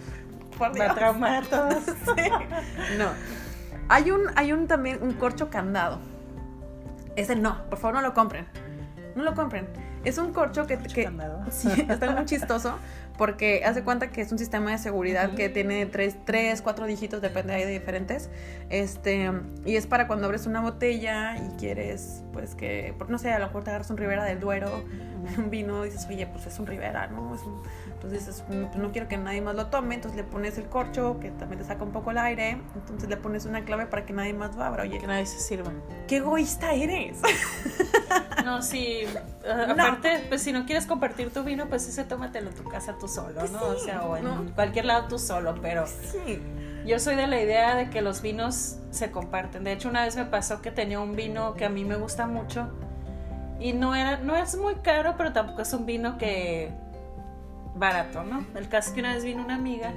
Por 0.57 0.77
Va 0.79 0.91
a 0.91 0.95
traumar 0.95 1.43
a 1.43 1.47
todos. 1.47 1.83
Sí. 1.85 2.29
No. 2.97 3.09
Hay 3.87 4.11
un, 4.11 4.23
hay 4.35 4.51
un 4.53 4.67
también 4.67 4.99
un 5.01 5.13
corcho 5.13 5.49
candado. 5.49 5.99
Ese 7.19 7.35
no, 7.35 7.65
por 7.69 7.79
favor 7.79 7.95
no 7.95 8.01
lo 8.01 8.13
compren. 8.13 8.45
No 9.15 9.23
lo 9.23 9.33
compren. 9.35 9.67
Es 10.05 10.17
un 10.17 10.31
corcho 10.31 10.65
que, 10.65 10.77
que 10.77 11.09
sí, 11.51 11.69
está 11.89 12.11
muy 12.11 12.25
chistoso 12.25 12.77
porque 13.17 13.65
hace 13.65 13.83
cuenta 13.83 14.11
que 14.11 14.21
es 14.21 14.31
un 14.31 14.37
sistema 14.39 14.71
de 14.71 14.77
seguridad 14.77 15.31
que 15.35 15.49
tiene 15.49 15.85
tres, 15.87 16.15
tres, 16.23 16.61
cuatro 16.61 16.85
dígitos, 16.85 17.21
depende 17.21 17.53
de 17.53 17.65
diferentes. 17.65 18.29
Este, 18.69 19.29
y 19.65 19.75
es 19.75 19.87
para 19.87 20.07
cuando 20.07 20.25
abres 20.27 20.45
una 20.45 20.61
botella 20.61 21.35
y 21.37 21.49
quieres, 21.57 22.23
pues 22.31 22.55
que, 22.55 22.93
por- 22.97 23.09
no 23.09 23.17
sé, 23.17 23.33
a 23.33 23.39
lo 23.39 23.47
mejor 23.47 23.65
te 23.65 23.71
agarras 23.71 23.89
un 23.89 23.97
Ribera 23.97 24.23
del 24.23 24.39
Duero, 24.39 24.85
un 25.37 25.49
vino, 25.49 25.83
dices, 25.83 26.05
oye, 26.07 26.27
pues 26.27 26.45
es 26.47 26.57
un 26.59 26.67
Ribera, 26.67 27.07
¿no? 27.07 27.35
Es 27.35 27.41
un- 27.41 27.61
entonces 28.01 28.25
dices, 28.25 28.43
"Mm, 28.47 28.65
pues 28.67 28.77
no 28.77 28.91
quiero 28.93 29.07
que 29.09 29.17
nadie 29.17 29.41
más 29.41 29.55
lo 29.55 29.65
tome, 29.67 29.95
entonces 29.95 30.15
le 30.17 30.23
pones 30.23 30.57
el 30.57 30.65
corcho, 30.69 31.17
que 31.19 31.31
también 31.31 31.59
te 31.59 31.65
saca 31.67 31.83
un 31.83 31.91
poco 31.91 32.11
el 32.11 32.17
aire, 32.17 32.61
entonces 32.75 33.09
le 33.09 33.17
pones 33.17 33.45
una 33.45 33.65
clave 33.65 33.87
para 33.87 34.05
que 34.05 34.13
nadie 34.13 34.33
más 34.33 34.55
lo 34.55 34.63
abra. 34.63 34.83
Oye, 34.83 34.99
Que 34.99 35.07
nadie 35.07 35.25
se 35.25 35.39
sirva. 35.39 35.71
qué 36.07 36.17
egoísta 36.17 36.73
eres. 36.73 37.17
No, 38.45 38.61
sí. 38.63 39.01
No. 39.45 39.73
Aparte, 39.73 40.25
pues 40.29 40.41
si 40.41 40.51
no 40.51 40.65
quieres 40.65 40.85
compartir 40.87 41.31
tu 41.31 41.43
vino, 41.43 41.67
pues 41.67 41.87
ese 41.87 42.03
tómatelo 42.03 42.49
en 42.49 42.55
tu 42.55 42.63
casa 42.63 42.95
tú 42.99 43.07
solo, 43.07 43.41
¿no? 43.51 43.63
o 43.63 43.77
sea, 43.77 44.03
o 44.03 44.17
en 44.17 44.23
¿no? 44.23 44.55
cualquier 44.55 44.85
lado 44.85 45.07
tú 45.07 45.19
solo, 45.19 45.55
pero 45.61 45.85
Sí. 45.85 46.41
yo 46.85 46.97
soy 46.99 47.15
de 47.15 47.27
la 47.27 47.39
idea 47.39 47.75
de 47.75 47.89
que 47.91 48.01
los 48.01 48.21
vinos 48.21 48.77
se 48.89 49.11
comparten. 49.11 49.63
De 49.65 49.73
hecho, 49.73 49.89
una 49.89 50.03
vez 50.05 50.15
me 50.15 50.25
pasó 50.25 50.61
que 50.61 50.71
tenía 50.71 50.99
un 50.99 51.15
vino 51.15 51.53
que 51.53 51.65
a 51.65 51.69
mí 51.69 51.85
me 51.85 51.95
gusta 51.97 52.25
mucho 52.25 52.69
y 53.59 53.73
no 53.73 53.93
era 53.93 54.17
no 54.17 54.35
es 54.35 54.55
muy 54.57 54.75
caro, 54.75 55.15
pero 55.17 55.31
tampoco 55.33 55.61
es 55.61 55.71
un 55.73 55.85
vino 55.85 56.17
que 56.17 56.71
barato, 57.79 58.23
¿no? 58.23 58.45
El 58.55 58.69
caso 58.69 58.89
es 58.89 58.95
que 58.95 58.99
una 58.99 59.15
vez 59.15 59.23
vino 59.23 59.43
una 59.43 59.55
amiga 59.55 59.93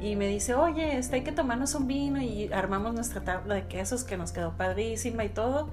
y 0.00 0.16
me 0.16 0.28
dice, 0.28 0.54
oye, 0.54 0.96
este, 0.96 1.16
hay 1.16 1.22
que 1.22 1.32
tomarnos 1.32 1.74
un 1.74 1.86
vino 1.86 2.22
y 2.22 2.50
armamos 2.52 2.94
nuestra 2.94 3.20
tabla 3.20 3.54
de 3.54 3.66
quesos 3.66 4.04
que 4.04 4.16
nos 4.16 4.32
quedó 4.32 4.56
padrísima 4.56 5.24
y 5.24 5.28
todo. 5.28 5.68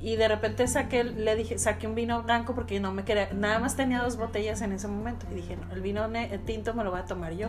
Y 0.00 0.16
de 0.16 0.26
repente 0.26 0.66
saqué, 0.66 1.04
le 1.04 1.36
dije, 1.36 1.58
saqué 1.58 1.86
un 1.86 1.94
vino 1.94 2.22
blanco 2.22 2.54
porque 2.54 2.80
no 2.80 2.92
me 2.92 3.04
quería, 3.04 3.28
nada 3.34 3.60
más 3.60 3.76
tenía 3.76 4.02
dos 4.02 4.16
botellas 4.16 4.62
en 4.62 4.72
ese 4.72 4.88
momento. 4.88 5.26
Y 5.30 5.34
dije, 5.34 5.56
no, 5.56 5.72
el 5.72 5.80
vino 5.80 6.04
el 6.04 6.40
tinto 6.44 6.74
me 6.74 6.82
lo 6.82 6.90
voy 6.90 7.00
a 7.00 7.04
tomar 7.04 7.34
yo. 7.34 7.48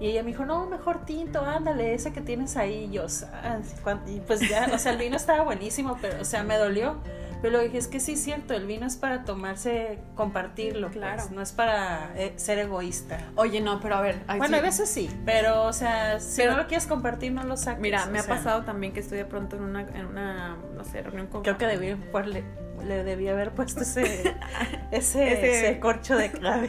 Y 0.00 0.06
ella 0.06 0.22
me 0.22 0.28
dijo, 0.28 0.46
no, 0.46 0.64
mejor 0.64 1.04
tinto, 1.04 1.44
ándale, 1.44 1.92
ese 1.92 2.12
que 2.12 2.22
tienes 2.22 2.56
ahí. 2.56 2.84
Y 2.84 2.92
yo, 2.92 3.06
y 4.06 4.20
pues 4.20 4.48
ya, 4.48 4.70
o 4.72 4.78
sea, 4.78 4.92
el 4.92 4.98
vino 4.98 5.16
estaba 5.16 5.42
buenísimo, 5.42 5.98
pero, 6.00 6.22
o 6.22 6.24
sea, 6.24 6.42
me 6.42 6.56
dolió. 6.56 6.96
Pero 7.40 7.52
luego 7.52 7.64
dije, 7.64 7.78
es 7.78 7.88
que 7.88 8.00
sí 8.00 8.12
es 8.12 8.22
cierto, 8.22 8.54
el 8.54 8.66
vino 8.66 8.86
es 8.86 8.96
para 8.96 9.24
tomarse, 9.24 9.98
compartirlo, 10.14 10.88
pues, 10.88 10.98
Claro. 10.98 11.22
no 11.32 11.40
es 11.40 11.52
para 11.52 12.12
eh, 12.16 12.34
ser 12.36 12.58
egoísta. 12.58 13.18
Oye, 13.36 13.60
no, 13.60 13.80
pero 13.80 13.94
a 13.96 14.00
ver. 14.02 14.20
ay, 14.26 14.38
Bueno, 14.38 14.54
sí. 14.56 14.58
a 14.58 14.62
veces 14.62 14.88
sí, 14.90 15.10
pero, 15.24 15.62
o 15.64 15.72
sea, 15.72 16.20
si 16.20 16.42
Pero- 16.42 16.52
no 16.52 16.58
lo 16.58 16.66
quieres 16.66 16.86
compartir, 16.86 17.32
no 17.32 17.44
lo 17.44 17.56
saques. 17.56 17.80
Mira, 17.80 18.06
me 18.06 18.18
ha 18.18 18.22
sea, 18.22 18.36
pasado 18.36 18.62
también 18.64 18.92
que 18.92 19.00
estoy 19.00 19.18
de 19.18 19.24
pronto 19.24 19.56
en 19.56 19.62
una, 19.62 19.80
en 19.80 20.06
una 20.06 20.56
no 20.76 20.84
sé, 20.84 21.02
reunión 21.02 21.26
con... 21.28 21.42
Creo 21.42 21.56
que 21.58 21.66
debí, 21.66 21.94
pues, 22.12 22.26
le, 22.82 22.98
le 22.98 23.04
debí 23.04 23.28
haber 23.28 23.50
puesto 23.52 23.82
ese, 23.82 24.02
ese, 24.90 25.32
Ese- 25.32 25.68
ese 25.68 25.80
corcho 25.80 26.16
de 26.18 26.30
clave. 26.30 26.68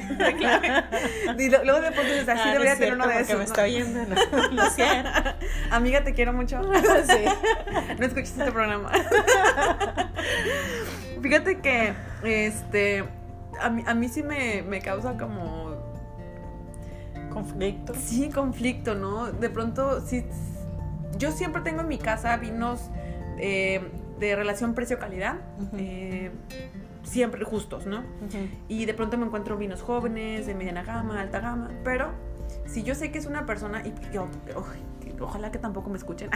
Y 1.37 1.49
lo- 1.49 1.63
luego 1.63 1.81
de 1.81 1.91
pronto 1.91 2.11
dices, 2.11 2.29
así 2.29 2.41
Ah, 2.45 2.51
debería 2.53 2.75
tener 2.75 2.93
uno 2.95 3.07
de 3.07 3.15
esos. 3.19 3.29
me 3.29 3.35
¿no? 3.37 3.41
está 3.43 3.63
oyendo, 3.63 3.99
no, 4.53 4.69
siento. 4.75 5.09
Amiga, 5.71 6.03
te 6.03 6.13
quiero 6.13 6.33
mucho. 6.33 6.61
Sí. 6.63 7.25
No 7.99 8.05
escuches 8.05 8.31
este 8.37 8.51
programa. 8.51 8.91
Fíjate 11.21 11.59
que, 11.59 11.93
este, 12.23 13.03
a 13.59 13.69
mí, 13.69 13.83
a 13.85 13.93
mí 13.93 14.07
sí 14.09 14.23
me, 14.23 14.63
me 14.63 14.81
causa 14.81 15.17
como, 15.17 15.75
Conflicto. 17.31 17.93
sí, 17.95 18.29
conflicto, 18.29 18.95
¿no? 18.95 19.31
De 19.31 19.49
pronto, 19.49 20.01
sí, 20.05 20.25
yo 21.17 21.31
siempre 21.31 21.61
tengo 21.61 21.81
en 21.81 21.87
mi 21.87 21.97
casa 21.97 22.35
vinos 22.37 22.89
eh, 23.37 23.81
de 24.21 24.35
relación 24.35 24.75
precio-calidad, 24.75 25.37
eh, 25.77 26.31
siempre 27.01 27.43
justos, 27.43 27.87
¿no? 27.87 28.03
Y 28.67 28.85
de 28.85 28.93
pronto 28.93 29.17
me 29.17 29.25
encuentro 29.25 29.57
vinos 29.57 29.81
jóvenes, 29.81 30.45
de 30.45 30.53
mediana 30.53 30.83
gama, 30.83 31.19
alta 31.19 31.39
gama, 31.39 31.71
pero 31.83 32.11
si 32.67 32.83
yo 32.83 32.93
sé 32.93 33.11
que 33.11 33.17
es 33.17 33.25
una 33.25 33.47
persona, 33.47 33.81
y 33.83 33.93
yo, 34.13 34.27
ojalá 35.19 35.51
que 35.51 35.57
tampoco 35.57 35.89
me 35.89 35.97
escuchen, 35.97 36.29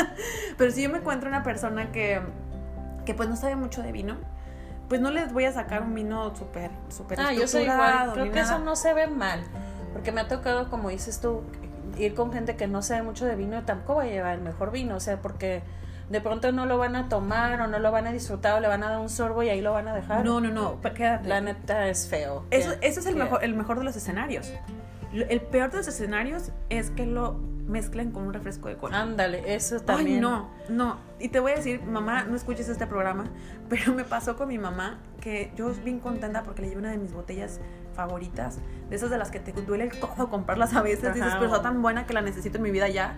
pero 0.58 0.70
si 0.70 0.82
yo 0.82 0.90
me 0.90 0.98
encuentro 0.98 1.30
una 1.30 1.42
persona 1.42 1.90
que, 1.90 2.20
que 3.06 3.14
pues 3.14 3.30
no 3.30 3.36
sabe 3.36 3.56
mucho 3.56 3.80
de 3.82 3.92
vino, 3.92 4.18
pues 4.90 5.00
no 5.00 5.10
les 5.10 5.32
voy 5.32 5.46
a 5.46 5.52
sacar 5.52 5.82
un 5.82 5.94
vino 5.94 6.36
súper, 6.36 6.70
súper 6.90 7.18
Ah, 7.18 7.32
yo 7.32 7.48
soy 7.48 7.62
igual. 7.62 8.12
Creo 8.12 8.26
que 8.26 8.40
nada. 8.40 8.56
eso 8.56 8.58
no 8.62 8.76
se 8.76 8.92
ve 8.92 9.06
mal. 9.06 9.42
Porque 9.94 10.12
me 10.12 10.20
ha 10.20 10.28
tocado, 10.28 10.68
como 10.68 10.90
dices 10.90 11.18
tú, 11.18 11.44
ir 11.96 12.14
con 12.14 12.30
gente 12.30 12.56
que 12.56 12.66
no 12.66 12.82
sabe 12.82 13.02
mucho 13.02 13.24
de 13.24 13.34
vino 13.34 13.58
y 13.58 13.62
tampoco 13.62 13.96
va 13.96 14.02
a 14.02 14.06
llevar 14.06 14.34
el 14.34 14.42
mejor 14.42 14.70
vino. 14.70 14.96
O 14.96 15.00
sea, 15.00 15.22
porque 15.22 15.62
de 16.10 16.20
pronto 16.20 16.52
no 16.52 16.66
lo 16.66 16.78
van 16.78 16.96
a 16.96 17.08
tomar 17.08 17.60
o 17.60 17.66
no 17.66 17.78
lo 17.78 17.90
van 17.90 18.06
a 18.06 18.12
disfrutar 18.12 18.54
o 18.54 18.60
le 18.60 18.68
van 18.68 18.82
a 18.84 18.90
dar 18.90 18.98
un 19.00 19.08
sorbo 19.08 19.42
y 19.42 19.48
ahí 19.48 19.60
lo 19.60 19.72
van 19.72 19.88
a 19.88 19.94
dejar. 19.94 20.24
No, 20.24 20.40
no, 20.40 20.50
no, 20.50 20.80
quédate. 20.80 21.28
La 21.28 21.40
neta 21.40 21.88
es 21.88 22.08
feo. 22.08 22.44
Eso, 22.50 22.72
eso 22.80 23.00
es 23.00 23.06
el 23.06 23.16
mejor, 23.16 23.42
el 23.44 23.54
mejor 23.54 23.78
de 23.78 23.84
los 23.84 23.96
escenarios. 23.96 24.52
El 25.12 25.42
peor 25.42 25.70
de 25.70 25.78
los 25.78 25.88
escenarios 25.88 26.52
es 26.70 26.90
que 26.90 27.04
lo 27.04 27.34
mezclen 27.66 28.12
con 28.12 28.24
un 28.24 28.32
refresco 28.32 28.68
de 28.68 28.76
cola. 28.76 29.00
Ándale, 29.00 29.54
eso 29.54 29.80
también. 29.80 30.16
Ay, 30.16 30.20
no, 30.20 30.50
no. 30.68 30.96
Y 31.18 31.28
te 31.28 31.40
voy 31.40 31.52
a 31.52 31.56
decir, 31.56 31.82
mamá, 31.82 32.24
no 32.24 32.36
escuches 32.36 32.68
este 32.68 32.86
programa, 32.86 33.24
pero 33.68 33.92
me 33.94 34.04
pasó 34.04 34.36
con 34.36 34.48
mi 34.48 34.58
mamá 34.58 34.98
que 35.20 35.52
yo 35.56 35.72
bien 35.84 36.00
contenta 36.00 36.42
porque 36.42 36.62
le 36.62 36.68
llevé 36.68 36.80
una 36.80 36.90
de 36.90 36.98
mis 36.98 37.12
botellas 37.12 37.60
favoritas, 37.94 38.58
de 38.88 38.96
esas 38.96 39.10
de 39.10 39.18
las 39.18 39.30
que 39.30 39.38
te 39.40 39.52
duele 39.52 39.84
el 39.84 39.98
codo 39.98 40.30
comprarlas 40.30 40.74
a 40.74 40.82
veces, 40.82 41.14
dices, 41.14 41.32
pero 41.34 41.46
está 41.46 41.62
tan 41.62 41.82
buena 41.82 42.06
que 42.06 42.14
la 42.14 42.22
necesito 42.22 42.58
en 42.58 42.62
mi 42.62 42.70
vida 42.70 42.88
ya. 42.88 43.14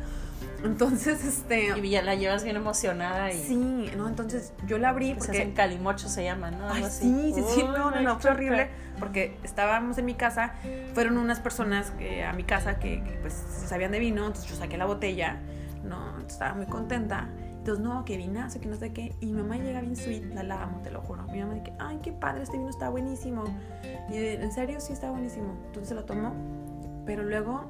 Entonces, 0.65 1.25
este... 1.25 1.79
Y 1.79 1.91
ya 1.91 2.03
la 2.03 2.15
llevas 2.15 2.43
bien 2.45 2.57
emocionada 2.57 3.33
y... 3.33 3.39
Sí, 3.39 3.91
no, 3.97 4.09
entonces 4.09 4.53
yo 4.67 4.79
la 4.79 4.91
abrí 4.91 5.15
porque... 5.15 5.43
en 5.43 5.53
calimocho 5.53 6.09
se 6.09 6.25
llama, 6.25 6.51
¿no? 6.51 6.69
Ay, 6.69 6.85
sí, 6.91 7.33
sí, 7.35 7.43
sí, 7.55 7.63
no, 7.63 7.91
no, 7.91 8.01
no, 8.01 8.19
fue 8.19 8.31
horrible 8.31 8.71
porque 8.99 9.37
estábamos 9.43 9.99
en 9.99 10.05
mi 10.05 10.15
casa, 10.15 10.55
fueron 10.95 11.19
unas 11.19 11.41
personas 11.41 11.91
que, 11.93 12.25
a 12.25 12.33
mi 12.33 12.45
casa 12.45 12.79
que, 12.79 13.03
que 13.03 13.11
pues 13.21 13.35
sabían 13.67 13.91
de 13.91 13.99
vino, 13.99 14.27
entonces 14.27 14.49
yo 14.49 14.57
saqué 14.57 14.79
la 14.79 14.87
botella, 14.87 15.41
no, 15.83 16.19
estaba 16.21 16.55
muy 16.55 16.67
contenta 16.67 17.29
entonces, 17.65 17.83
no, 17.83 18.05
que 18.05 18.19
vinazo, 18.19 18.61
que 18.61 18.67
no 18.67 18.77
sé 18.77 18.93
qué. 18.93 19.15
Y 19.21 19.27
mi 19.27 19.41
mamá 19.41 19.57
llega 19.57 19.81
bien 19.81 19.97
sweet, 19.97 20.35
la, 20.35 20.43
la 20.43 20.65
amo, 20.65 20.83
te 20.83 20.91
lo 20.91 21.01
juro. 21.01 21.23
Mi 21.23 21.41
mamá 21.41 21.55
dice, 21.55 21.73
ay, 21.79 21.99
qué 22.03 22.13
padre, 22.13 22.43
este 22.43 22.59
vino 22.59 22.69
está 22.69 22.91
buenísimo. 22.91 23.45
Y 24.11 24.19
en 24.19 24.53
serio, 24.53 24.81
sí 24.81 24.93
está 24.93 25.11
buenísimo. 25.11 25.55
Entonces 25.69 25.89
se 25.89 25.95
lo 25.95 26.05
tomó. 26.05 26.35
Pero 27.07 27.23
luego, 27.23 27.65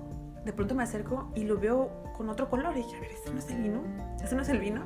de 0.45 0.53
pronto 0.53 0.75
me 0.75 0.83
acerco 0.83 1.31
y 1.35 1.45
lo 1.45 1.59
veo 1.59 1.91
con 2.17 2.29
otro 2.29 2.49
color. 2.49 2.77
Y 2.77 2.83
dije, 2.83 2.97
a 2.97 3.01
ver, 3.01 3.11
¿ese 3.11 3.31
no 3.33 3.39
es 3.39 3.51
el 3.51 3.63
vino? 3.63 3.83
¿Ese 4.23 4.35
no 4.35 4.43
es 4.43 4.49
el 4.49 4.59
vino? 4.59 4.83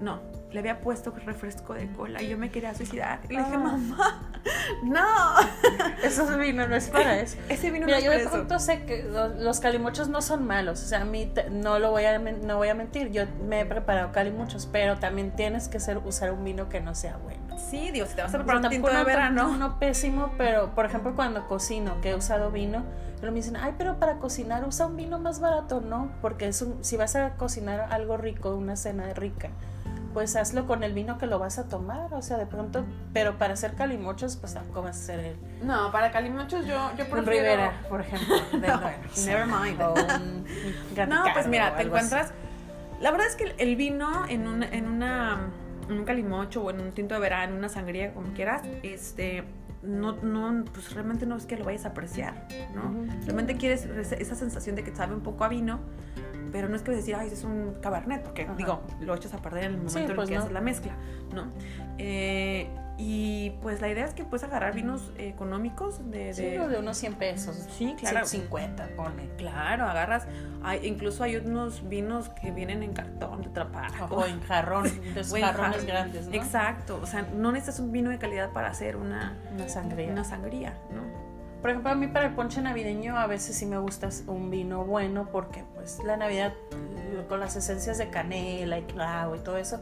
No, 0.00 0.20
le 0.52 0.58
había 0.58 0.80
puesto 0.80 1.10
refresco 1.10 1.72
de 1.72 1.90
cola 1.92 2.22
y 2.22 2.28
yo 2.28 2.36
me 2.36 2.50
quería 2.50 2.74
suicidar. 2.74 3.20
Y 3.28 3.34
le 3.34 3.38
dije, 3.38 3.54
ah. 3.54 3.58
mamá, 3.58 4.32
no. 4.84 5.06
Eso 6.02 6.26
vino 6.38 6.68
no 6.68 6.76
es 6.76 6.88
para 6.90 7.18
eso. 7.20 7.38
Ese 7.48 7.70
vino 7.70 7.86
Mira, 7.86 7.98
no 7.98 8.00
es 8.00 8.04
yo 8.04 8.10
para 8.10 8.24
de 8.24 8.28
pronto 8.28 8.58
sé 8.58 8.84
que 8.84 9.02
los, 9.02 9.60
calimochos 9.60 10.08
no 10.08 10.20
son 10.20 10.46
malos. 10.46 10.82
O 10.82 10.86
sea, 10.86 11.02
a 11.02 11.04
mí 11.04 11.32
no 11.50 11.78
lo 11.78 11.90
voy 11.90 12.04
a, 12.04 12.18
no 12.18 12.56
voy 12.58 12.68
a 12.68 12.74
mentir. 12.74 13.10
Yo 13.10 13.24
me 13.46 13.60
he 13.60 13.64
preparado 13.64 14.12
calimuchos, 14.12 14.68
pero 14.70 14.98
también 14.98 15.30
tienes 15.34 15.68
que 15.68 15.80
ser, 15.80 15.98
usar 15.98 16.32
un 16.32 16.44
vino 16.44 16.68
que 16.68 16.80
no 16.80 16.94
sea 16.94 17.16
bueno. 17.16 17.45
Sí, 17.56 17.90
Dios, 17.90 18.10
si 18.10 18.16
te 18.16 18.22
vas 18.22 18.34
a 18.34 18.38
preparar 18.38 18.62
un 18.62 18.70
tinto 18.70 18.88
de 18.88 19.04
verano. 19.04 19.56
No, 19.56 19.78
pésimo, 19.78 20.32
pero 20.38 20.74
por 20.74 20.86
ejemplo, 20.86 21.14
cuando 21.14 21.46
cocino, 21.48 22.00
que 22.00 22.10
he 22.10 22.14
usado 22.14 22.50
vino, 22.50 22.84
me 23.22 23.30
dicen, 23.32 23.56
ay, 23.56 23.74
pero 23.76 23.98
para 23.98 24.18
cocinar 24.18 24.64
usa 24.64 24.86
un 24.86 24.96
vino 24.96 25.18
más 25.18 25.40
barato, 25.40 25.80
¿no? 25.80 26.12
Porque 26.22 26.46
es 26.48 26.62
un, 26.62 26.84
si 26.84 26.96
vas 26.96 27.16
a 27.16 27.30
cocinar 27.30 27.88
algo 27.90 28.16
rico, 28.16 28.54
una 28.54 28.76
cena 28.76 29.12
rica 29.14 29.50
pues 30.16 30.34
hazlo 30.34 30.66
con 30.66 30.82
el 30.82 30.94
vino 30.94 31.18
que 31.18 31.26
lo 31.26 31.38
vas 31.38 31.58
a 31.58 31.68
tomar, 31.68 32.14
o 32.14 32.22
sea, 32.22 32.38
de 32.38 32.46
pronto, 32.46 32.86
pero 33.12 33.36
para 33.36 33.52
hacer 33.52 33.74
calimochos, 33.74 34.36
pues 34.36 34.54
tampoco 34.54 34.80
vas 34.80 34.96
a 34.96 35.00
hacer 35.02 35.20
el... 35.20 35.36
No, 35.62 35.92
para 35.92 36.10
calimochos 36.10 36.64
yo, 36.64 36.90
yo 36.96 37.06
prefiero... 37.06 37.22
Rivera, 37.22 37.82
por 37.90 38.00
ejemplo. 38.00 38.34
never 39.26 39.46
mind. 39.46 39.78
no, 41.06 41.24
pues 41.34 41.46
mira, 41.48 41.76
te 41.76 41.82
encuentras... 41.82 42.32
La 42.98 43.10
verdad 43.10 43.26
es 43.26 43.36
que 43.36 43.54
el 43.58 43.76
vino 43.76 44.24
en, 44.26 44.48
un, 44.48 44.62
en, 44.62 44.88
una, 44.88 45.50
en 45.88 45.98
un 45.98 46.04
calimocho 46.04 46.62
o 46.64 46.70
en 46.70 46.80
un 46.80 46.92
tinto 46.92 47.14
de 47.14 47.20
verano, 47.20 47.56
una 47.56 47.68
sangría, 47.68 48.12
como 48.12 48.32
quieras, 48.32 48.62
este 48.82 49.44
no, 49.82 50.12
no, 50.12 50.64
pues 50.72 50.92
realmente 50.94 51.26
no 51.26 51.36
es 51.36 51.46
que 51.46 51.56
lo 51.56 51.64
vayas 51.64 51.84
a 51.84 51.88
apreciar, 51.88 52.48
¿no? 52.74 53.06
Realmente 53.24 53.56
quieres 53.56 53.84
esa 53.84 54.34
sensación 54.34 54.74
de 54.74 54.82
que 54.82 54.94
sabe 54.94 55.14
un 55.14 55.20
poco 55.22 55.44
a 55.44 55.48
vino, 55.48 55.80
pero 56.50 56.68
no 56.68 56.76
es 56.76 56.82
que 56.82 56.90
decir, 56.90 57.14
ay, 57.14 57.28
es 57.28 57.44
un 57.44 57.74
cabernet, 57.80 58.22
porque 58.24 58.48
digo, 58.56 58.82
lo 59.00 59.14
echas 59.14 59.34
a 59.34 59.38
perder 59.38 59.64
en 59.64 59.72
el 59.72 59.78
momento 59.78 59.98
en 59.98 60.16
pues 60.16 60.28
que 60.28 60.36
haces 60.36 60.52
la 60.52 60.60
mezcla, 60.60 60.92
¿no? 61.34 61.46
Eh, 61.98 62.68
y 62.98 63.50
pues 63.62 63.80
la 63.80 63.88
idea 63.88 64.06
es 64.06 64.14
que 64.14 64.24
puedes 64.24 64.44
agarrar 64.44 64.74
vinos 64.74 65.12
económicos 65.18 66.10
de, 66.10 66.32
de, 66.32 66.58
de 66.58 66.78
unos 66.78 66.96
100 66.96 67.14
pesos. 67.14 67.66
Sí, 67.76 67.94
claro. 67.98 68.24
50, 68.24 68.88
pone. 68.96 69.28
Claro, 69.36 69.84
agarras. 69.84 70.26
Hay, 70.62 70.86
incluso 70.86 71.22
hay 71.22 71.36
unos 71.36 71.86
vinos 71.88 72.30
que 72.30 72.50
vienen 72.52 72.82
en 72.82 72.94
cartón 72.94 73.42
de 73.42 73.50
trapajo. 73.50 74.14
O 74.14 74.24
en 74.24 74.40
jarrón, 74.40 74.84
de 75.14 75.40
jarrones 75.40 75.84
grandes, 75.84 76.26
¿no? 76.26 76.34
Exacto. 76.34 76.98
O 77.02 77.06
sea, 77.06 77.22
no 77.22 77.52
necesitas 77.52 77.80
un 77.80 77.92
vino 77.92 78.10
de 78.10 78.18
calidad 78.18 78.50
para 78.52 78.68
hacer 78.68 78.96
una, 78.96 79.36
una 79.52 79.68
sangría. 79.68 80.12
Una 80.12 80.24
sangría, 80.24 80.78
¿no? 80.90 81.26
Por 81.60 81.70
ejemplo, 81.70 81.90
a 81.90 81.94
mí 81.94 82.06
para 82.06 82.26
el 82.26 82.34
ponche 82.34 82.62
navideño 82.62 83.18
a 83.18 83.26
veces 83.26 83.56
sí 83.56 83.66
me 83.66 83.78
gusta 83.78 84.08
un 84.26 84.50
vino 84.50 84.84
bueno 84.84 85.28
porque 85.32 85.64
pues 85.74 85.98
la 86.04 86.16
Navidad 86.16 86.52
con 87.28 87.40
las 87.40 87.56
esencias 87.56 87.98
de 87.98 88.08
canela 88.08 88.78
y 88.78 88.82
clavo 88.82 89.34
y 89.36 89.40
todo 89.40 89.56
eso, 89.56 89.80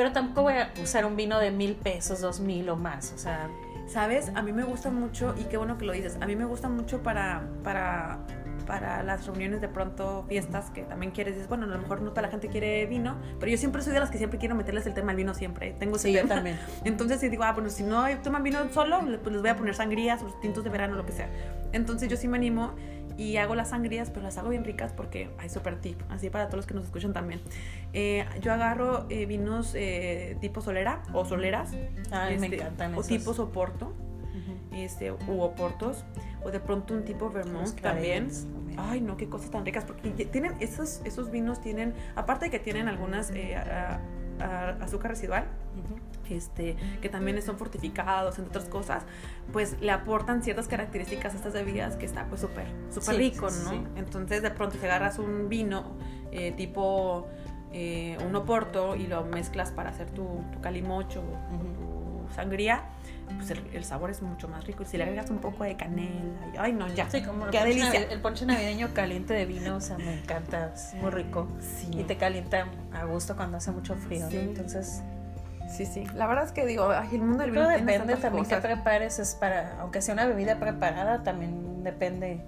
pero 0.00 0.12
tampoco 0.12 0.44
voy 0.44 0.54
a 0.54 0.72
usar 0.82 1.04
un 1.04 1.14
vino 1.14 1.38
de 1.38 1.50
mil 1.50 1.74
pesos, 1.74 2.22
dos 2.22 2.40
mil 2.40 2.70
o 2.70 2.76
más, 2.76 3.12
o 3.12 3.18
sea... 3.18 3.50
¿Sabes? 3.86 4.30
A 4.34 4.40
mí 4.40 4.52
me 4.52 4.62
gusta 4.62 4.88
mucho, 4.88 5.34
y 5.36 5.44
qué 5.44 5.56
bueno 5.56 5.76
que 5.76 5.84
lo 5.84 5.92
dices, 5.92 6.16
a 6.20 6.26
mí 6.26 6.36
me 6.36 6.44
gusta 6.44 6.68
mucho 6.68 7.02
para, 7.02 7.42
para 7.64 8.20
para 8.66 9.02
las 9.02 9.26
reuniones 9.26 9.60
de 9.60 9.66
pronto, 9.66 10.24
fiestas, 10.28 10.70
que 10.70 10.82
también 10.82 11.10
quieres, 11.10 11.34
dices, 11.34 11.48
bueno, 11.48 11.64
a 11.64 11.66
lo 11.66 11.78
mejor 11.78 12.02
no 12.02 12.10
toda 12.10 12.22
la 12.22 12.28
gente 12.28 12.46
quiere 12.46 12.86
vino, 12.86 13.16
pero 13.40 13.50
yo 13.50 13.58
siempre 13.58 13.82
soy 13.82 13.92
de 13.92 13.98
las 13.98 14.10
que 14.10 14.18
siempre 14.18 14.38
quiero 14.38 14.54
meterles 14.54 14.86
el 14.86 14.94
tema 14.94 15.10
al 15.10 15.16
vino 15.16 15.34
siempre, 15.34 15.74
tengo 15.78 15.96
ese 15.96 16.08
sí, 16.08 16.14
yo 16.14 16.24
también. 16.26 16.56
Entonces 16.84 17.18
si 17.18 17.28
digo, 17.28 17.42
ah, 17.42 17.52
bueno, 17.52 17.68
si 17.68 17.82
no 17.82 18.04
toman 18.22 18.44
vino 18.44 18.60
solo, 18.72 19.00
pues 19.00 19.32
les 19.32 19.42
voy 19.42 19.50
a 19.50 19.56
poner 19.56 19.74
sangrías, 19.74 20.22
los 20.22 20.38
tintos 20.40 20.62
de 20.62 20.70
verano, 20.70 20.94
lo 20.94 21.04
que 21.04 21.10
sea. 21.10 21.28
Entonces 21.72 22.08
yo 22.08 22.16
sí 22.16 22.28
me 22.28 22.36
animo 22.36 22.74
y 23.20 23.36
hago 23.36 23.54
las 23.54 23.68
sangrías, 23.68 24.08
pero 24.08 24.22
las 24.22 24.38
hago 24.38 24.48
bien 24.48 24.64
ricas 24.64 24.94
porque 24.94 25.28
hay 25.36 25.50
súper 25.50 25.78
tip, 25.78 26.00
así 26.08 26.30
para 26.30 26.46
todos 26.46 26.60
los 26.60 26.66
que 26.66 26.72
nos 26.72 26.84
escuchan 26.84 27.12
también. 27.12 27.42
Eh, 27.92 28.24
yo 28.40 28.50
agarro 28.50 29.04
eh, 29.10 29.26
vinos 29.26 29.74
eh, 29.74 30.38
tipo 30.40 30.62
solera 30.62 31.02
o 31.12 31.26
soleras. 31.26 31.70
Ay, 32.10 32.38
me 32.38 32.46
este, 32.46 32.56
encantan 32.56 32.94
O 32.94 33.02
tipo 33.02 33.34
soporto, 33.34 33.92
este, 34.72 35.12
u 35.12 35.42
oportos, 35.42 36.02
o 36.42 36.50
de 36.50 36.60
pronto 36.60 36.94
un 36.94 37.04
tipo 37.04 37.28
vermouth 37.28 37.78
también. 37.82 38.28
Ay, 38.78 39.02
no, 39.02 39.18
qué 39.18 39.28
cosas 39.28 39.50
tan 39.50 39.66
ricas, 39.66 39.84
porque 39.84 40.10
tienen 40.24 40.54
esos, 40.60 41.02
esos 41.04 41.30
vinos 41.30 41.60
tienen, 41.60 41.92
aparte 42.16 42.46
de 42.46 42.50
que 42.50 42.58
tienen 42.58 42.88
algunas 42.88 43.30
azúcar 44.40 45.12
residual, 45.12 45.46
este, 46.28 46.76
que 47.00 47.08
también 47.08 47.40
son 47.42 47.58
fortificados, 47.58 48.38
entre 48.38 48.50
otras 48.50 48.68
cosas, 48.68 49.04
pues 49.52 49.80
le 49.80 49.90
aportan 49.90 50.42
ciertas 50.42 50.68
características 50.68 51.34
a 51.34 51.36
estas 51.36 51.52
bebidas 51.52 51.96
que 51.96 52.06
está 52.06 52.26
pues 52.26 52.40
súper, 52.40 52.66
súper 52.90 53.16
rico, 53.16 53.48
¿no? 53.64 53.84
Entonces 53.96 54.42
de 54.42 54.50
pronto 54.50 54.78
te 54.78 54.86
agarras 54.86 55.18
un 55.18 55.48
vino 55.48 55.96
eh, 56.32 56.52
tipo 56.52 57.28
eh, 57.72 58.18
un 58.26 58.34
oporto 58.34 58.96
y 58.96 59.06
lo 59.06 59.24
mezclas 59.24 59.70
para 59.70 59.90
hacer 59.90 60.10
tu, 60.10 60.42
calimocho 60.60 61.20
o 61.20 62.28
tu 62.28 62.34
sangría, 62.34 62.84
pues 63.36 63.50
el, 63.50 63.84
sabor 63.84 64.10
es 64.10 64.22
mucho 64.22 64.48
más 64.48 64.66
rico. 64.66 64.82
Y 64.82 64.86
si 64.86 64.96
le 64.96 65.04
agregas 65.04 65.30
un 65.30 65.38
poco 65.38 65.64
de 65.64 65.76
canela, 65.76 66.46
y, 66.54 66.56
ay 66.58 66.72
no, 66.72 66.88
ya. 66.88 67.08
Sí, 67.10 67.22
como 67.22 67.46
Qué 67.50 67.58
el, 67.58 67.78
ponche 67.78 68.12
el 68.12 68.20
ponche 68.20 68.46
navideño 68.46 68.92
caliente 68.94 69.34
de 69.34 69.46
vino, 69.46 69.76
o 69.76 69.80
sea, 69.80 69.98
me 69.98 70.20
encanta, 70.20 70.72
es 70.74 70.94
muy 70.94 71.10
rico. 71.10 71.48
Y 71.90 72.04
te 72.04 72.16
calienta 72.16 72.66
a 72.92 73.04
gusto 73.04 73.36
cuando 73.36 73.56
hace 73.56 73.70
mucho 73.70 73.94
frío, 73.96 74.28
¿no? 74.30 74.38
Entonces... 74.38 75.02
Sí, 75.70 75.86
sí. 75.86 76.04
La 76.16 76.26
verdad 76.26 76.44
es 76.44 76.52
que 76.52 76.66
digo, 76.66 76.92
el 76.92 77.20
mundo 77.20 77.42
del 77.42 77.52
vino 77.52 77.68
depende 77.68 78.16
también 78.16 78.44
que 78.44 78.56
prepares, 78.56 79.18
es 79.20 79.36
para, 79.36 79.80
aunque 79.80 80.02
sea 80.02 80.14
una 80.14 80.26
bebida 80.26 80.58
preparada, 80.58 81.22
también 81.22 81.84
depende. 81.84 82.44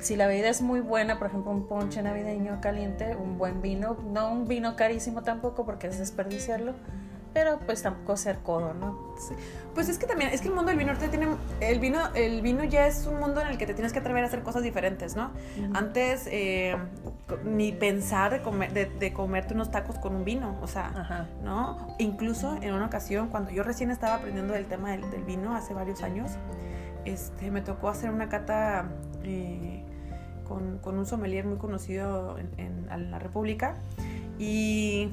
Si 0.00 0.16
la 0.16 0.26
bebida 0.26 0.48
es 0.48 0.62
muy 0.62 0.80
buena, 0.80 1.18
por 1.18 1.26
ejemplo, 1.28 1.50
un 1.50 1.66
ponche 1.66 2.00
navideño 2.02 2.60
caliente, 2.60 3.16
un 3.16 3.38
buen 3.38 3.60
vino, 3.60 3.96
no 4.04 4.30
un 4.30 4.46
vino 4.46 4.76
carísimo 4.76 5.22
tampoco 5.22 5.64
porque 5.64 5.88
es 5.88 5.98
desperdiciarlo, 5.98 6.74
pero 7.32 7.58
pues 7.60 7.82
tampoco 7.82 8.16
ser 8.16 8.38
codo, 8.38 8.74
¿no? 8.74 9.14
Pues 9.74 9.88
es 9.88 9.98
que 9.98 10.06
también, 10.06 10.30
es 10.30 10.40
que 10.40 10.48
el 10.48 10.54
mundo 10.54 10.70
del 10.70 10.78
vino 10.78 10.92
tiene, 10.96 11.28
el 11.60 11.78
vino, 11.80 12.00
el 12.14 12.42
vino 12.42 12.64
ya 12.64 12.86
es 12.86 13.06
un 13.06 13.18
mundo 13.18 13.40
en 13.40 13.48
el 13.48 13.58
que 13.58 13.66
te 13.66 13.74
tienes 13.74 13.92
que 13.92 14.00
atrever 14.00 14.24
a 14.24 14.26
hacer 14.26 14.42
cosas 14.42 14.62
diferentes, 14.62 15.16
¿no? 15.16 15.30
Antes 15.74 16.28
eh, 16.30 16.76
ni 17.44 17.72
pensar 17.72 18.32
de, 18.32 18.42
comer, 18.42 18.72
de, 18.72 19.12
comerte 19.12 19.54
unos 19.54 19.70
tacos 19.70 19.98
con 19.98 20.14
un 20.14 20.24
vino, 20.24 20.58
o 20.60 20.66
sea, 20.66 21.28
¿no? 21.42 21.94
Incluso 21.98 22.56
en 22.60 22.74
una 22.74 22.86
ocasión, 22.86 23.28
cuando 23.28 23.50
yo 23.50 23.62
recién 23.62 23.90
estaba 23.90 24.16
aprendiendo 24.16 24.54
el 24.54 24.66
tema 24.66 24.90
del, 24.90 25.02
vino 25.24 25.54
hace 25.54 25.72
varios 25.72 26.02
años, 26.02 26.32
este, 27.04 27.50
me 27.50 27.62
tocó 27.62 27.88
hacer 27.88 28.10
una 28.10 28.28
cata 28.28 28.90
eh, 29.24 29.84
con, 30.46 30.78
con, 30.78 30.98
un 30.98 31.06
sommelier 31.06 31.46
muy 31.46 31.56
conocido 31.56 32.36
en, 32.38 32.88
en 32.90 33.10
la 33.10 33.18
República 33.18 33.76
y 34.38 35.12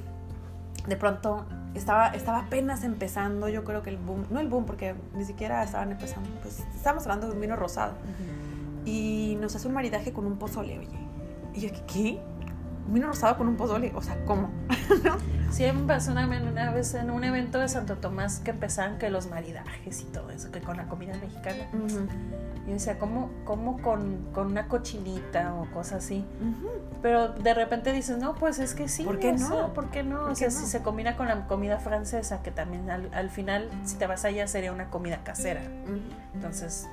de 0.87 0.95
pronto 0.95 1.45
estaba, 1.75 2.07
estaba 2.09 2.39
apenas 2.39 2.83
empezando, 2.83 3.49
yo 3.49 3.63
creo 3.63 3.83
que 3.83 3.89
el 3.89 3.97
boom, 3.97 4.25
no 4.29 4.39
el 4.39 4.47
boom 4.47 4.65
porque 4.65 4.95
ni 5.15 5.25
siquiera 5.25 5.63
estaban 5.63 5.91
empezando, 5.91 6.29
pues 6.41 6.63
estábamos 6.75 7.03
hablando 7.03 7.27
de 7.27 7.33
un 7.33 7.41
vino 7.41 7.55
rosado. 7.55 7.93
Y 8.85 9.37
nos 9.39 9.55
hace 9.55 9.67
un 9.67 9.73
maridaje 9.73 10.13
con 10.13 10.25
un 10.25 10.37
pozole, 10.37 10.79
oye. 10.79 10.97
Y 11.53 11.61
yo, 11.61 11.69
¿qué? 11.87 12.19
Vino 12.93 13.07
rosado 13.07 13.37
con 13.37 13.47
un 13.47 13.55
pozole, 13.55 13.91
o 13.95 14.01
sea, 14.01 14.17
¿cómo? 14.25 14.49
Sí, 15.51 15.63
me 15.63 15.87
pasó 15.87 16.11
una, 16.11 16.27
una, 16.27 16.71
vez 16.71 16.93
en 16.93 17.09
un 17.09 17.23
evento 17.23 17.59
de 17.59 17.67
Santo 17.67 17.97
Tomás 17.97 18.39
que 18.39 18.51
empezaban 18.51 18.99
que 18.99 19.09
los 19.09 19.29
maridajes 19.29 20.01
y 20.01 20.05
todo 20.05 20.29
eso, 20.29 20.51
que 20.51 20.61
con 20.61 20.77
la 20.77 20.87
comida 20.87 21.13
mexicana. 21.17 21.67
Y 22.67 22.71
decía, 22.71 22.99
¿cómo, 22.99 23.31
cómo 23.45 23.81
con, 23.81 24.27
con, 24.31 24.47
una 24.47 24.67
cochinita 24.67 25.55
o 25.55 25.65
cosas 25.71 26.05
así? 26.05 26.23
Pero 27.01 27.29
de 27.29 27.53
repente 27.55 27.91
dices, 27.93 28.19
no, 28.19 28.35
pues 28.35 28.59
es 28.59 28.75
que 28.75 28.87
sí. 28.87 29.03
¿Por 29.03 29.19
qué 29.19 29.31
no? 29.31 29.73
¿Por 29.73 29.89
qué 29.89 30.03
no? 30.03 30.25
o 30.25 30.35
sea, 30.35 30.51
si 30.51 30.67
se 30.67 30.81
combina 30.83 31.17
con 31.17 31.27
la 31.27 31.47
comida 31.47 31.79
francesa, 31.79 32.43
que 32.43 32.51
también 32.51 32.91
al, 32.91 33.09
al, 33.13 33.31
final, 33.31 33.69
si 33.85 33.95
te 33.95 34.05
vas 34.05 34.25
allá, 34.25 34.47
sería 34.47 34.71
una 34.71 34.89
comida 34.89 35.23
casera. 35.23 35.61
Entonces... 36.35 36.87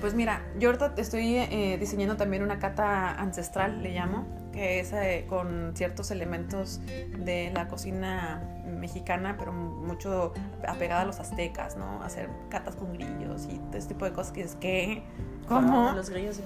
Pues 0.00 0.12
mira, 0.12 0.42
yo 0.58 0.68
ahorita 0.68 0.92
estoy 0.98 1.36
eh, 1.36 1.78
diseñando 1.80 2.16
también 2.16 2.42
una 2.42 2.58
cata 2.58 3.12
ancestral, 3.12 3.82
le 3.82 3.94
llamo, 3.94 4.26
que 4.54 4.78
es 4.78 4.92
eh, 4.92 5.26
con 5.28 5.72
ciertos 5.74 6.10
elementos 6.10 6.80
de 7.18 7.50
la 7.52 7.66
cocina 7.66 8.40
mexicana, 8.64 9.34
pero 9.36 9.52
mucho 9.52 10.32
apegada 10.66 11.02
a 11.02 11.04
los 11.04 11.18
aztecas, 11.18 11.76
¿no? 11.76 12.02
Hacer 12.02 12.30
catas 12.48 12.76
con 12.76 12.92
grillos 12.92 13.46
y 13.50 13.58
todo 13.58 13.76
ese 13.76 13.88
tipo 13.88 14.04
de 14.04 14.12
cosas 14.12 14.32
que 14.32 14.42
es 14.42 14.54
que... 14.56 15.02
¿Cómo? 15.48 15.92
Los 15.92 16.08
grillos 16.08 16.40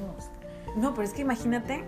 no. 0.76 0.94
pero 0.94 1.06
es 1.06 1.12
que 1.12 1.22
imagínate 1.22 1.84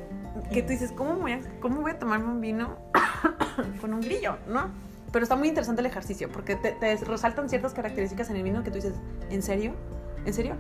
que 0.53 0.63
tú 0.63 0.69
dices, 0.69 0.93
¿cómo 0.93 1.17
voy 1.17 1.33
a, 1.33 1.41
cómo 1.61 1.81
voy 1.81 1.93
a 1.93 1.99
tomarme 1.99 2.29
un 2.29 2.41
vino 2.41 2.77
con 3.81 3.95
un 3.95 4.01
grillo, 4.01 4.37
no? 4.47 4.71
Pero 5.13 5.25
está 5.25 5.35
muy 5.35 5.49
interesante 5.49 5.81
el 5.81 5.87
ejercicio 5.87 6.31
porque 6.31 6.55
te, 6.55 6.73
te 6.73 6.97
resaltan 6.99 7.49
ciertas 7.49 7.73
características 7.73 8.31
en 8.31 8.37
el 8.37 8.43
vino 8.43 8.63
que 8.63 8.71
tú 8.71 8.77
dices, 8.77 8.95
¿en 9.31 9.43
serio? 9.43 9.75
¿En 10.25 10.35
serio? 10.35 10.57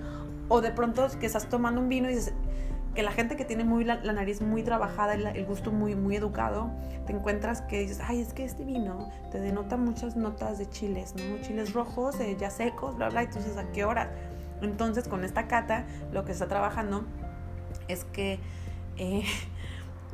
O 0.48 0.60
de 0.60 0.72
pronto 0.72 1.06
que 1.20 1.26
estás 1.26 1.48
tomando 1.48 1.80
un 1.80 1.88
vino 1.88 2.10
y 2.10 2.14
dices, 2.14 2.34
que 2.94 3.02
la 3.02 3.12
gente 3.12 3.36
que 3.36 3.44
tiene 3.44 3.64
muy 3.64 3.84
la, 3.84 3.96
nariz 4.12 4.40
muy 4.40 4.62
trabajada, 4.62 5.14
el, 5.14 5.26
el, 5.26 5.46
gusto 5.46 5.70
muy, 5.70 5.94
muy 5.94 6.16
educado, 6.16 6.70
te 7.06 7.12
encuentras 7.12 7.62
que 7.62 7.80
dices, 7.80 8.00
ay, 8.02 8.20
es 8.20 8.32
que 8.32 8.44
este 8.44 8.64
vino 8.64 9.10
te 9.30 9.40
denota 9.40 9.76
muchas 9.76 10.16
notas 10.16 10.58
de 10.58 10.68
chiles, 10.68 11.14
¿no? 11.14 11.40
Chiles 11.42 11.72
rojos, 11.72 12.18
eh, 12.20 12.36
ya 12.38 12.50
secos, 12.50 12.96
bla, 12.96 13.08
bla, 13.08 13.22
entonces, 13.22 13.56
¿a 13.56 13.70
qué 13.70 13.84
hora? 13.84 14.10
Entonces, 14.60 15.08
con 15.08 15.24
esta 15.24 15.46
cata, 15.46 15.86
lo 16.12 16.24
que 16.24 16.32
está 16.32 16.48
trabajando 16.48 17.04
es 17.88 18.04
que 18.04 18.38
eh, 18.96 19.24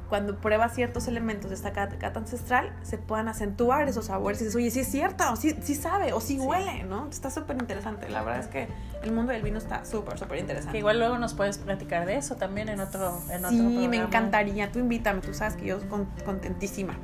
cuando 0.08 0.36
pruebas 0.36 0.74
ciertos 0.74 1.08
elementos 1.08 1.50
de 1.50 1.56
esta 1.56 1.72
cata, 1.72 1.96
ancestral, 2.18 2.72
se 2.82 2.98
puedan 2.98 3.28
acentuar 3.28 3.88
esos 3.88 4.06
sabores. 4.06 4.40
Y 4.40 4.44
dices, 4.44 4.56
oye, 4.56 4.70
sí 4.70 4.80
es 4.80 4.88
cierto, 4.88 5.24
o 5.32 5.36
sí, 5.36 5.56
sí 5.62 5.74
sabe, 5.74 6.12
o 6.12 6.20
sí, 6.20 6.38
huele, 6.38 6.84
¿no? 6.84 7.08
Está 7.08 7.30
súper 7.30 7.56
interesante. 7.56 8.08
La 8.08 8.22
verdad 8.22 8.40
es 8.40 8.46
que 8.46 8.68
el 9.02 9.12
mundo 9.12 9.32
del 9.32 9.42
vino 9.42 9.58
está 9.58 9.84
súper, 9.84 10.18
súper 10.18 10.38
interesante. 10.38 10.72
Que 10.72 10.78
igual 10.78 10.98
luego 10.98 11.18
nos 11.18 11.34
puedes 11.34 11.58
platicar 11.58 12.06
de 12.06 12.16
eso 12.16 12.36
también 12.36 12.68
en 12.68 12.80
otro, 12.80 13.20
en 13.30 13.48
sí, 13.48 13.88
me 13.88 13.96
encantaría. 13.96 14.70
Tú 14.70 14.78
invítame, 14.78 15.20
tú 15.20 15.34
sabes 15.34 15.56
que 15.56 15.66
yo 15.66 15.78
contentísima. 16.24 16.94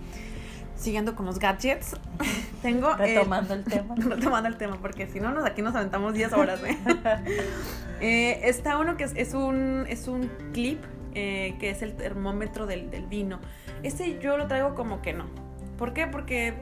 Siguiendo 0.76 1.14
con 1.14 1.26
los 1.26 1.38
gadgets, 1.38 1.96
tengo... 2.62 2.94
Retomando 2.94 3.54
el, 3.54 3.64
tema. 3.64 3.94
retomando 3.96 4.48
el 4.48 4.56
tema, 4.56 4.78
porque 4.80 5.06
si 5.06 5.20
no, 5.20 5.32
nos, 5.32 5.44
aquí 5.44 5.62
nos 5.62 5.74
aventamos 5.74 6.14
10 6.14 6.32
horas. 6.32 6.60
¿eh? 6.64 6.78
eh, 8.00 8.40
está 8.44 8.78
uno 8.78 8.96
que 8.96 9.04
es, 9.04 9.12
es, 9.14 9.34
un, 9.34 9.86
es 9.88 10.08
un 10.08 10.28
clip 10.52 10.82
eh, 11.14 11.56
que 11.58 11.70
es 11.70 11.82
el 11.82 11.94
termómetro 11.94 12.66
del, 12.66 12.88
vino. 13.08 13.38
Este 13.82 14.18
yo 14.20 14.36
lo 14.36 14.46
traigo 14.46 14.74
como 14.74 15.02
que 15.02 15.12
no. 15.12 15.26
¿Por 15.78 15.92
qué? 15.92 16.06
Porque 16.06 16.54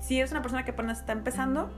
si 0.00 0.18
eres 0.18 0.30
una 0.30 0.42
persona 0.42 0.64
que 0.64 0.70
apenas 0.70 1.00
está 1.00 1.12
empezando, 1.12 1.70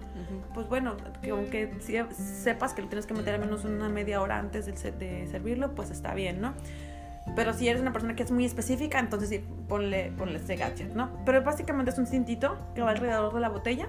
pues 0.54 0.68
bueno, 0.68 0.96
que 1.22 1.30
aunque 1.30 1.72
sepas 2.12 2.74
que 2.74 2.82
lo 2.82 2.88
tienes 2.88 3.06
que 3.06 3.14
meter 3.14 3.34
al 3.34 3.40
menos 3.40 3.64
una 3.64 3.88
media 3.88 4.20
hora 4.20 4.38
antes 4.38 4.66
de, 4.66 4.92
de, 4.92 5.26
servirlo, 5.26 5.74
pues 5.74 5.90
está 5.90 6.14
bien, 6.14 6.40
¿no? 6.40 6.52
Pero 7.36 7.52
si 7.54 7.68
eres 7.68 7.80
una 7.80 7.92
persona 7.92 8.16
que 8.16 8.22
es 8.22 8.30
muy 8.30 8.44
específica, 8.44 8.98
entonces 8.98 9.28
sí, 9.28 9.44
ponle, 9.68 10.12
ponle 10.16 10.36
este 10.36 10.56
gadget, 10.56 10.94
¿no? 10.94 11.10
Pero 11.24 11.42
básicamente 11.42 11.90
es 11.90 11.98
un 11.98 12.06
cintito 12.06 12.58
que 12.74 12.82
va 12.82 12.90
alrededor 12.90 13.32
de 13.32 13.40
la 13.40 13.48
botella 13.48 13.88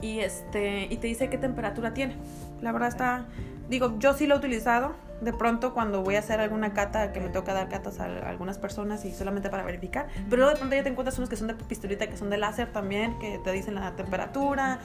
y, 0.00 0.20
este, 0.20 0.86
y 0.90 0.96
te 0.96 1.06
dice 1.06 1.28
qué 1.28 1.38
temperatura 1.38 1.94
tiene. 1.94 2.16
La 2.60 2.72
verdad 2.72 2.88
está, 2.88 3.24
digo, 3.68 3.98
yo 3.98 4.14
sí 4.14 4.26
lo 4.26 4.36
he 4.36 4.38
utilizado, 4.38 4.94
de 5.20 5.32
pronto 5.32 5.74
cuando 5.74 6.02
voy 6.02 6.16
a 6.16 6.20
hacer 6.20 6.40
alguna 6.40 6.72
cata, 6.72 7.12
que 7.12 7.20
me 7.20 7.28
toca 7.28 7.52
dar 7.52 7.68
catas 7.68 8.00
a, 8.00 8.06
algunas 8.28 8.58
personas 8.58 9.04
y 9.04 9.12
solamente 9.12 9.50
para 9.50 9.64
verificar, 9.64 10.08
pero 10.28 10.48
de 10.48 10.56
pronto 10.56 10.74
ya 10.74 10.82
te 10.82 10.88
encuentras 10.88 11.18
unos 11.18 11.28
que 11.28 11.36
son 11.36 11.48
de 11.48 11.54
pistolita, 11.54 12.06
que 12.06 12.16
son 12.16 12.30
de 12.30 12.38
láser 12.38 12.72
también, 12.72 13.18
que 13.18 13.38
te 13.38 13.52
dicen 13.52 13.74
la 13.74 13.92
temperatura. 13.96 14.80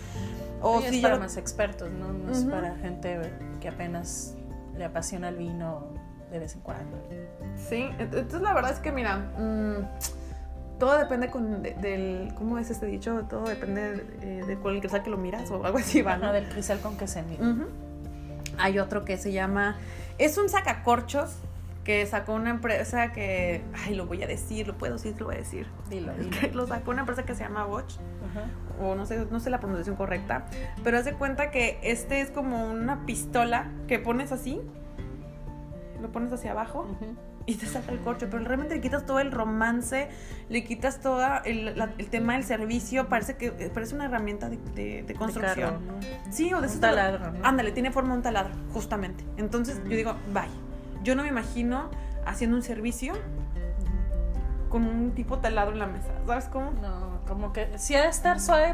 O 0.62 0.82
si 0.82 0.98
es 0.98 1.02
para 1.02 1.18
más 1.18 1.38
expertos, 1.38 1.92
¿no? 1.92 2.12
No 2.12 2.32
es 2.32 2.44
para 2.46 2.76
gente 2.76 3.20
que 3.62 3.70
apenas 3.70 4.36
le 4.78 4.86
apasiona 4.86 5.30
el 5.30 5.38
vino 5.38 5.88
de 6.32 6.40
vez 6.40 6.56
en 6.56 6.62
cuando. 6.62 6.98
Sí, 7.56 7.90
entonces 8.00 8.42
la 8.42 8.54
verdad 8.54 8.72
es 8.72 8.80
que 8.80 8.92
mira, 8.92 9.18
mm, 9.18 10.80
todo 10.80 10.98
depende 10.98 11.30
con, 11.30 11.62
del, 11.62 12.34
¿cómo 12.36 12.58
es 12.58 12.70
este 12.70 12.86
dicho? 12.86 13.26
Todo 13.30 13.46
depende 13.46 13.94
de, 14.20 14.44
de 14.44 14.54
el 14.54 14.80
cristal 14.80 15.04
que 15.04 15.10
lo 15.10 15.18
miras 15.18 15.50
o 15.52 15.64
algo 15.64 15.78
así, 15.78 16.02
¿va? 16.02 16.18
¿no? 16.18 16.34
del 16.34 16.50
cristal 16.50 16.80
con 16.82 16.98
que 16.98 17.08
se 17.08 17.22
mira. 17.24 17.44
Hay 18.58 18.80
otro 18.80 19.06
que 19.06 19.18
se 19.18 19.32
llama 19.32 19.78
es 20.18 20.38
un 20.38 20.49
sacacorchos 20.49 21.38
que 21.84 22.06
sacó 22.08 22.34
una 22.34 22.49
empresa 22.49 23.12
que, 23.12 23.64
ay, 23.86 23.93
lo 23.93 24.08
voy 24.08 24.24
a 24.24 24.28
decir, 24.28 24.68
lo 24.68 24.76
puedo 24.76 24.93
decir, 24.93 25.16
lo 25.20 25.28
voy 25.28 25.36
a 25.36 25.38
decir. 25.39 25.68
Dilo, 25.89 26.14
dilo. 26.14 26.36
lo 26.53 26.68
sacó 26.68 26.91
una 26.91 27.01
empresa 27.01 27.24
que 27.24 27.36
se 27.36 27.43
llama 27.43 27.66
Bosch, 27.66 27.97
o 28.82 28.95
no 28.95 29.06
sé, 29.06 29.28
no 29.30 29.39
sé 29.39 29.51
la 29.51 29.60
pronunciación 29.60 29.95
correcta, 29.95 30.47
pero 30.84 30.97
haz 30.97 31.06
de 31.06 31.14
cuenta 31.14 31.51
que 31.51 31.80
este 31.84 32.22
es 32.22 32.32
como 32.32 32.66
una 32.66 33.06
pistola 33.06 33.70
que 33.88 33.99
pones 33.99 34.32
así, 34.32 34.62
lo 36.01 36.12
pones 36.12 36.34
hacia 36.34 36.51
abajo. 36.51 36.88
Y 37.48 37.56
te 37.56 37.68
saca 37.68 37.91
el 37.91 38.00
corcho, 38.00 38.28
pero 38.30 38.43
realmente 38.43 38.76
le 38.76 38.82
quitas 38.82 39.06
todo 39.06 39.20
el 39.20 39.32
romance, 39.32 40.10
le 40.50 40.64
quitas 40.64 41.00
todo 41.00 41.24
el, 41.43 41.76
tema 42.10 42.34
del 42.34 42.43
servicio, 42.43 43.08
parece 43.08 43.38
que 43.38 43.48
eh, 43.48 43.72
parece 43.72 43.93
una 43.93 44.06
herramienta 44.06 44.50
de, 44.50 45.16
construcción. 45.18 45.80
Sí, 46.32 46.54
o 46.54 46.62
de 46.62 46.68
un 46.68 46.80
taladro. 46.80 47.34
Ándale, 47.43 47.72
tiene 47.72 47.91
forma 47.91 48.12
de 48.12 48.18
un 48.18 48.24
taladro, 48.24 48.54
justamente. 48.74 49.24
Entonces 49.38 49.80
yo 49.84 49.96
digo, 49.96 50.16
bye. 50.34 50.50
Yo 51.04 51.16
no 51.16 51.22
me 51.22 51.30
imagino 51.30 51.91
haciendo 52.26 52.56
un 52.56 52.64
servicio 52.64 53.14
con 54.70 54.88
un 54.88 55.12
tipo 55.12 55.38
taladro 55.38 55.74
en 55.74 55.80
la 55.80 55.86
mesa. 55.86 56.10
¿Sabes 56.26 56.46
cómo? 56.46 56.72
No, 56.72 57.22
como 57.28 57.54
que 57.54 57.78
si 57.78 57.93
ha 57.93 58.02
de 58.02 58.10
estar 58.10 58.39
suave, 58.39 58.74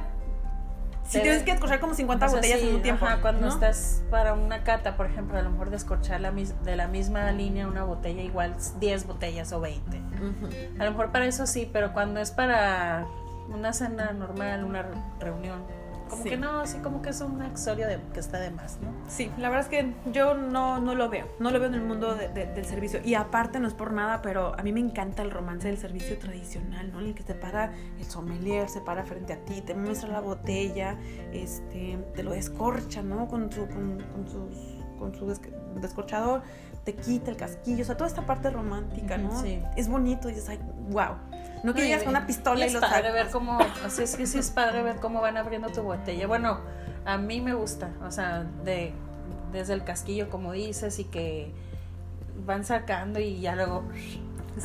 si 1.07 1.19
tienes 1.19 1.43
que 1.43 1.51
escorchar 1.51 1.79
como 1.79 1.93
50 1.93 2.27
botellas 2.27 2.61
en 2.61 2.75
un 2.75 2.81
tiempo. 2.81 3.05
cuando 3.21 3.47
estás 3.47 4.03
para 4.09 4.33
una 4.33 4.63
cata, 4.63 4.95
por 4.95 5.05
ejemplo, 5.05 5.37
a 5.37 5.41
lo 5.41 5.49
mejor 5.49 5.69
descorchar 5.69 6.21
la 6.21 6.31
de 6.31 6.75
la 6.75 6.87
misma 6.87 7.31
línea 7.31 7.67
una 7.67 7.83
botella, 7.83 8.21
igual 8.21 8.55
10 8.79 9.07
botellas 9.07 9.51
o 9.51 9.59
20. 9.59 10.01
A 10.79 10.85
lo 10.85 10.91
mejor 10.91 11.11
para 11.11 11.25
eso 11.25 11.47
sí, 11.47 11.69
pero 11.71 11.93
cuando 11.93 12.19
es 12.19 12.31
para 12.31 13.05
una 13.53 13.73
cena 13.73 14.13
normal, 14.13 14.63
una 14.63 14.85
reunión, 15.19 15.63
como 16.11 16.23
que 16.23 16.37
no, 16.37 16.59
así 16.59 16.77
como 16.79 17.01
que 17.01 17.09
es 17.09 17.21
un 17.21 17.41
accesorio 17.41 17.87
de, 17.87 17.99
que 18.13 18.19
está 18.19 18.39
de 18.39 18.51
más, 18.51 18.79
¿no? 18.81 18.91
Sí, 19.07 19.31
la 19.37 19.49
verdad 19.49 19.65
es 19.65 19.69
que 19.69 20.11
yo 20.11 20.35
no, 20.35 20.79
no 20.79 20.93
lo 20.93 21.09
veo, 21.09 21.27
no 21.39 21.51
lo 21.51 21.59
veo 21.59 21.69
en 21.69 21.75
el 21.75 21.81
mundo 21.81 22.15
del 22.15 22.65
servicio. 22.65 22.99
Y 23.03 23.15
aparte 23.15 23.59
no 23.59 23.67
es 23.67 23.73
por 23.73 23.93
nada, 23.93 24.21
pero 24.21 24.53
a 24.59 24.61
mí 24.61 24.73
me 24.73 24.81
encanta 24.81 25.23
el 25.23 25.31
romance 25.31 25.67
del 25.67 25.77
servicio 25.77 26.17
tradicional, 26.19 26.91
¿no? 26.91 26.99
En 26.99 27.07
el 27.07 27.15
que 27.15 27.23
te 27.23 27.33
para 27.33 27.73
el 27.97 28.05
sommelier, 28.05 28.69
se 28.69 28.81
para 28.81 29.03
frente 29.05 29.33
a 29.33 29.37
ti, 29.45 29.61
te 29.61 29.73
muestra 29.73 30.09
la 30.09 30.19
botella, 30.19 30.97
este, 31.31 31.97
te 32.13 32.23
lo 32.23 32.31
descorcha, 32.31 33.01
¿no? 33.01 33.27
Con 33.27 33.51
su, 33.51 33.67
con, 33.67 34.27
sus, 34.27 34.83
con 34.99 35.15
su 35.15 35.25
descorchador, 35.79 36.43
te 36.83 36.95
quita 36.95 37.31
el 37.31 37.37
casquillo, 37.37 37.83
o 37.83 37.85
sea, 37.85 37.95
toda 37.95 38.09
esta 38.09 38.25
parte 38.25 38.49
romántica, 38.49 39.17
¿no? 39.17 39.41
Sí. 39.41 39.61
Es 39.77 39.87
bonito 39.87 40.29
y 40.29 40.33
es 40.33 40.47
like, 40.47 40.63
wow. 40.89 41.15
No 41.63 41.73
que 41.73 41.81
llegas 41.81 42.03
con 42.03 42.09
una 42.09 42.25
pistola 42.25 42.65
y, 42.65 42.69
es 42.69 42.75
padre 42.75 43.11
ver 43.11 43.29
cómo, 43.29 43.59
es 43.85 44.15
que 44.15 44.25
sí 44.25 44.39
es 44.39 44.49
padre 44.49 44.81
ver 44.81 44.97
cómo 44.97 45.21
van 45.21 45.37
abriendo 45.37 45.69
tu 45.69 45.81
botella. 45.83 46.27
Bueno, 46.27 46.59
a 47.05 47.17
mí 47.17 47.41
me 47.41 47.53
gusta, 47.53 47.89
o 48.05 48.11
sea, 48.11 48.45
de 48.63 48.93
desde 49.51 49.73
el 49.73 49.83
casquillo 49.83 50.29
como 50.29 50.53
dices 50.53 50.97
y 50.99 51.03
que 51.03 51.51
van 52.45 52.63
sacando 52.63 53.19
y 53.19 53.41
ya 53.41 53.55
luego 53.55 53.83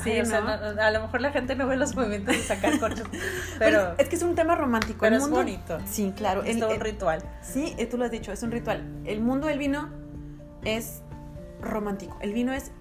Sí, 0.03 0.18
o 0.18 0.24
sea, 0.24 0.38
a 0.38 0.90
lo 0.90 1.01
mejor 1.01 1.20
la 1.20 1.30
gente 1.30 1.55
no 1.55 1.66
ve 1.66 1.76
los 1.76 1.94
movimientos 1.94 2.36
de 2.36 2.42
sacar 2.42 2.78
corchos, 2.80 3.07
pero, 3.59 3.94
es 3.99 4.09
que 4.09 4.16
es 4.16 4.22
un 4.22 4.34
tema 4.34 4.57
romántico. 4.57 4.99
Pero 5.01 5.16
es 5.16 5.28
bonito. 5.28 5.78
Sí, 5.86 6.12
claro. 6.16 6.42
Es 6.42 6.59
todo 6.59 6.74
un 6.74 6.80
ritual. 6.80 7.22
Sí, 7.40 7.74
eh, 7.78 7.86
tú 7.86 7.97
lo 7.97 8.05
has 8.05 8.11
dicho, 8.11 8.32
es 8.32 8.42
un 8.42 8.51
ritual. 8.51 8.84
El 9.05 9.20
mundo 9.20 9.47
del 9.47 9.59
vino 9.59 9.88
es 10.64 11.03
romántico. 11.61 12.16
El 12.20 12.32
vino 12.32 12.53
es 12.53 12.72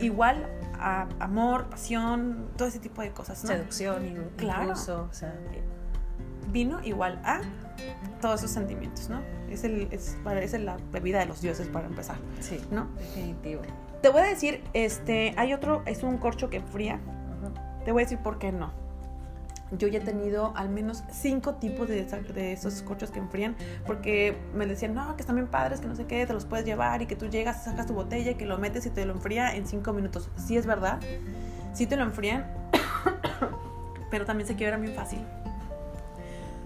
igual 0.00 0.48
amor, 0.78 1.68
pasión, 1.68 2.48
todo 2.56 2.68
ese 2.68 2.78
tipo 2.78 3.02
de 3.02 3.12
cosas. 3.12 3.38
Seducción, 3.38 4.06
y 4.06 4.14
claro. 4.36 4.72
o 4.72 5.12
sea. 5.12 5.34
Vino 6.50 6.82
igual 6.82 7.20
a 7.24 7.42
todos 8.22 8.40
esos 8.40 8.52
sentimientos, 8.52 9.10
¿no? 9.10 9.20
Es, 9.50 9.64
el, 9.64 9.88
es, 9.90 10.16
es 10.24 10.60
la 10.60 10.78
bebida 10.90 11.18
de 11.18 11.26
los 11.26 11.42
dioses 11.42 11.68
para 11.68 11.86
empezar. 11.86 12.16
Sí, 12.40 12.58
¿no? 12.70 12.86
Definitivo. 12.96 13.62
Te 14.00 14.08
voy 14.08 14.22
a 14.22 14.24
decir, 14.24 14.64
este, 14.72 15.34
hay 15.36 15.52
otro, 15.52 15.82
es 15.84 16.02
un 16.02 16.16
corcho 16.16 16.48
que 16.48 16.56
enfría. 16.56 17.00
Te 17.84 17.92
voy 17.92 18.02
a 18.02 18.04
decir 18.06 18.18
por 18.18 18.38
qué 18.38 18.50
no 18.50 18.87
yo 19.72 19.88
ya 19.88 19.98
he 19.98 20.02
tenido 20.02 20.52
al 20.56 20.68
menos 20.68 21.04
cinco 21.10 21.54
tipos 21.54 21.88
de, 21.88 22.04
de, 22.04 22.52
esos 22.52 22.82
corchos 22.82 23.10
que 23.10 23.18
enfrían, 23.18 23.56
porque 23.86 24.36
me 24.54 24.66
decían, 24.66 24.94
no, 24.94 25.14
que 25.16 25.22
están 25.22 25.36
bien 25.36 25.48
padres, 25.48 25.80
que 25.80 25.86
no 25.86 25.94
sé 25.94 26.06
qué, 26.06 26.26
te 26.26 26.32
los 26.32 26.44
puedes 26.44 26.64
llevar 26.64 27.02
y 27.02 27.06
que 27.06 27.16
tú 27.16 27.28
llegas, 27.28 27.64
sacas 27.64 27.86
tu 27.86 27.94
botella, 27.94 28.34
que 28.34 28.46
lo 28.46 28.58
metes 28.58 28.86
y 28.86 28.90
te 28.90 29.04
lo 29.04 29.12
enfría 29.12 29.54
en 29.54 29.66
cinco 29.66 29.92
minutos. 29.92 30.30
Sí 30.36 30.56
es 30.56 30.66
verdad, 30.66 31.00
sí 31.74 31.86
te 31.86 31.96
lo 31.96 32.02
enfrían, 32.02 32.46
pero 34.10 34.24
también 34.24 34.46
se 34.46 34.54
quiebran 34.54 34.82
bien 34.82 34.94
fácil. 34.94 35.20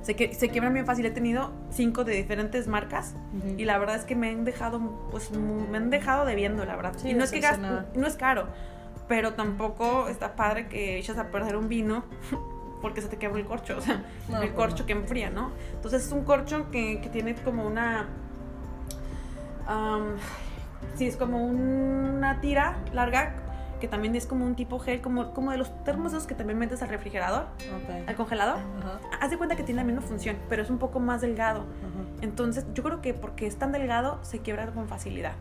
Se, 0.03 0.17
que, 0.17 0.35
se 0.35 0.49
quiebran 0.49 0.75
bien 0.75 0.85
fácil. 0.85 1.07
He 1.07 1.13
tenido 1.13 1.53
cinco 1.71 2.03
de 2.03 2.15
diferentes 2.17 2.67
marcas 2.67 3.15
Ujú. 3.37 3.55
y 3.57 3.65
la 3.65 3.79
verdad 3.79 3.95
es 3.95 4.05
que 4.05 4.17
me 4.17 4.31
han 4.31 4.45
dejado, 4.45 4.81
pues, 5.13 5.31
me 5.31 5.77
han 5.77 5.91
dejado 5.91 6.25
debiendo, 6.25 6.65
la 6.65 6.75
verdad. 6.75 6.95
Sí, 6.97 7.11
y 7.11 7.15
no 7.15 7.23
es 7.23 7.31
que 7.31 7.39
gasto, 7.39 7.85
no 7.95 8.07
es 8.07 8.17
caro, 8.17 8.49
pero 9.07 9.35
tampoco 9.35 10.09
está 10.09 10.35
padre 10.35 10.67
que 10.69 10.99
echas 10.99 11.19
a 11.19 11.31
perder 11.31 11.57
un 11.57 11.69
vino 11.69 12.05
porque 12.83 13.01
se 13.01 13.09
te 13.09 13.17
quebra 13.17 13.39
el 13.39 13.47
corcho, 13.47 13.77
o 13.79 13.81
sea, 13.81 14.05
No, 14.29 14.43
el 14.43 14.49
pues 14.49 14.53
corcho 14.53 14.83
no. 14.83 14.87
que 14.87 14.93
enfría, 14.93 15.31
¿no? 15.31 15.53
Entonces 15.75 16.05
es 16.05 16.13
un 16.13 16.25
corcho 16.25 16.71
que, 16.71 17.01
que 17.01 17.09
tiene 17.09 17.35
como 17.37 17.67
una... 17.67 18.09
am, 19.67 20.17
sí, 20.97 21.07
es 21.07 21.17
como 21.17 21.45
una 21.47 22.41
tira 22.41 22.77
larga 22.93 23.35
que 23.81 23.89
también 23.89 24.15
es 24.15 24.27
como 24.27 24.45
un 24.47 24.55
tipo 24.55 24.79
gel, 24.79 25.01
como, 25.01 25.33
como 25.35 25.51
de 25.51 25.59
los 25.59 25.69
termos 25.83 26.13
que 26.27 26.37
también 26.37 26.57
metes 26.57 26.83
al 26.83 26.89
refrigerador, 26.89 27.47
Ok. 27.83 28.09
al 28.09 28.15
congelador. 28.15 28.59
Ajá, 28.79 29.01
Haz 29.21 29.31
de 29.31 29.39
cuenta 29.39 29.57
que 29.57 29.65
tiene 29.65 29.81
la 29.81 29.85
misma 29.85 30.03
función, 30.03 30.37
pero 30.49 30.63
es 30.63 30.71
un 30.71 30.79
poco 30.79 31.01
más 31.01 31.21
delgado. 31.21 31.61
ajá. 31.63 32.23
Entonces, 32.23 32.65
yo 32.75 32.85
creo 32.85 33.01
que 33.03 33.13
porque 33.13 33.45
es 33.49 33.57
tan 33.57 33.73
delgado, 33.73 34.21
se 34.23 34.39
quiebra 34.39 34.67
con 34.69 34.87
facilidad. 34.87 35.33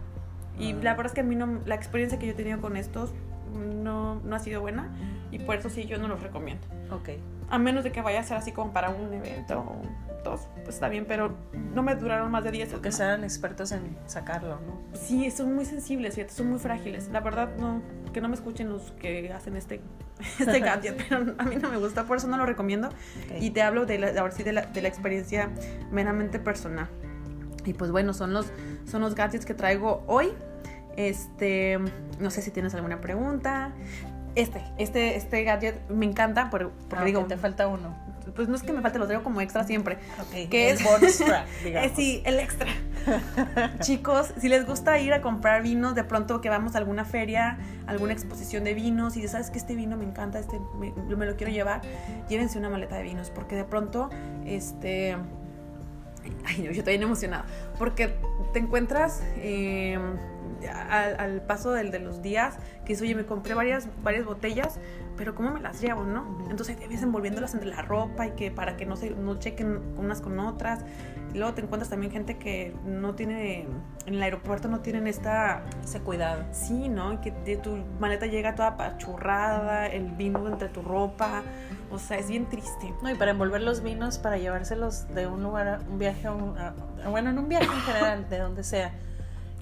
Y 0.57 0.73
Ah. 0.73 0.77
la 0.81 0.91
verdad 0.95 1.05
es 1.07 1.13
que 1.13 1.21
a 1.21 1.23
mí 1.23 1.35
no, 1.35 1.59
la 1.67 1.75
experiencia 1.75 2.17
que 2.17 2.25
yo 2.25 2.31
he 2.31 2.35
tenido 2.35 2.59
con 2.61 2.77
estos 2.77 3.11
no, 3.51 4.15
no 4.15 4.35
ha 4.35 4.39
sido 4.39 4.61
buena. 4.61 4.89
Y 5.31 5.39
por 5.39 5.55
eso 5.55 5.69
sí, 5.69 5.85
yo 5.85 5.97
no 5.97 6.07
los 6.07 6.21
recomiendo. 6.21 6.67
Ok. 6.91 7.09
A 7.49 7.57
menos 7.57 7.83
de 7.83 7.91
que 7.91 8.01
vaya 8.01 8.19
a 8.19 8.23
ser 8.23 8.37
así 8.37 8.51
como 8.51 8.71
para 8.71 8.89
un 8.89 9.13
evento 9.13 9.59
o 9.59 9.81
dos, 10.23 10.47
pues 10.63 10.75
está 10.75 10.87
bien, 10.87 11.05
pero 11.07 11.35
no 11.73 11.83
me 11.83 11.95
duraron 11.95 12.31
más 12.31 12.43
de 12.43 12.51
10 12.51 12.69
Porque 12.69 12.91
sean 12.91 13.23
expertos 13.23 13.71
en 13.71 13.97
sacarlo, 14.05 14.59
¿no? 14.67 14.79
Sí, 14.93 15.31
son 15.31 15.55
muy 15.55 15.65
sensibles, 15.65 16.15
fíjate, 16.15 16.33
son 16.33 16.49
muy 16.49 16.59
frágiles. 16.59 17.09
La 17.11 17.21
verdad, 17.21 17.49
no, 17.57 17.81
que 18.13 18.21
no 18.21 18.29
me 18.29 18.35
escuchen 18.35 18.69
los 18.69 18.91
que 18.93 19.31
hacen 19.33 19.55
este, 19.55 19.81
este 20.39 20.59
gadget, 20.59 21.03
pero 21.09 21.33
a 21.37 21.43
mí 21.43 21.55
no 21.55 21.69
me 21.69 21.77
gusta, 21.77 22.05
por 22.05 22.17
eso 22.17 22.27
no 22.27 22.37
lo 22.37 22.45
recomiendo. 22.45 22.89
Y 23.39 23.51
te 23.51 23.61
hablo 23.61 23.85
de 23.85 23.99
la, 23.99 24.21
ahora 24.21 24.31
sí 24.31 24.43
de 24.43 24.53
la, 24.53 24.65
de 24.67 24.81
la 24.81 24.87
experiencia 24.87 25.49
meramente 25.91 26.39
personal. 26.39 26.87
Y 27.65 27.73
pues 27.73 27.91
bueno, 27.91 28.13
son 28.13 28.33
los, 28.33 28.51
son 28.85 29.01
los 29.01 29.15
gadgets 29.15 29.45
que 29.45 29.53
traigo 29.53 30.03
hoy. 30.07 30.33
Este, 30.97 31.79
no 32.19 32.29
sé 32.31 32.41
si 32.41 32.51
tienes 32.51 32.73
alguna 32.75 33.01
pregunta. 33.01 33.71
Este, 34.35 34.61
este, 34.77 35.15
este 35.17 35.43
gadget 35.43 35.89
me 35.89 36.05
encanta 36.05 36.49
por- 36.49 36.71
porque 36.89 37.03
Ah, 37.03 37.05
digo, 37.05 37.25
te 37.25 37.37
falta 37.37 37.67
uno. 37.67 37.95
pues 38.35 38.47
no 38.47 38.55
es 38.55 38.63
que 38.63 38.71
me 38.71 38.81
falte, 38.81 38.97
lo 38.97 39.07
traigo 39.07 39.23
como 39.25 39.41
extra 39.41 39.65
siempre. 39.65 39.97
Ok. 40.19 40.49
¿Qué 40.49 40.69
el 40.69 40.77
es? 40.77 40.83
bonus 40.85 41.17
track, 41.17 41.47
Eh, 41.47 41.63
digamos. 41.65 41.91
sí, 41.97 42.21
el 42.25 42.39
extra. 42.39 42.69
Chicos, 43.81 44.33
si 44.39 44.47
les 44.47 44.65
gusta 44.65 44.97
ir 44.99 45.11
a 45.13 45.21
comprar 45.21 45.61
vinos, 45.63 45.95
de 45.95 46.03
pronto 46.05 46.39
que 46.39 46.47
vamos 46.49 46.75
a 46.75 46.77
alguna 46.77 47.03
feria, 47.03 47.57
alguna 47.87 48.13
exposición 48.13 48.63
de 48.63 48.73
vinos, 48.73 49.17
y 49.17 49.27
sabes 49.27 49.49
que 49.49 49.57
este 49.57 49.75
vino 49.75 49.97
me 49.97 50.05
encanta, 50.05 50.39
este 50.39 50.59
me, 50.79 50.93
yo 51.09 51.17
me 51.17 51.25
lo 51.25 51.35
quiero 51.35 51.51
llevar, 51.51 51.81
llévense 52.29 52.57
una 52.57 52.69
maleta 52.69 52.95
de 52.95 53.03
vinos, 53.03 53.31
porque 53.31 53.55
de 53.57 53.65
pronto, 53.65 54.09
este. 54.45 55.17
Ay, 56.45 56.59
no, 56.59 56.65
yo 56.65 56.79
estoy 56.79 56.93
bien 56.93 57.03
emocionada. 57.03 57.45
Porque 57.79 58.13
te 58.53 58.59
encuentras 58.59 59.21
eh, 59.37 59.97
al, 60.69 61.19
al 61.19 61.41
paso 61.41 61.71
del, 61.71 61.91
de 61.91 61.99
los 61.99 62.21
días 62.21 62.57
que 62.85 62.89
dices, 62.93 63.01
oye, 63.03 63.15
me 63.15 63.25
compré 63.25 63.53
varias, 63.53 63.87
varias 64.03 64.25
botellas, 64.25 64.79
pero 65.17 65.35
¿cómo 65.35 65.51
me 65.51 65.59
las 65.59 65.81
llevo, 65.81 66.03
no? 66.03 66.45
Entonces 66.49 66.77
te 66.77 66.87
ves 66.87 67.01
envolviéndolas 67.03 67.53
entre 67.53 67.69
la 67.69 67.81
ropa 67.81 68.27
y 68.27 68.31
que 68.31 68.51
para 68.51 68.77
que 68.77 68.85
no 68.85 68.95
se 68.95 69.11
no 69.11 69.37
chequen 69.39 69.79
unas 69.97 70.21
con 70.21 70.39
otras. 70.39 70.83
Y 71.33 71.37
luego 71.37 71.53
te 71.53 71.61
encuentras 71.61 71.89
también 71.89 72.11
gente 72.11 72.37
que 72.37 72.75
no 72.85 73.15
tiene, 73.15 73.61
en 74.05 74.13
el 74.15 74.21
aeropuerto 74.21 74.67
no 74.67 74.81
tienen 74.81 75.07
esta, 75.07 75.63
Ese 75.81 76.01
cuidado. 76.01 76.43
sí, 76.51 76.89
¿no? 76.89 77.21
Que 77.21 77.31
de 77.31 77.55
tu 77.55 77.77
maleta 78.01 78.25
llega 78.25 78.53
toda 78.55 78.69
apachurrada, 78.69 79.87
el 79.87 80.11
vino 80.11 80.47
entre 80.47 80.67
tu 80.69 80.81
ropa. 80.81 81.43
O 81.89 81.99
sea, 81.99 82.17
es 82.17 82.27
bien 82.29 82.47
triste. 82.47 82.93
No, 83.01 83.09
y 83.09 83.15
para 83.15 83.31
envolver 83.31 83.61
los 83.61 83.81
vinos, 83.83 84.17
para 84.17 84.37
llevárselos 84.37 85.07
de 85.13 85.27
un 85.27 85.43
lugar 85.43 85.67
a 85.67 85.79
un 85.89 85.99
viaje 85.99 86.27
a 86.27 86.33
un. 86.33 86.57
a- 86.57 86.73
bueno, 87.09 87.29
en 87.31 87.39
un 87.39 87.47
viaje 87.49 87.65
en 87.65 87.81
general, 87.81 88.29
de 88.29 88.37
donde 88.39 88.63
sea. 88.63 88.91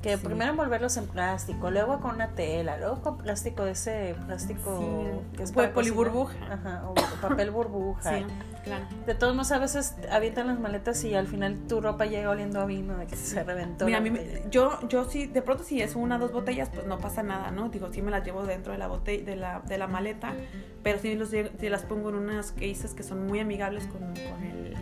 Que 0.02 0.16
Sí. 0.16 0.24
primero 0.26 0.52
envolverlos 0.52 0.96
en 0.96 1.08
plástico, 1.08 1.72
luego 1.72 2.00
con 2.00 2.16
una 2.16 2.30
tela, 2.30 2.78
luego 2.78 3.02
con 3.02 3.18
plástico 3.18 3.66
de 3.66 3.72
ese 3.72 4.16
plástico 4.28 4.80
Sí, 4.80 5.38
que 5.38 5.44
es 5.44 5.52
para 5.52 5.74
poliburbuja. 5.74 6.36
Ajá, 6.54 6.84
o 6.88 6.94
papel 7.22 7.52
burbuja. 7.52 8.18
Sí, 8.20 8.26
claro. 8.64 8.86
De 9.06 9.14
todos 9.14 9.36
modos, 9.36 9.52
a 9.52 9.60
veces 9.60 9.96
avientan 10.10 10.48
las 10.48 10.58
maletas 10.58 11.04
y 11.04 11.16
al 11.16 11.28
final 11.28 11.58
tu 11.68 11.82
ropa 11.82 12.06
llega 12.06 12.30
oliendo 12.30 12.62
a 12.62 12.66
vino 12.66 12.96
de 12.98 13.08
que 13.08 13.18
se 13.18 13.44
reventó. 13.44 13.86
Mira, 13.86 13.98
a 13.98 14.02
mí, 14.02 14.12
yo, 14.50 14.80
yo 14.88 15.04
sí, 15.04 15.28
de 15.28 15.42
pronto 15.42 15.66
si 15.66 15.82
es 15.82 15.98
una 15.98 16.16
o 16.16 16.20
dos 16.20 16.32
botellas, 16.32 16.70
pues 16.74 16.86
no 16.88 16.98
pasa 16.98 17.22
nada, 17.22 17.52
¿no? 17.52 17.68
Digo, 17.68 17.92
sí 17.92 18.02
me 18.02 18.10
las 18.10 18.24
llevo 18.24 18.46
dentro 18.46 18.72
de 18.72 18.78
la 18.80 18.88
botella, 18.88 19.26
de 19.26 19.36
la, 19.36 19.60
de 19.68 19.78
la 19.78 19.88
maleta, 19.88 20.34
pero 20.82 20.98
sí, 21.00 21.16
los, 21.16 21.28
sí 21.30 21.44
las 21.70 21.82
pongo 21.84 22.08
en 22.08 22.16
unas 22.16 22.54
cases 22.54 22.94
que 22.94 23.04
son 23.04 23.28
muy 23.28 23.42
amigables 23.42 23.86
con, 23.88 24.00
con, 24.00 24.44
el, 24.46 24.76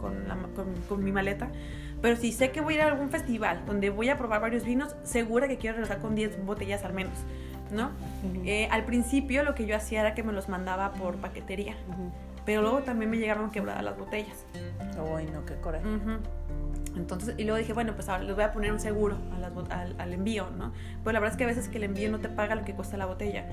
con, 0.00 0.26
la- 0.28 0.36
con- 0.54 0.74
con 0.88 1.04
mi 1.04 1.12
maleta. 1.12 1.50
Pero 2.02 2.16
si 2.16 2.32
sé 2.32 2.50
que 2.50 2.60
voy 2.60 2.74
a 2.74 2.76
ir 2.76 2.82
a 2.82 2.86
algún 2.88 3.08
festival 3.10 3.62
donde 3.66 3.90
voy 3.90 4.08
a 4.10 4.18
probar 4.18 4.40
varios 4.40 4.64
vinos, 4.64 4.94
segura 5.02 5.48
que 5.48 5.56
quiero 5.56 5.76
regresar 5.76 5.98
con 6.00 6.14
10 6.14 6.44
botellas 6.44 6.84
al 6.84 6.92
menos, 6.92 7.14
¿no? 7.72 7.90
Eh, 8.44 8.68
al 8.70 8.84
principio 8.84 9.42
lo 9.44 9.54
que 9.54 9.66
yo 9.66 9.76
hacía 9.76 10.00
era 10.00 10.14
que 10.14 10.22
me 10.22 10.32
los 10.32 10.48
mandaba 10.48 10.92
por 10.92 11.16
paquetería, 11.16 11.74
pero 12.44 12.62
luego 12.62 12.80
también 12.80 13.10
me 13.10 13.16
llegaron 13.16 13.50
quebradas 13.50 13.82
las 13.82 13.98
botellas. 13.98 14.44
Ay, 15.16 15.28
no, 15.32 15.44
qué 15.46 15.54
coraje. 15.56 15.84
Entonces, 16.96 17.34
y 17.36 17.42
luego 17.44 17.58
dije, 17.58 17.72
bueno, 17.74 17.94
pues 17.94 18.08
ahora 18.08 18.22
les 18.24 18.34
voy 18.34 18.44
a 18.44 18.52
poner 18.52 18.72
un 18.72 18.80
seguro 18.80 19.18
a 19.34 19.38
las 19.38 19.52
bot- 19.52 19.70
al, 19.70 19.94
al 19.98 20.12
envío, 20.14 20.48
¿no? 20.56 20.72
Pues 21.02 21.12
la 21.12 21.20
verdad 21.20 21.34
es 21.34 21.36
que 21.38 21.44
a 21.44 21.46
veces 21.46 21.68
que 21.68 21.76
el 21.78 21.84
envío 21.84 22.10
no 22.10 22.20
te 22.20 22.28
paga 22.28 22.54
lo 22.54 22.64
que 22.64 22.72
cuesta 22.74 22.96
la 22.96 23.04
botella. 23.06 23.44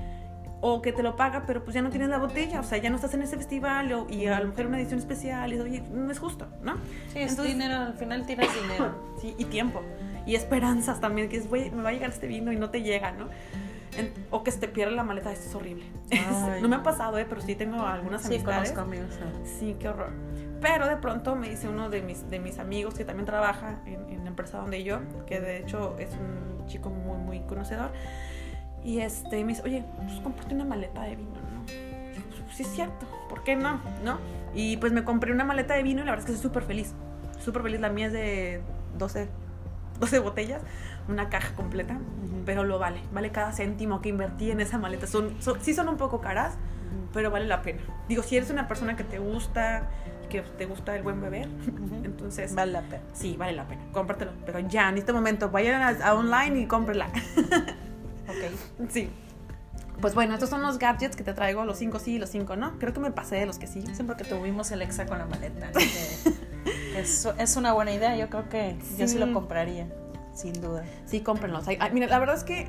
O 0.66 0.80
que 0.80 0.92
te 0.92 1.02
lo 1.02 1.14
paga, 1.14 1.44
pero 1.46 1.62
pues 1.62 1.74
ya 1.74 1.82
no 1.82 1.90
tienes 1.90 2.08
la 2.08 2.16
botella, 2.16 2.60
o 2.60 2.62
sea, 2.62 2.78
ya 2.78 2.88
no 2.88 2.96
estás 2.96 3.12
en 3.12 3.20
ese 3.20 3.36
festival, 3.36 3.92
o- 3.92 4.06
y 4.08 4.26
a 4.28 4.40
lo 4.40 4.48
mejor 4.48 4.64
una 4.66 4.78
edición 4.80 4.98
especial, 4.98 5.52
y 5.52 5.60
oye, 5.60 5.82
no 5.92 6.10
es 6.10 6.18
justo, 6.18 6.46
¿no? 6.62 6.76
Sí, 7.12 7.18
es 7.18 7.32
Entonces- 7.32 7.52
dinero, 7.54 7.76
al 7.76 7.94
final 7.94 8.24
tiras 8.24 8.48
dinero. 8.62 8.94
Sí, 9.20 9.34
y 9.36 9.44
tiempo. 9.44 9.82
Y 10.26 10.36
esperanzas 10.36 11.00
también, 11.00 11.28
que 11.28 11.36
es, 11.36 11.48
güey, 11.50 11.70
me 11.70 11.82
va 11.82 11.90
a 11.90 11.92
llegar 11.92 12.08
este 12.10 12.26
vino 12.28 12.50
y 12.50 12.56
no 12.56 12.70
te 12.70 12.82
llega, 12.82 13.12
¿no? 13.12 13.28
En- 13.98 14.10
o 14.30 14.42
que 14.42 14.50
se 14.52 14.58
te 14.58 14.68
pierde 14.68 14.94
la 14.94 15.02
maleta, 15.02 15.30
esto 15.32 15.48
es 15.50 15.54
horrible. 15.54 15.84
No 16.62 16.68
me 16.68 16.76
ha 16.76 16.82
pasado, 16.82 17.18
¿eh? 17.18 17.26
Pero 17.28 17.42
sí 17.42 17.54
tengo 17.56 17.82
algunas 17.86 18.22
Sí, 18.22 18.28
amistades. 18.28 18.72
conozco 18.72 18.80
amigos. 18.80 19.18
¿no? 19.20 19.46
Sí, 19.46 19.76
qué 19.78 19.88
horror. 19.90 20.12
Pero 20.62 20.88
de 20.88 20.96
pronto 20.96 21.36
me 21.36 21.50
dice 21.50 21.68
uno 21.68 21.90
de 21.90 22.00
mis, 22.00 22.30
de 22.30 22.38
mis 22.38 22.58
amigos 22.58 22.94
que 22.94 23.04
también 23.04 23.26
trabaja 23.26 23.80
en, 23.84 24.08
en 24.08 24.24
la 24.24 24.30
empresa 24.30 24.56
donde 24.58 24.82
yo, 24.82 25.00
que 25.26 25.40
de 25.40 25.58
hecho 25.58 25.94
es 25.98 26.08
un 26.14 26.66
chico 26.66 26.88
muy, 26.88 27.18
muy 27.18 27.40
conocedor, 27.40 27.90
y 28.84 29.00
este, 29.00 29.42
me 29.44 29.48
dice, 29.52 29.62
oye, 29.64 29.84
pues 30.06 30.20
cómprate 30.20 30.54
una 30.54 30.64
maleta 30.64 31.02
de 31.02 31.16
vino, 31.16 31.30
¿no? 31.30 31.72
Y 31.72 32.12
digo, 32.14 32.24
pues, 32.44 32.56
sí 32.56 32.62
es 32.62 32.68
cierto, 32.68 33.06
¿por 33.28 33.42
qué 33.42 33.56
no? 33.56 33.80
¿No? 34.04 34.18
Y 34.54 34.76
pues 34.76 34.92
me 34.92 35.02
compré 35.04 35.32
una 35.32 35.44
maleta 35.44 35.74
de 35.74 35.82
vino 35.82 36.02
y 36.02 36.04
la 36.04 36.12
verdad 36.12 36.20
es 36.20 36.26
que 36.26 36.32
estoy 36.36 36.48
súper 36.50 36.62
feliz. 36.64 36.92
Súper 37.42 37.62
feliz, 37.62 37.80
la 37.80 37.88
mía 37.88 38.06
es 38.06 38.12
de 38.12 38.62
12, 38.98 39.28
12 40.00 40.18
botellas, 40.20 40.62
una 41.08 41.28
caja 41.28 41.54
completa, 41.54 41.94
Ujú. 41.94 42.42
pero 42.46 42.62
lo 42.64 42.78
vale, 42.78 43.00
vale 43.12 43.30
cada 43.32 43.52
céntimo 43.52 44.00
que 44.00 44.10
invertí 44.10 44.50
en 44.50 44.60
esa 44.60 44.78
maleta. 44.78 45.06
Son, 45.06 45.34
son- 45.42 45.60
sí 45.60 45.74
son 45.74 45.88
un 45.88 45.96
poco 45.96 46.20
caras, 46.20 46.54
Ujú. 46.54 47.08
pero 47.12 47.30
vale 47.30 47.46
la 47.46 47.62
pena. 47.62 47.80
Digo, 48.08 48.22
si 48.22 48.36
eres 48.36 48.50
una 48.50 48.68
persona 48.68 48.96
que 48.96 49.04
te 49.04 49.18
gusta, 49.18 49.88
que 50.30 50.40
te 50.42 50.66
gusta 50.66 50.94
el 50.96 51.02
buen 51.02 51.20
beber, 51.20 51.48
Ujú. 51.48 52.02
entonces 52.04 52.54
Vale 52.54 52.72
la 52.72 52.82
pena. 52.82 53.02
sí, 53.12 53.36
vale 53.36 53.52
la 53.52 53.64
pena. 53.66 53.82
Cómpratelo. 53.92 54.30
Pero 54.46 54.60
ya, 54.60 54.88
en 54.88 54.98
este 54.98 55.12
momento, 55.12 55.50
vayan 55.50 55.82
a, 55.82 55.88
a 56.06 56.14
online 56.14 56.60
y 56.60 56.66
cómprela. 56.66 57.08
Ok. 58.28 58.88
sí. 58.90 59.10
Pues 60.00 60.14
bueno, 60.14 60.34
estos 60.34 60.50
son 60.50 60.60
los 60.60 60.78
gadgets 60.78 61.14
que 61.14 61.22
te 61.22 61.32
traigo, 61.34 61.64
los 61.64 61.78
cinco 61.78 61.98
sí 62.00 62.14
y 62.14 62.18
los 62.18 62.28
cinco 62.28 62.56
no. 62.56 62.78
Creo 62.78 62.92
que 62.92 62.98
me 63.00 63.12
pasé 63.12 63.36
de 63.36 63.46
los 63.46 63.58
que 63.58 63.66
sí. 63.68 63.82
Sí, 63.94 64.02
porque 64.02 64.24
tuvimos 64.24 64.70
el 64.72 64.82
exa 64.82 65.06
con 65.06 65.18
la 65.18 65.26
maleta. 65.26 65.70
que 65.72 66.98
es, 67.00 67.28
es 67.38 67.56
una 67.56 67.72
buena 67.72 67.92
idea. 67.92 68.16
Yo 68.16 68.28
creo 68.28 68.48
que 68.48 68.76
yo 68.98 69.06
sí 69.06 69.14
Sí. 69.14 69.18
lo 69.18 69.32
compraría, 69.32 69.86
sin 70.34 70.52
duda. 70.60 70.84
Sí, 71.06 71.20
cómprenlos. 71.20 71.68
Ay, 71.68 71.76
ay, 71.80 71.90
mira, 71.92 72.08
la 72.08 72.18
verdad 72.18 72.36
es 72.36 72.42
que 72.44 72.66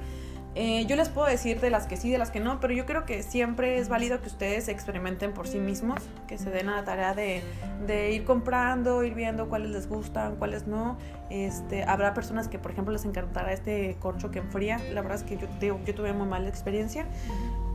eh, 0.56 0.86
yo 0.86 0.96
les 0.96 1.10
puedo 1.10 1.28
decir 1.28 1.60
de 1.60 1.70
las 1.70 1.86
que 1.86 1.98
sí, 1.98 2.10
de 2.10 2.18
las 2.18 2.32
que 2.32 2.40
no, 2.40 2.62
pero 2.62 2.74
yo 2.74 2.86
creo 2.86 3.06
que 3.06 3.24
siempre 3.24 3.78
es 3.78 3.90
válido 3.90 4.22
que 4.22 4.28
ustedes 4.28 4.70
experimenten 4.70 5.34
por 5.34 5.48
sí 5.48 5.60
mismos, 5.60 6.02
que 6.28 6.38
se 6.38 6.50
den 6.50 6.70
a 6.70 6.78
la 6.78 6.86
tarea 6.86 7.14
de, 7.14 7.44
de 7.86 8.14
ir 8.14 8.24
comprando, 8.24 9.04
ir 9.04 9.16
viendo 9.16 9.50
cuáles 9.50 9.70
les 9.72 9.90
gustan, 9.90 10.38
cuáles 10.38 10.66
no. 10.66 10.98
Este, 11.30 11.84
habrá 11.84 12.14
personas 12.14 12.48
que, 12.48 12.58
por 12.58 12.72
ejemplo, 12.72 12.94
les 12.94 13.04
encantará 13.04 13.52
este 13.52 13.98
corcho 14.00 14.32
que 14.32 14.40
enfría. 14.40 14.80
La 14.94 15.02
verdad 15.02 15.18
es 15.18 15.24
que 15.24 15.38
yo, 15.38 15.48
yo 15.86 15.96
tuve 15.96 16.14
muy 16.14 16.28
mala 16.28 16.48
experiencia, 16.48 17.06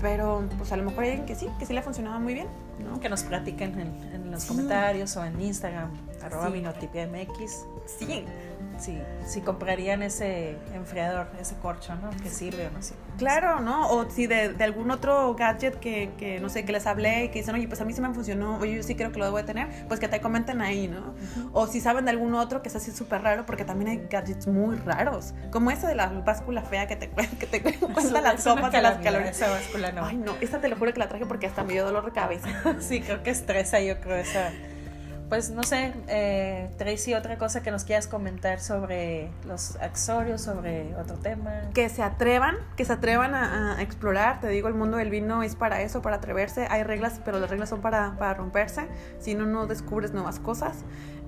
pero 0.01 0.45
pues 0.59 0.73
a 0.73 0.77
lo 0.77 0.85
mejor 0.85 1.05
hay 1.05 1.11
alguien 1.11 1.27
que 1.27 1.35
sí, 1.35 1.49
que 1.59 1.67
sí 1.67 1.73
le 1.73 1.81
ha 1.81 1.83
funcionado 1.83 2.19
muy 2.21 2.35
bien, 2.35 2.47
¿no? 2.85 3.01
Que 3.01 3.09
nos 3.09 3.23
platiquen 3.23 3.79
en, 3.79 4.13
en 4.15 4.31
los 4.31 4.43
Sí. 4.43 4.49
comentarios 4.49 5.17
o 5.17 5.25
en 5.25 5.41
Instagram, 5.41 5.91
arroba 6.23 6.45
Sí. 7.87 8.07
Sí, 8.07 8.25
si, 8.79 8.99
si 9.27 9.41
comprarían 9.43 10.03
ese 10.03 10.57
enfriador, 10.75 11.29
ese 11.41 11.55
corcho, 11.57 11.95
¿no? 11.97 12.11
Que 12.23 12.31
sirve 12.31 12.69
o 12.69 12.71
no 12.71 12.83
sirve. 12.83 13.01
Claro, 13.21 13.61
¿no? 13.61 13.87
O 13.91 14.09
si 14.09 14.27
de, 14.27 14.55
de 14.55 14.65
algún 14.65 14.91
otro 14.91 15.35
gadget 15.35 15.79
que, 15.79 16.11
que, 16.17 16.41
no 16.41 16.49
sé, 16.49 16.65
que 16.65 16.73
les 16.73 16.87
hablé 16.87 17.25
y 17.25 17.29
que 17.29 17.41
dicen, 17.41 17.55
oye, 17.55 17.69
pues 17.69 17.79
a 17.83 17.85
mí 17.85 17.93
sí 17.93 18.01
me 18.01 18.15
funcionó, 18.15 18.57
oye, 18.57 18.77
yo 18.77 18.83
sí 18.83 18.95
creo 18.95 19.13
que 19.13 19.19
lo 19.19 19.27
debo 19.27 19.37
de 19.37 19.43
tener, 19.43 19.69
pues 19.89 20.01
que 20.01 20.09
te 20.09 20.23
comenten 20.23 20.63
ahí, 20.63 20.89
¿no? 20.89 21.15
O 21.53 21.67
si 21.67 21.83
saben 21.83 22.07
de 22.07 22.13
algún 22.13 22.35
otro 22.35 22.63
que 22.63 22.71
es 22.71 22.77
así 22.77 22.93
súper 22.93 23.21
raro, 23.21 23.45
porque 23.45 23.67
también 23.67 23.91
hay 23.91 24.07
gadgets 24.09 24.47
muy 24.47 24.77
raros, 24.77 25.35
como 25.51 25.71
esa 25.71 25.87
de 25.87 25.97
la 25.97 26.07
báscula 26.07 26.63
fea 26.63 26.87
que 26.87 26.97
te, 26.97 27.11
que 27.39 27.47
te 27.47 27.61
cuenta 27.63 28.21
las 28.23 28.43
sopas 28.43 28.73
de 28.73 28.81
las 28.81 28.97
calorías. 29.01 29.37
Esa 29.37 29.51
báscula 29.51 29.93
no. 29.93 30.07
Ay, 30.07 30.17
no, 30.17 30.35
esta 30.41 30.59
te 30.59 30.69
lo 30.69 30.77
juro 30.77 30.95
que 30.95 31.01
la 31.01 31.09
traje 31.11 31.27
porque 31.27 31.47
hasta 31.47 31.63
me 31.63 31.75
dio 31.75 31.85
dolor 31.85 32.07
de 32.07 32.13
cabeza. 32.13 32.49
sí, 32.81 33.03
creo 33.03 33.23
que 33.23 33.29
estresa, 33.29 33.81
yo 33.81 34.01
creo, 34.01 34.17
esa 34.17 34.51
pues 35.31 35.51
no 35.51 35.63
sé, 35.63 35.95
eh, 36.09 36.69
Tracy, 36.77 37.15
otra 37.15 37.39
cosa 37.39 37.63
que 37.63 37.71
nos 37.71 37.85
quieras 37.85 38.09
comentar 38.09 38.59
sobre 38.59 39.31
los 39.47 39.77
accesorios, 39.77 40.41
sobre 40.41 40.97
otro 40.97 41.17
tema. 41.17 41.71
Que 41.73 41.89
se 41.89 42.03
atrevan, 42.03 42.57
que 42.77 42.85
se 42.85 42.93
atrevan 42.93 43.37
a, 43.37 43.81
explorar. 43.81 44.41
Te 44.41 44.49
digo, 44.49 44.67
el 44.67 44.75
mundo 44.75 44.97
del 44.97 45.09
vino 45.09 45.45
es 45.45 45.55
para 45.55 45.83
eso, 45.83 46.03
para 46.03 46.17
atreverse. 46.17 46.67
Hay 46.69 46.83
reglas, 46.83 47.21
pero 47.25 47.39
las 47.39 47.49
reglas 47.49 47.69
son 47.69 47.81
para, 47.81 48.17
para 48.19 48.35
romperse. 48.35 48.89
Si 49.21 49.37
no, 49.37 49.47
no 49.47 49.69
descubres 49.69 50.13
nuevas 50.13 50.41
cosas. 50.41 50.79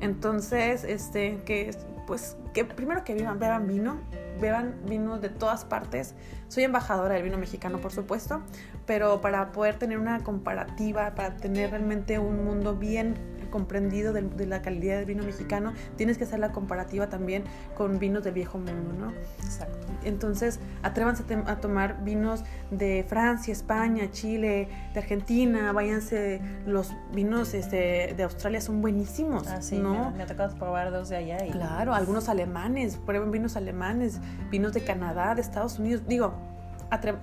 Entonces, 0.01 0.83
este, 0.83 1.41
que 1.45 1.71
pues 2.05 2.37
que 2.53 2.65
primero 2.65 3.05
que 3.05 3.15
vivan, 3.15 3.39
beban 3.39 3.69
vino, 3.69 4.01
beban 4.41 4.75
vino 4.87 5.19
de 5.19 5.29
todas 5.29 5.65
partes. 5.65 6.15
Soy 6.49 6.65
embajadora 6.65 7.15
del 7.15 7.23
vino 7.23 7.39
mexicano, 7.39 7.79
por 7.79 7.93
supuesto, 7.93 8.43
pero 8.87 9.21
para 9.21 9.53
poder 9.53 9.77
tener 9.79 9.99
una 9.99 10.23
comparativa, 10.23 11.15
para 11.15 11.37
tener 11.37 11.71
realmente 11.71 12.19
un 12.19 12.45
mundo 12.45 12.77
bien 12.77 13.17
comprendido 13.53 14.13
de, 14.13 14.47
la 14.47 14.63
calidad 14.63 14.97
del 14.97 15.05
vino 15.05 15.23
mexicano, 15.23 15.73
tienes 15.97 16.19
que 16.19 16.25
hacer 16.25 16.41
la 16.41 16.51
comparativa 16.51 17.09
también 17.09 17.45
con 17.77 18.01
vinos 18.01 18.25
del 18.25 18.35
viejo 18.35 18.59
mundo, 18.59 18.93
¿no? 18.99 19.13
Exacto. 19.45 19.87
Entonces, 20.05 20.59
atrévanse 20.83 21.23
a 21.47 21.57
tomar 21.57 22.03
vinos 22.03 22.43
de 22.73 23.05
Francia, 23.07 23.53
España, 23.53 24.11
Chile, 24.11 24.69
de 24.93 24.99
Argentina, 24.99 25.71
váyanse, 25.73 26.41
los 26.67 26.93
vinos 27.13 27.55
este, 27.55 28.15
de 28.17 28.23
Australia 28.25 28.61
son 28.61 28.81
buenísimos, 28.81 29.47
ah, 29.47 29.63
sí, 29.63 29.79
¿no? 29.79 30.11
Me, 30.11 30.25
ha 30.25 30.27
tocado 30.27 30.57
probar 30.57 30.91
dos 30.91 31.11
de 31.11 31.17
allá. 31.17 31.47
Y... 31.47 31.51
Claro, 31.51 31.95
algunos 31.95 32.29
alemanes, 32.29 32.97
prueben 32.97 33.31
vinos 33.31 33.57
alemanes, 33.57 34.19
vinos 34.51 34.73
de 34.73 34.83
Canadá, 34.83 35.35
de 35.35 35.41
Estados 35.41 35.79
Unidos, 35.79 36.03
digo, 36.07 36.35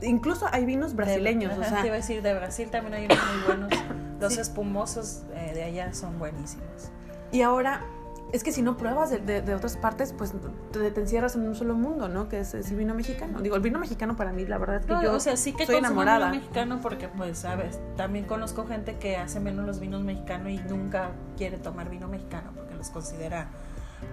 incluso 0.02 0.48
hay 0.52 0.66
vinos 0.66 0.96
brasileños. 0.96 1.58
o 1.58 1.64
sea, 1.64 1.82
te 1.82 1.88
iba 1.88 1.96
a 1.96 2.00
decir, 2.00 2.22
de 2.22 2.34
Brasil 2.34 2.70
también 2.70 2.94
hay 2.94 3.06
unos 3.06 3.18
muy 3.18 3.44
buenos. 3.46 3.70
Los 4.20 4.38
espumosos 4.38 5.24
eh, 5.34 5.54
de 5.54 5.64
allá 5.64 5.94
son 5.94 6.20
buenísimos. 6.20 6.92
Y 7.32 7.42
ahora, 7.42 7.86
es 8.34 8.44
que 8.44 8.52
si 8.52 8.62
no 8.62 8.76
pruebas 8.78 9.10
de, 9.10 9.56
otras 9.56 9.78
partes, 9.78 10.14
pues 10.14 10.34
te, 10.72 10.92
te, 10.92 11.02
encierras 11.02 11.36
en 11.36 11.48
un 11.48 11.56
solo 11.56 11.74
mundo, 11.74 12.10
¿no? 12.10 12.28
Que 12.28 12.42
es, 12.42 12.54
el 12.54 12.64
vino 12.76 12.94
mexicano. 12.94 13.42
Digo, 13.42 13.56
el 13.56 13.62
vino 13.62 13.80
mexicano 13.80 14.16
para 14.16 14.34
mí, 14.34 14.46
la 14.46 14.58
verdad 14.58 14.78
es 14.78 14.86
que 14.86 14.94
yo 15.02 15.14
o 15.14 15.20
sea, 15.20 15.38
sí 15.38 15.54
que 15.54 15.66
soy 15.66 15.76
enamorada. 15.78 16.30
vino 16.30 16.42
mexicano 16.42 16.80
porque, 16.82 17.08
pues, 17.08 17.40
sabes, 17.40 17.80
también 17.96 18.26
conozco 18.26 18.68
gente 18.68 18.98
que 18.98 19.16
hace 19.16 19.40
menos 19.40 19.66
los 19.66 19.80
vinos 19.80 20.04
mexicanos 20.04 20.52
y 20.52 20.58
nunca 20.70 21.12
quiere 21.38 21.58
tomar 21.58 21.90
vino 21.90 22.08
mexicano 22.08 22.52
porque 22.54 22.76
los 22.76 22.90
considera 22.90 23.48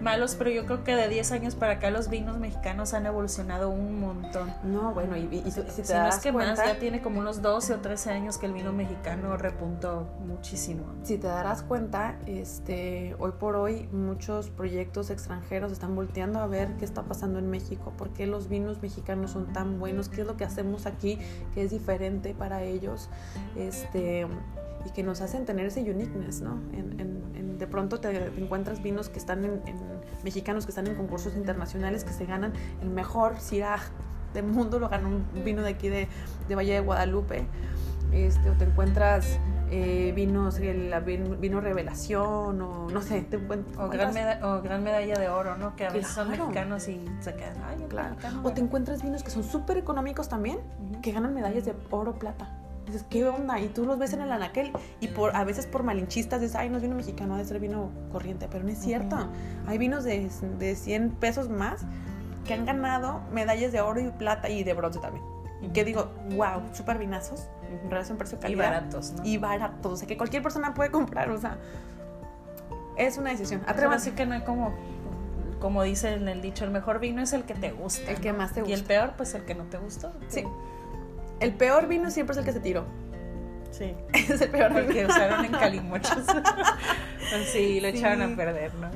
malos, 0.00 0.34
pero 0.36 0.50
yo 0.50 0.66
creo 0.66 0.84
que 0.84 0.94
de 0.94 1.08
10 1.08 1.32
años 1.32 1.54
para 1.54 1.74
acá 1.74 1.90
los 1.90 2.08
vinos 2.08 2.38
mexicanos 2.38 2.94
han 2.94 3.06
evolucionado 3.06 3.70
un 3.70 4.00
montón. 4.00 4.52
No, 4.62 4.92
bueno, 4.92 5.16
y, 5.16 5.28
si 5.50 5.62
te 5.62 5.84
si 5.84 5.92
no 5.92 6.06
es 6.06 6.18
que 6.18 6.32
más, 6.32 6.58
ya 6.58 6.78
tiene 6.78 7.02
como 7.02 7.20
unos 7.20 7.42
12 7.42 7.74
o 7.74 7.80
13 7.80 8.10
años 8.10 8.38
que 8.38 8.46
el 8.46 8.52
vino 8.52 8.72
mexicano 8.72 9.36
repuntó 9.36 10.08
muchísimo. 10.26 10.84
Si 11.02 11.18
te 11.18 11.26
darás 11.26 11.62
cuenta, 11.62 12.18
este, 12.26 13.16
hoy 13.18 13.32
por 13.38 13.56
hoy 13.56 13.88
muchos 13.92 14.50
proyectos 14.50 15.10
extranjeros 15.10 15.72
están 15.72 15.94
volteando 15.94 16.40
a 16.40 16.46
ver 16.46 16.76
qué 16.78 16.84
está 16.84 17.02
pasando 17.02 17.38
en 17.38 17.50
México, 17.50 17.92
por 17.96 18.10
qué 18.10 18.26
los 18.26 18.48
vinos 18.48 18.82
mexicanos 18.82 19.30
son 19.30 19.52
tan 19.52 19.78
buenos, 19.78 20.08
qué 20.08 20.22
es 20.22 20.26
lo 20.26 20.36
que 20.36 20.44
hacemos 20.44 20.86
aquí 20.86 21.18
que 21.54 21.64
es 21.64 21.70
diferente 21.70 22.34
para 22.34 22.62
ellos. 22.62 23.08
Este, 23.56 24.26
y 24.86 24.90
que 24.90 25.02
nos 25.02 25.20
hacen 25.20 25.44
tener 25.44 25.66
ese 25.66 25.80
uniqueness, 25.82 26.40
¿no? 26.40 26.60
En, 26.72 27.16
de 27.58 27.66
pronto 27.66 28.00
te, 28.00 28.14
encuentras 28.38 28.82
vinos 28.82 29.08
que 29.08 29.18
están 29.18 29.42
en, 29.44 29.62
mexicanos 30.22 30.66
que 30.66 30.70
están 30.70 30.86
en 30.86 30.94
concursos 30.94 31.34
internacionales 31.36 32.04
que 32.04 32.12
se 32.12 32.26
ganan 32.26 32.52
el 32.82 32.90
mejor 32.90 33.40
Syrah 33.40 33.80
del 34.34 34.44
mundo, 34.44 34.78
lo 34.78 34.90
ganó 34.90 35.08
un 35.08 35.24
vino 35.42 35.62
de 35.62 35.70
aquí 35.70 35.88
de, 35.88 36.06
de 36.48 36.54
Valle 36.54 36.74
de 36.74 36.80
Guadalupe, 36.80 37.46
este, 38.12 38.50
o 38.50 38.52
te 38.52 38.64
encuentras 38.64 39.38
eh, 39.70 40.12
vinos, 40.14 40.58
el 40.58 40.94
vino 41.40 41.60
Revelación, 41.62 42.60
o 42.60 42.90
no 42.90 43.00
sé, 43.00 43.22
te 43.22 43.38
o 43.38 43.88
gran, 43.88 44.44
o 44.44 44.60
gran, 44.60 44.84
medalla 44.84 45.18
de 45.18 45.30
oro, 45.30 45.56
¿no? 45.56 45.74
Que 45.76 45.86
a 45.86 45.90
veces 45.90 46.12
son 46.12 46.30
mexicanos 46.30 46.86
y 46.88 47.02
se 47.20 47.34
quedan, 47.34 47.56
ay, 47.66 47.86
claro. 47.88 48.16
o 48.42 48.52
te 48.52 48.60
encuentras 48.60 49.02
vinos 49.02 49.22
que 49.22 49.30
son 49.30 49.44
súper 49.44 49.78
económicos 49.78 50.28
también, 50.28 50.58
que 51.00 51.12
ganan 51.12 51.32
medallas 51.32 51.64
de 51.64 51.74
oro, 51.90 52.18
plata 52.18 52.65
dices, 52.86 53.04
¿qué 53.10 53.24
onda? 53.26 53.60
Y 53.60 53.68
tú 53.68 53.84
los 53.84 53.98
ves 53.98 54.12
en 54.12 54.20
el 54.20 54.32
anaquel 54.32 54.72
y 55.00 55.08
por, 55.08 55.36
a 55.36 55.44
veces 55.44 55.66
por 55.66 55.82
malinchistas 55.82 56.40
dices, 56.40 56.56
ay, 56.56 56.70
no 56.70 56.76
es 56.76 56.82
vino 56.82 56.94
mexicano, 56.94 57.34
debe 57.34 57.46
ser 57.46 57.60
vino 57.60 57.90
corriente, 58.10 58.48
pero 58.50 58.64
no 58.64 58.70
es 58.70 58.78
cierto. 58.78 59.16
Hay 59.66 59.78
vinos 59.78 60.04
de, 60.04 60.30
de 60.58 60.74
100 60.74 61.10
pesos 61.12 61.48
más 61.48 61.84
que 62.46 62.54
han 62.54 62.64
ganado 62.64 63.20
medallas 63.32 63.72
de 63.72 63.80
oro 63.80 64.00
y 64.00 64.10
plata 64.10 64.48
y 64.48 64.64
de 64.64 64.72
bronce 64.74 65.00
también. 65.00 65.24
Y 65.62 65.68
que 65.68 65.84
digo, 65.84 66.12
wow, 66.36 66.62
súper 66.72 66.98
vinazos, 66.98 67.48
en 67.82 67.90
relación 67.90 68.18
precio-calidad. 68.18 68.64
Y 68.64 68.70
baratos, 68.70 69.12
¿no? 69.12 69.24
Y 69.24 69.38
baratos, 69.38 69.92
o 69.92 69.96
sea, 69.96 70.06
que 70.06 70.16
cualquier 70.16 70.42
persona 70.42 70.74
puede 70.74 70.90
comprar, 70.90 71.30
o 71.30 71.38
sea, 71.38 71.58
es 72.96 73.18
una 73.18 73.30
decisión. 73.30 73.62
Atrévanse. 73.66 74.14
que 74.14 74.26
no 74.26 74.34
hay 74.34 74.42
como, 74.42 74.74
como 75.60 75.82
dice 75.82 76.14
en 76.14 76.28
el 76.28 76.40
dicho, 76.40 76.64
el 76.64 76.70
mejor 76.70 76.98
vino 76.98 77.22
es 77.22 77.32
el 77.32 77.44
que 77.44 77.54
te 77.54 77.72
gusta. 77.72 78.10
El 78.10 78.20
que 78.20 78.32
más 78.32 78.52
te 78.52 78.60
gusta. 78.60 78.70
Y 78.70 78.78
el 78.78 78.84
peor, 78.84 79.14
pues 79.16 79.34
el 79.34 79.44
que 79.44 79.54
no 79.54 79.64
te 79.64 79.78
gustó. 79.78 80.12
Sí. 80.28 80.44
El 81.40 81.54
peor 81.54 81.88
vino 81.88 82.10
siempre 82.10 82.32
es 82.32 82.38
el 82.38 82.44
que 82.44 82.52
se 82.52 82.60
tiró. 82.60 82.86
Sí. 83.70 83.94
es 84.14 84.40
el 84.40 84.50
peor 84.50 84.72
Porque 84.72 85.04
usaron 85.04 85.44
en 85.44 85.52
calimochos. 85.52 86.24
sí, 87.52 87.80
lo 87.80 87.88
echaron 87.88 88.32
a 88.32 88.36
perder, 88.36 88.72
¿no? 88.74 88.90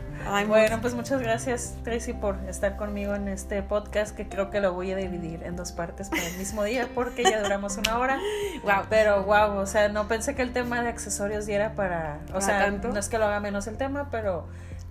bueno, 0.47 0.81
pues 0.81 0.95
muchas 0.95 1.21
gracias, 1.21 1.77
Tracy, 1.83 2.13
por 2.13 2.37
estar 2.49 2.77
conmigo 2.77 3.15
en 3.15 3.29
este 3.29 3.63
podcast 3.63 4.17
que 4.17 4.29
creo 4.29 4.51
que 4.51 4.61
lo 4.61 4.73
voy 4.73 4.93
a 4.93 4.97
dividir 4.97 5.43
en 5.43 5.57
dos 5.57 5.73
partes 5.73 6.09
para 6.09 6.27
el 6.27 6.37
mismo 6.39 6.63
día 6.65 6.89
porque 6.95 7.25
ya 7.25 7.43
duramos 7.43 7.77
una 7.77 7.99
hora. 7.99 8.19
wow. 8.63 8.85
Pero 8.89 9.25
wow, 9.25 9.59
o 9.59 9.67
sea, 9.67 9.89
no 9.89 10.09
pensé 10.09 10.35
que 10.35 10.43
el 10.43 10.53
tema 10.53 10.83
de 10.83 10.89
accesorios 10.89 11.47
diera 11.47 11.75
para. 11.75 12.21
O 12.33 12.41
sea, 12.41 12.71
no 12.71 12.99
es 12.99 13.09
que 13.09 13.19
lo 13.19 13.27
haga 13.27 13.41
menos 13.41 13.67
el 13.67 13.77
tema, 13.77 14.09
pero 14.11 14.47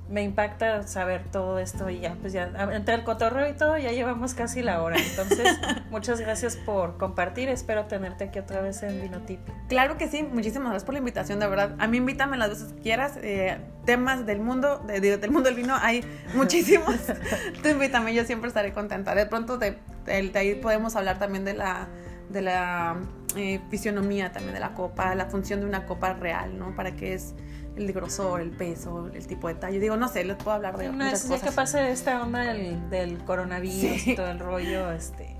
me 0.09 0.23
impacta 0.23 0.87
saber 0.87 1.23
todo 1.31 1.59
esto 1.59 1.89
y 1.89 1.99
ya, 1.99 2.15
pues 2.19 2.33
ya, 2.33 2.51
entre 2.73 2.95
el 2.95 3.03
cotorreo 3.03 3.47
y 3.47 3.53
todo, 3.53 3.77
ya 3.77 3.91
llevamos 3.91 4.33
casi 4.33 4.63
la 4.63 4.81
hora. 4.81 4.97
Entonces, 4.97 5.59
muchas 5.91 6.19
gracias 6.19 6.55
por 6.55 6.97
compartir. 6.97 7.47
Espero 7.47 7.85
tenerte 7.85 8.25
aquí 8.25 8.39
otra 8.39 8.61
vez 8.61 8.81
en 8.81 9.01
Vinotip. 9.01 9.39
Claro 9.67 9.97
que 9.97 10.07
sí, 10.07 10.23
muchísimas 10.23 10.69
gracias 10.69 10.83
por 10.83 10.93
la 10.93 10.99
invitación, 10.99 11.39
de 11.39 11.47
verdad. 11.47 11.75
A 11.77 11.87
mí 11.87 11.97
invítame 11.97 12.37
las 12.37 12.49
veces 12.49 12.73
que 12.73 12.81
quieras. 12.81 13.19
Eh, 13.21 13.57
temas 13.85 14.25
del 14.25 14.39
mundo, 14.39 14.79
de, 14.79 14.99
del 14.99 15.31
mundo 15.31 15.49
del 15.49 15.55
vino, 15.55 15.75
hay 15.79 16.03
muchísimos. 16.33 16.95
Tú 17.61 17.69
invítame, 17.69 18.13
yo 18.13 18.25
siempre 18.25 18.47
estaré 18.47 18.73
contenta. 18.73 19.13
De 19.13 19.27
pronto, 19.27 19.59
de, 19.59 19.77
ahí 20.07 20.55
podemos 20.55 20.95
hablar 20.95 21.19
también 21.19 21.45
de 21.45 21.53
la, 21.53 21.87
de 22.29 22.41
la 22.41 22.97
eh, 23.35 23.59
fisionomía 23.69 24.31
también 24.31 24.55
de 24.55 24.59
la 24.59 24.73
copa, 24.73 25.13
la 25.13 25.27
función 25.27 25.59
de 25.59 25.67
una 25.67 25.85
copa 25.85 26.13
real, 26.13 26.57
¿no? 26.57 26.75
Para 26.75 26.95
qué 26.95 27.13
es 27.13 27.35
el 27.79 27.93
grosor, 27.93 28.41
el 28.41 28.51
peso, 28.51 29.09
el 29.13 29.25
tipo 29.27 29.47
de 29.47 29.55
tallo. 29.55 29.79
Digo, 29.79 29.97
no 29.97 30.07
sé, 30.07 30.23
les 30.23 30.37
puedo 30.37 30.51
hablar 30.51 30.77
de 30.77 30.87
no, 30.87 31.05
muchas 31.05 31.23
cosas. 31.23 31.41
que 31.41 31.51
pase 31.51 31.91
esta 31.91 32.21
onda 32.21 32.41
del, 32.41 32.89
del 32.89 33.17
coronavirus 33.19 34.07
y 34.07 34.15
todo 34.15 34.27
el 34.27 34.39
rollo, 34.39 34.91
este, 34.91 35.35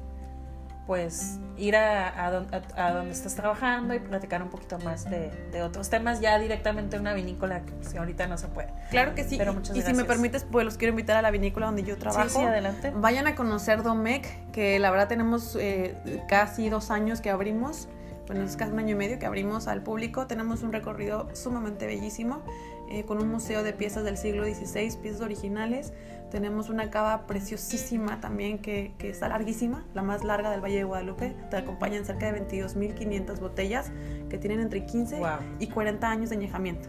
pues 0.88 1.40
ir 1.58 1.76
a, 1.76 2.26
a, 2.26 2.92
donde 2.94 3.12
estás 3.12 3.36
trabajando 3.36 3.94
y 3.94 4.00
platicar 4.00 4.42
un 4.42 4.50
poquito 4.50 4.80
más 4.80 5.10
de, 5.10 5.30
de 5.52 5.62
otros 5.62 5.90
temas 5.90 6.22
ya 6.22 6.40
directamente 6.40 6.96
en 6.96 7.02
una 7.02 7.14
vinícola 7.14 7.62
que 7.62 7.74
pues, 7.74 7.96
ahorita 7.96 8.28
no 8.28 8.38
se 8.38 8.48
puede. 8.48 8.70
Claro 8.90 9.14
que 9.14 9.24
sí. 9.24 9.38
Pero 9.38 9.54
muchas 9.54 9.76
y, 9.76 9.82
si 9.82 9.94
me 9.94 10.06
permites, 10.06 10.46
pues 10.50 10.66
los 10.66 10.78
quiero 10.78 10.92
invitar 10.92 11.18
a 11.18 11.22
la 11.22 11.32
vinícola 11.32 11.66
donde 11.66 11.84
yo 11.84 11.98
trabajo. 11.98 12.30
Sí, 12.30 12.38
sí, 12.38 12.42
adelante. 12.42 12.92
Vayan 12.96 13.28
a 13.28 13.36
conocer 13.36 13.84
Domec, 13.84 14.26
que 14.52 14.80
la 14.80 14.90
verdad 14.90 15.10
tenemos 15.10 15.58
eh, 15.60 15.96
casi 16.30 16.70
dos 16.70 16.90
años 16.90 17.20
que 17.20 17.30
abrimos 17.30 17.90
bueno, 18.30 18.44
es 18.44 18.56
casi 18.56 18.72
un 18.72 18.78
año 18.78 18.92
y 18.92 18.96
medio 18.96 19.18
que 19.18 19.26
abrimos 19.26 19.68
al 19.68 19.82
público. 19.82 20.28
Tenemos 20.28 20.62
un 20.62 20.72
recorrido 20.72 21.28
sumamente 21.34 21.88
bellísimo, 21.88 22.44
eh, 22.88 23.04
con 23.04 23.20
un 23.20 23.28
museo 23.28 23.64
de 23.64 23.74
piezas 23.74 24.04
del 24.04 24.18
siglo 24.18 24.44
XVI, 24.44 24.96
piezas 25.02 25.22
originales. 25.22 25.94
Tenemos 26.30 26.70
una 26.70 26.92
cava 26.92 27.26
preciosísima 27.26 28.20
también 28.20 28.60
que, 28.60 28.94
que 29.00 29.10
está 29.10 29.30
larguísima, 29.30 29.84
la 29.96 30.04
más 30.04 30.24
larga 30.24 30.52
del 30.52 30.62
Valle 30.62 30.78
de 30.78 30.84
Guadalupe. 30.84 31.36
Te 31.50 31.58
acompañan 31.58 32.06
cerca 32.06 32.32
de 32.32 32.40
22.500 32.48 33.40
botellas 33.40 33.92
que 34.30 34.38
tienen 34.38 34.60
entre 34.60 34.86
15 34.86 35.24
y 35.58 35.66
40 35.66 36.08
años 36.08 36.30
de 36.30 36.36
añejamiento. 36.36 36.88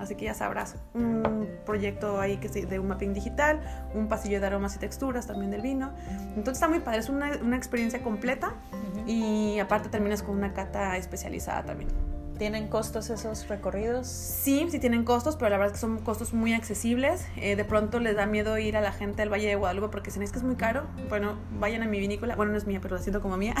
Así 0.00 0.14
que 0.14 0.24
ya 0.24 0.34
sabrás, 0.34 0.76
un 0.94 1.46
proyecto 1.66 2.20
ahí 2.20 2.38
que 2.38 2.48
de 2.48 2.78
un 2.78 2.88
mapping 2.88 3.12
digital, 3.12 3.60
un 3.94 4.08
pasillo 4.08 4.40
de 4.40 4.46
aromas 4.46 4.74
y 4.76 4.78
texturas 4.78 5.26
también 5.26 5.50
del 5.50 5.60
vino. 5.60 5.92
Entonces 6.36 6.54
está 6.54 6.68
muy 6.68 6.80
padre, 6.80 7.00
es 7.00 7.10
una, 7.10 7.32
una 7.42 7.58
experiencia 7.58 8.02
completa 8.02 8.54
y 9.10 9.58
aparte 9.58 9.88
terminas 9.88 10.22
con 10.22 10.36
una 10.36 10.52
cata 10.52 10.96
especializada 10.96 11.64
también. 11.64 12.09
¿Tienen 12.40 12.68
costos 12.68 13.10
esos 13.10 13.48
recorridos? 13.48 14.06
Sí, 14.06 14.66
sí 14.70 14.78
tienen 14.78 15.04
costos, 15.04 15.36
pero 15.36 15.50
la 15.50 15.58
verdad 15.58 15.74
es 15.74 15.78
que 15.78 15.86
son 15.86 15.98
costos 15.98 16.32
muy 16.32 16.54
accesibles. 16.54 17.26
Eh, 17.36 17.54
de 17.54 17.66
pronto 17.66 18.00
les 18.00 18.16
da 18.16 18.24
miedo 18.24 18.56
ir 18.56 18.78
a 18.78 18.80
la 18.80 18.92
gente 18.92 19.20
del 19.20 19.28
Valle 19.30 19.46
de 19.46 19.56
Guadalupe 19.56 19.88
porque 19.88 20.08
dicen 20.08 20.22
es 20.22 20.32
que 20.32 20.38
es 20.38 20.42
muy 20.42 20.56
caro. 20.56 20.86
Bueno, 21.10 21.36
vayan 21.58 21.82
a 21.82 21.86
mi 21.86 22.00
vinícola, 22.00 22.36
bueno, 22.36 22.52
no 22.52 22.56
es 22.56 22.66
mía, 22.66 22.78
pero 22.80 22.96
la 22.96 23.02
siento 23.02 23.20
como 23.20 23.36
mía. 23.36 23.54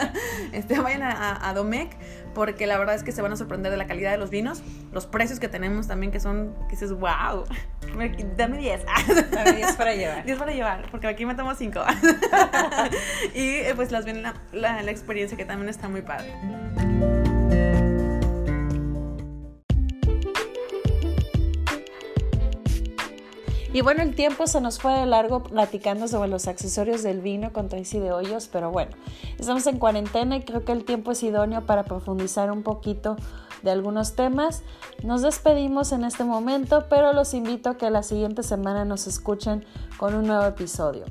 este, 0.52 0.80
vayan 0.80 1.02
a, 1.02 1.48
a, 1.48 1.54
Domecq 1.54 1.92
porque 2.34 2.66
la 2.66 2.76
verdad 2.78 2.96
es 2.96 3.04
que 3.04 3.12
se 3.12 3.22
van 3.22 3.30
a 3.30 3.36
sorprender 3.36 3.70
de 3.70 3.78
la 3.78 3.86
calidad 3.86 4.10
de 4.10 4.18
los 4.18 4.30
vinos, 4.30 4.60
los 4.90 5.06
precios 5.06 5.38
que 5.38 5.46
tenemos 5.46 5.86
también 5.86 6.10
que 6.10 6.18
son, 6.18 6.52
que 6.64 6.72
dices, 6.72 6.90
wow, 6.94 7.44
dame 8.36 8.58
10. 8.58 8.84
dame 9.30 9.52
10 9.52 9.72
para 9.76 9.94
llevar. 9.94 10.24
10 10.26 10.36
para 10.36 10.50
llevar, 10.50 10.90
porque 10.90 11.06
aquí 11.06 11.24
me 11.26 11.36
tomo 11.36 11.54
5. 11.54 11.80
y 13.36 13.40
eh, 13.40 13.72
pues 13.76 13.92
las 13.92 14.04
ven 14.04 14.24
la, 14.24 14.34
la, 14.52 14.82
la 14.82 14.90
experiencia 14.90 15.36
que 15.36 15.44
también 15.44 15.68
está 15.68 15.88
muy 15.88 16.02
padre. 16.02 16.34
Y 23.72 23.82
bueno, 23.82 24.02
el 24.02 24.14
tiempo 24.14 24.46
se 24.46 24.60
nos 24.60 24.78
fue 24.78 24.92
de 24.92 25.06
largo 25.06 25.42
platicando 25.42 26.08
sobre 26.08 26.28
los 26.28 26.46
accesorios 26.46 27.02
del 27.02 27.20
vino 27.20 27.52
con 27.52 27.68
Tracy 27.68 27.98
de 27.98 28.12
Hoyos, 28.12 28.48
pero 28.50 28.70
bueno, 28.70 28.92
estamos 29.38 29.66
en 29.66 29.78
cuarentena 29.78 30.36
y 30.36 30.42
creo 30.42 30.64
que 30.64 30.72
el 30.72 30.84
tiempo 30.84 31.12
es 31.12 31.22
idóneo 31.22 31.66
para 31.66 31.84
profundizar 31.84 32.50
un 32.50 32.62
poquito 32.62 33.16
de 33.62 33.70
algunos 33.70 34.14
temas. 34.14 34.62
Nos 35.02 35.22
despedimos 35.22 35.92
en 35.92 36.04
este 36.04 36.24
momento, 36.24 36.86
pero 36.88 37.12
los 37.12 37.34
invito 37.34 37.70
a 37.70 37.76
que 37.76 37.90
la 37.90 38.02
siguiente 38.02 38.42
semana 38.42 38.84
nos 38.84 39.06
escuchen 39.06 39.64
con 39.98 40.14
un 40.14 40.26
nuevo 40.26 40.44
episodio. 40.44 41.04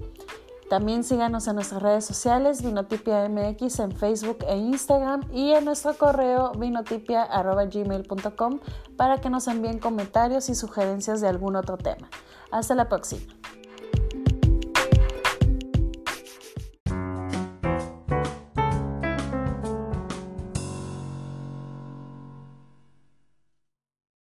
También 0.70 1.04
síganos 1.04 1.48
en 1.48 1.56
nuestras 1.56 1.82
redes 1.84 2.06
sociales, 2.06 2.64
Vinotipia 2.64 3.30
MX 3.30 3.82
en 3.82 3.92
Facebook 3.92 4.40
e 4.48 4.58
Instagram 4.58 5.22
y 5.32 5.52
en 5.52 5.64
nuestro 5.64 5.96
correo 5.96 6.54
vinotipia.gmail.com 6.54 8.60
para 8.98 9.20
que 9.20 9.30
nos 9.30 9.48
envíen 9.48 9.78
comentarios 9.78 10.50
y 10.50 10.56
sugerencias 10.56 11.22
de 11.22 11.28
algún 11.28 11.56
otro 11.56 11.78
tema. 11.78 12.10
Hasta 12.52 12.76
la 12.76 12.88
próxima. 12.88 13.22